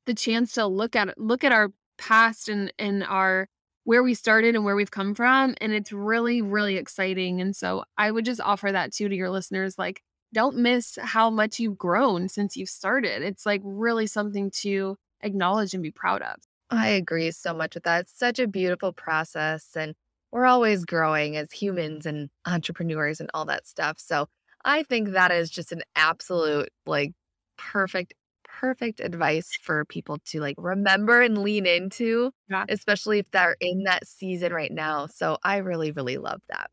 the 0.05 0.13
chance 0.13 0.53
to 0.53 0.65
look 0.65 0.95
at 0.95 1.17
look 1.17 1.43
at 1.43 1.51
our 1.51 1.71
past 1.97 2.49
and 2.49 2.73
and 2.79 3.03
our 3.03 3.47
where 3.85 4.03
we 4.03 4.13
started 4.13 4.55
and 4.55 4.63
where 4.63 4.75
we've 4.75 4.91
come 4.91 5.13
from 5.13 5.55
and 5.59 5.73
it's 5.73 5.91
really 5.91 6.41
really 6.41 6.77
exciting 6.77 7.41
and 7.41 7.55
so 7.55 7.83
i 7.97 8.09
would 8.09 8.25
just 8.25 8.41
offer 8.41 8.71
that 8.71 8.91
too 8.91 9.09
to 9.09 9.15
your 9.15 9.29
listeners 9.29 9.77
like 9.77 10.01
don't 10.33 10.57
miss 10.57 10.97
how 10.99 11.29
much 11.29 11.59
you've 11.59 11.77
grown 11.77 12.27
since 12.27 12.57
you've 12.57 12.67
started. 12.67 13.21
It's 13.21 13.45
like 13.45 13.61
really 13.63 14.07
something 14.07 14.49
to 14.61 14.97
acknowledge 15.21 15.75
and 15.75 15.83
be 15.83 15.91
proud 15.91 16.23
of. 16.23 16.37
I 16.71 16.87
agree 16.89 17.29
so 17.29 17.53
much 17.53 17.75
with 17.75 17.83
that. 17.83 18.01
It's 18.01 18.17
such 18.17 18.39
a 18.39 18.47
beautiful 18.47 18.93
process 18.93 19.75
and 19.75 19.93
we're 20.33 20.47
always 20.47 20.83
growing 20.83 21.37
as 21.37 21.51
humans 21.51 22.07
and 22.07 22.29
entrepreneurs 22.47 23.19
and 23.19 23.29
all 23.35 23.45
that 23.45 23.67
stuff 23.67 23.97
so 23.99 24.27
i 24.65 24.81
think 24.83 25.09
that 25.09 25.31
is 25.31 25.49
just 25.49 25.71
an 25.71 25.83
absolute 25.95 26.69
like 26.85 27.13
perfect 27.57 28.13
perfect 28.59 28.99
advice 28.99 29.57
for 29.61 29.85
people 29.85 30.19
to 30.25 30.39
like 30.39 30.55
remember 30.57 31.21
and 31.21 31.39
lean 31.39 31.65
into, 31.65 32.31
yeah. 32.49 32.65
especially 32.69 33.19
if 33.19 33.29
they're 33.31 33.57
in 33.59 33.83
that 33.83 34.07
season 34.07 34.53
right 34.53 34.71
now. 34.71 35.07
So 35.07 35.37
I 35.43 35.57
really, 35.57 35.91
really 35.91 36.17
love 36.17 36.41
that. 36.49 36.69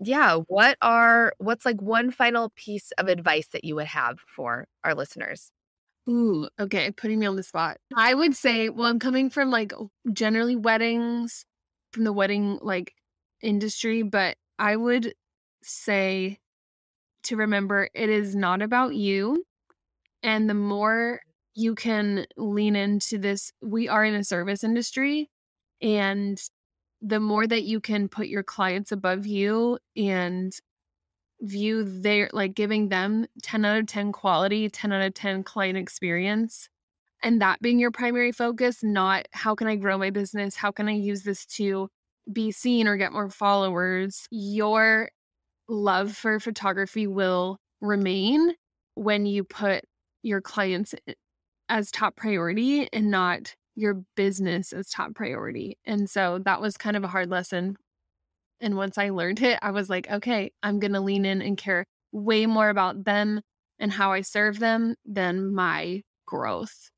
Yeah. 0.00 0.38
What 0.46 0.78
are, 0.80 1.32
what's 1.38 1.66
like 1.66 1.80
one 1.82 2.10
final 2.10 2.50
piece 2.56 2.90
of 2.92 3.08
advice 3.08 3.48
that 3.48 3.64
you 3.64 3.74
would 3.74 3.86
have 3.86 4.18
for 4.20 4.66
our 4.82 4.94
listeners? 4.94 5.52
Ooh, 6.08 6.48
okay. 6.58 6.90
Putting 6.90 7.18
me 7.18 7.26
on 7.26 7.36
the 7.36 7.42
spot. 7.42 7.76
I 7.94 8.14
would 8.14 8.34
say, 8.34 8.70
well, 8.70 8.86
I'm 8.86 8.98
coming 8.98 9.28
from 9.28 9.50
like 9.50 9.72
generally 10.12 10.56
weddings, 10.56 11.44
from 11.92 12.04
the 12.04 12.12
wedding 12.12 12.58
like 12.62 12.94
industry, 13.42 14.02
but 14.02 14.36
I 14.58 14.76
would 14.76 15.14
say 15.62 16.38
to 17.24 17.36
remember 17.36 17.88
it 17.94 18.08
is 18.08 18.34
not 18.34 18.62
about 18.62 18.94
you. 18.94 19.44
And 20.22 20.48
the 20.48 20.54
more 20.54 21.20
you 21.54 21.74
can 21.74 22.26
lean 22.36 22.76
into 22.76 23.18
this, 23.18 23.52
we 23.62 23.88
are 23.88 24.04
in 24.04 24.14
a 24.14 24.24
service 24.24 24.64
industry. 24.64 25.30
And 25.82 26.40
the 27.00 27.20
more 27.20 27.46
that 27.46 27.62
you 27.64 27.80
can 27.80 28.08
put 28.08 28.28
your 28.28 28.42
clients 28.42 28.92
above 28.92 29.26
you 29.26 29.78
and 29.96 30.52
view 31.40 31.84
their 31.84 32.28
like 32.32 32.54
giving 32.54 32.90
them 32.90 33.26
10 33.42 33.64
out 33.64 33.78
of 33.78 33.86
10 33.86 34.12
quality, 34.12 34.68
10 34.68 34.92
out 34.92 35.02
of 35.02 35.14
10 35.14 35.42
client 35.42 35.78
experience, 35.78 36.68
and 37.22 37.40
that 37.40 37.60
being 37.60 37.78
your 37.78 37.90
primary 37.90 38.32
focus, 38.32 38.82
not 38.82 39.26
how 39.32 39.54
can 39.54 39.66
I 39.66 39.76
grow 39.76 39.98
my 39.98 40.10
business? 40.10 40.56
How 40.56 40.70
can 40.70 40.88
I 40.88 40.92
use 40.92 41.22
this 41.22 41.44
to 41.46 41.88
be 42.32 42.50
seen 42.50 42.86
or 42.86 42.96
get 42.96 43.12
more 43.12 43.30
followers? 43.30 44.26
Your 44.30 45.10
love 45.68 46.16
for 46.16 46.40
photography 46.40 47.06
will 47.06 47.58
remain 47.80 48.54
when 48.94 49.26
you 49.26 49.44
put 49.44 49.84
your 50.22 50.40
clients 50.40 50.94
eh, 51.06 51.14
as 51.68 51.90
top 51.90 52.16
priority 52.16 52.88
and 52.92 53.10
not 53.10 53.54
your 53.76 54.02
business 54.16 54.72
as 54.72 54.88
top 54.90 55.14
priority. 55.14 55.78
And 55.84 56.10
so 56.10 56.40
that 56.44 56.60
was 56.60 56.76
kind 56.76 56.96
of 56.96 57.04
a 57.04 57.08
hard 57.08 57.30
lesson. 57.30 57.76
And 58.60 58.76
once 58.76 58.98
I 58.98 59.10
learned 59.10 59.40
it, 59.42 59.58
I 59.62 59.70
was 59.70 59.88
like, 59.88 60.10
okay, 60.10 60.52
I'm 60.62 60.80
going 60.80 60.92
to 60.92 61.00
lean 61.00 61.24
in 61.24 61.40
and 61.40 61.56
care 61.56 61.86
way 62.12 62.46
more 62.46 62.68
about 62.68 63.04
them 63.04 63.40
and 63.78 63.92
how 63.92 64.12
I 64.12 64.20
serve 64.20 64.58
them 64.58 64.96
than 65.06 65.54
my 65.54 66.02
growth. 66.26 66.90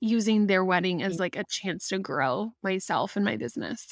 Using 0.00 0.46
their 0.46 0.64
wedding 0.64 1.02
as 1.02 1.18
like 1.18 1.36
a 1.36 1.44
chance 1.48 1.88
to 1.88 1.98
grow 1.98 2.52
myself 2.62 3.16
and 3.16 3.24
my 3.24 3.36
business. 3.36 3.88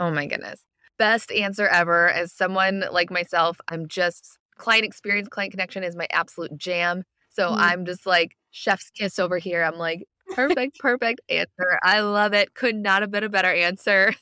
Oh 0.00 0.10
my 0.10 0.26
goodness. 0.26 0.60
Best 0.98 1.30
answer 1.32 1.66
ever. 1.68 2.08
As 2.08 2.32
someone 2.32 2.84
like 2.90 3.10
myself, 3.10 3.58
I'm 3.68 3.88
just 3.88 4.38
client 4.56 4.84
experience, 4.84 5.28
client 5.28 5.52
connection 5.52 5.84
is 5.84 5.96
my 5.96 6.06
absolute 6.10 6.56
jam. 6.56 7.02
So 7.28 7.50
mm. 7.50 7.56
I'm 7.56 7.84
just 7.84 8.06
like 8.06 8.36
chef's 8.50 8.90
kiss 8.90 9.18
over 9.18 9.38
here. 9.38 9.62
I'm 9.62 9.78
like, 9.78 10.06
perfect, 10.34 10.78
perfect 10.78 11.20
answer. 11.28 11.78
I 11.82 12.00
love 12.00 12.34
it. 12.34 12.54
Could 12.54 12.76
not 12.76 13.02
have 13.02 13.10
been 13.10 13.24
a 13.24 13.28
better 13.28 13.52
answer. 13.52 14.14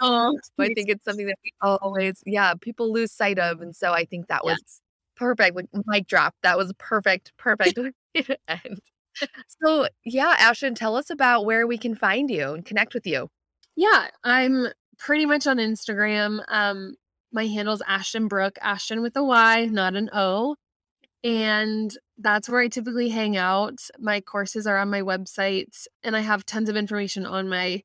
Oh, 0.00 0.38
I 0.58 0.72
think 0.74 0.88
it's 0.88 1.04
something 1.04 1.26
that 1.26 1.38
we 1.44 1.52
always, 1.60 2.22
yeah, 2.26 2.54
people 2.60 2.92
lose 2.92 3.12
sight 3.12 3.38
of. 3.38 3.60
And 3.60 3.74
so 3.74 3.92
I 3.92 4.04
think 4.04 4.28
that 4.28 4.44
was 4.44 4.58
yes. 4.60 4.80
perfect. 5.16 5.56
Like 5.56 5.66
mic 5.86 6.06
drop. 6.06 6.34
That 6.42 6.56
was 6.56 6.72
perfect, 6.78 7.32
perfect 7.38 7.78
end. 8.48 8.80
So 9.62 9.88
yeah, 10.04 10.36
Ashtyn, 10.38 10.76
tell 10.76 10.96
us 10.96 11.10
about 11.10 11.44
where 11.44 11.66
we 11.66 11.78
can 11.78 11.94
find 11.94 12.30
you 12.30 12.54
and 12.54 12.64
connect 12.64 12.94
with 12.94 13.06
you. 13.06 13.28
Yeah, 13.74 14.08
I'm 14.24 14.68
pretty 14.98 15.26
much 15.26 15.46
on 15.46 15.58
Instagram. 15.58 16.42
Um, 16.48 16.94
my 17.32 17.46
handle's 17.46 17.82
Ashtyn 17.82 18.28
Brooke, 18.28 18.58
Ashtyn 18.62 19.02
with 19.02 19.16
a 19.16 19.24
Y, 19.24 19.66
not 19.66 19.94
an 19.94 20.10
O. 20.12 20.56
And 21.24 21.96
that's 22.16 22.48
where 22.48 22.60
I 22.60 22.68
typically 22.68 23.08
hang 23.08 23.36
out. 23.36 23.80
My 23.98 24.20
courses 24.20 24.66
are 24.66 24.78
on 24.78 24.90
my 24.90 25.02
website, 25.02 25.86
and 26.02 26.16
I 26.16 26.20
have 26.20 26.46
tons 26.46 26.68
of 26.68 26.76
information 26.76 27.26
on 27.26 27.48
my 27.48 27.82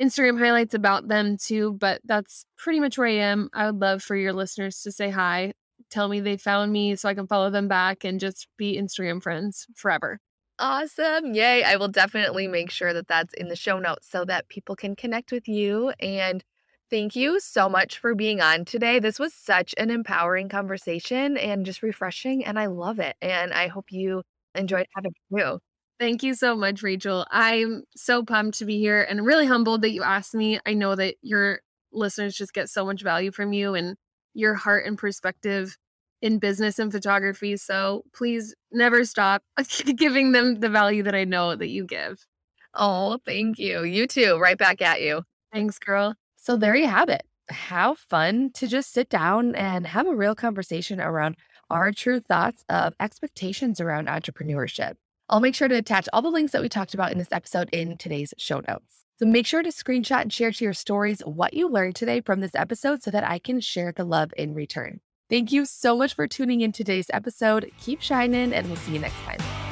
Instagram 0.00 0.38
highlights 0.38 0.74
about 0.74 1.08
them 1.08 1.36
too. 1.38 1.72
But 1.72 2.00
that's 2.04 2.44
pretty 2.58 2.80
much 2.80 2.98
where 2.98 3.08
I 3.08 3.12
am. 3.12 3.48
I 3.54 3.66
would 3.66 3.80
love 3.80 4.02
for 4.02 4.14
your 4.14 4.32
listeners 4.32 4.82
to 4.82 4.92
say 4.92 5.10
hi, 5.10 5.52
tell 5.90 6.08
me 6.08 6.20
they 6.20 6.36
found 6.36 6.72
me 6.72 6.96
so 6.96 7.08
I 7.08 7.14
can 7.14 7.26
follow 7.26 7.50
them 7.50 7.68
back 7.68 8.04
and 8.04 8.20
just 8.20 8.48
be 8.56 8.78
Instagram 8.78 9.22
friends 9.22 9.66
forever. 9.74 10.20
Awesome. 10.58 11.34
Yay. 11.34 11.62
I 11.64 11.76
will 11.76 11.88
definitely 11.88 12.48
make 12.48 12.70
sure 12.70 12.94
that 12.94 13.08
that's 13.08 13.34
in 13.34 13.48
the 13.48 13.56
show 13.56 13.78
notes 13.78 14.08
so 14.10 14.24
that 14.24 14.48
people 14.48 14.74
can 14.74 14.96
connect 14.96 15.30
with 15.30 15.48
you 15.48 15.92
and 16.00 16.42
Thank 16.88 17.16
you 17.16 17.40
so 17.40 17.68
much 17.68 17.98
for 17.98 18.14
being 18.14 18.40
on 18.40 18.64
today. 18.64 19.00
This 19.00 19.18
was 19.18 19.34
such 19.34 19.74
an 19.76 19.90
empowering 19.90 20.48
conversation 20.48 21.36
and 21.36 21.66
just 21.66 21.82
refreshing, 21.82 22.44
and 22.44 22.58
I 22.58 22.66
love 22.66 23.00
it. 23.00 23.16
And 23.20 23.52
I 23.52 23.66
hope 23.66 23.90
you 23.90 24.22
enjoyed 24.54 24.86
having 24.94 25.12
you. 25.30 25.58
Thank 25.98 26.22
you 26.22 26.34
so 26.34 26.54
much, 26.54 26.82
Rachel. 26.82 27.26
I'm 27.30 27.82
so 27.96 28.22
pumped 28.22 28.58
to 28.58 28.64
be 28.66 28.78
here 28.78 29.02
and 29.02 29.26
really 29.26 29.46
humbled 29.46 29.82
that 29.82 29.90
you 29.90 30.02
asked 30.02 30.34
me. 30.34 30.60
I 30.64 30.74
know 30.74 30.94
that 30.94 31.16
your 31.22 31.60
listeners 31.92 32.36
just 32.36 32.52
get 32.52 32.68
so 32.68 32.84
much 32.84 33.02
value 33.02 33.32
from 33.32 33.52
you 33.52 33.74
and 33.74 33.96
your 34.34 34.54
heart 34.54 34.86
and 34.86 34.96
perspective 34.98 35.76
in 36.22 36.38
business 36.38 36.78
and 36.78 36.92
photography. 36.92 37.56
So 37.56 38.04
please 38.14 38.54
never 38.70 39.04
stop 39.04 39.42
giving 39.96 40.32
them 40.32 40.60
the 40.60 40.68
value 40.68 41.02
that 41.02 41.14
I 41.14 41.24
know 41.24 41.56
that 41.56 41.68
you 41.68 41.84
give. 41.84 42.26
Oh, 42.74 43.18
thank 43.24 43.58
you. 43.58 43.82
You 43.84 44.06
too. 44.06 44.38
Right 44.38 44.58
back 44.58 44.82
at 44.82 45.00
you. 45.00 45.22
Thanks, 45.52 45.78
girl. 45.78 46.14
So 46.46 46.56
there 46.56 46.76
you 46.76 46.86
have 46.86 47.08
it. 47.08 47.24
How 47.50 47.96
fun 47.96 48.50
to 48.54 48.68
just 48.68 48.92
sit 48.92 49.08
down 49.08 49.56
and 49.56 49.84
have 49.84 50.06
a 50.06 50.14
real 50.14 50.36
conversation 50.36 51.00
around 51.00 51.34
our 51.70 51.90
true 51.90 52.20
thoughts 52.20 52.64
of 52.68 52.94
expectations 53.00 53.80
around 53.80 54.06
entrepreneurship. 54.06 54.94
I'll 55.28 55.40
make 55.40 55.56
sure 55.56 55.66
to 55.66 55.74
attach 55.74 56.08
all 56.12 56.22
the 56.22 56.30
links 56.30 56.52
that 56.52 56.62
we 56.62 56.68
talked 56.68 56.94
about 56.94 57.10
in 57.10 57.18
this 57.18 57.32
episode 57.32 57.68
in 57.72 57.96
today's 57.96 58.32
show 58.38 58.60
notes. 58.68 59.02
So 59.18 59.26
make 59.26 59.44
sure 59.44 59.64
to 59.64 59.70
screenshot 59.70 60.22
and 60.22 60.32
share 60.32 60.52
to 60.52 60.62
your 60.62 60.72
stories 60.72 61.18
what 61.22 61.52
you 61.52 61.68
learned 61.68 61.96
today 61.96 62.20
from 62.20 62.38
this 62.38 62.54
episode 62.54 63.02
so 63.02 63.10
that 63.10 63.24
I 63.24 63.40
can 63.40 63.60
share 63.60 63.90
the 63.90 64.04
love 64.04 64.32
in 64.36 64.54
return. 64.54 65.00
Thank 65.28 65.50
you 65.50 65.64
so 65.64 65.96
much 65.96 66.14
for 66.14 66.28
tuning 66.28 66.60
in 66.60 66.70
today's 66.70 67.10
episode. 67.12 67.72
Keep 67.80 68.02
shining, 68.02 68.52
and 68.52 68.68
we'll 68.68 68.76
see 68.76 68.92
you 68.92 69.00
next 69.00 69.20
time. 69.24 69.65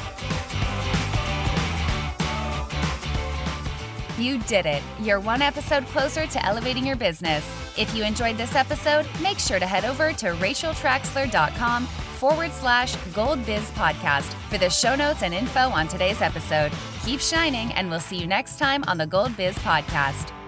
You 4.19 4.39
did 4.39 4.65
it. 4.67 4.83
You're 5.01 5.21
one 5.21 5.43
episode 5.43 5.85
closer 5.87 6.27
to 6.27 6.47
elevating 6.47 6.87
your 6.87 6.97
business. 6.97 7.45
If 7.77 7.95
you 7.95 8.05
enjoyed 8.05 8.37
this 8.37 8.55
episode, 8.55 9.07
make 9.21 9.39
sure 9.39 9.59
to 9.59 9.67
head 9.67 9.85
over 9.85 10.12
to 10.12 10.27
racheltraxler.com 10.35 11.87
forward 11.87 12.53
slash 12.53 12.95
gold 13.12 13.45
biz 13.45 13.69
podcast 13.73 14.33
for 14.49 14.59
the 14.59 14.71
show 14.71 14.95
notes 14.95 15.23
and 15.23 15.35
info 15.35 15.61
on 15.61 15.89
today's 15.89 16.23
episode. 16.23 16.71
Keep 17.05 17.21
shining, 17.21 17.73
and 17.73 17.91
we'll 17.91 18.01
see 18.01 18.17
you 18.17 18.27
next 18.27 18.59
time 18.59 18.85
on 18.87 18.97
the 18.97 19.07
Gold 19.07 19.37
Biz 19.37 19.57
podcast. 19.59 20.43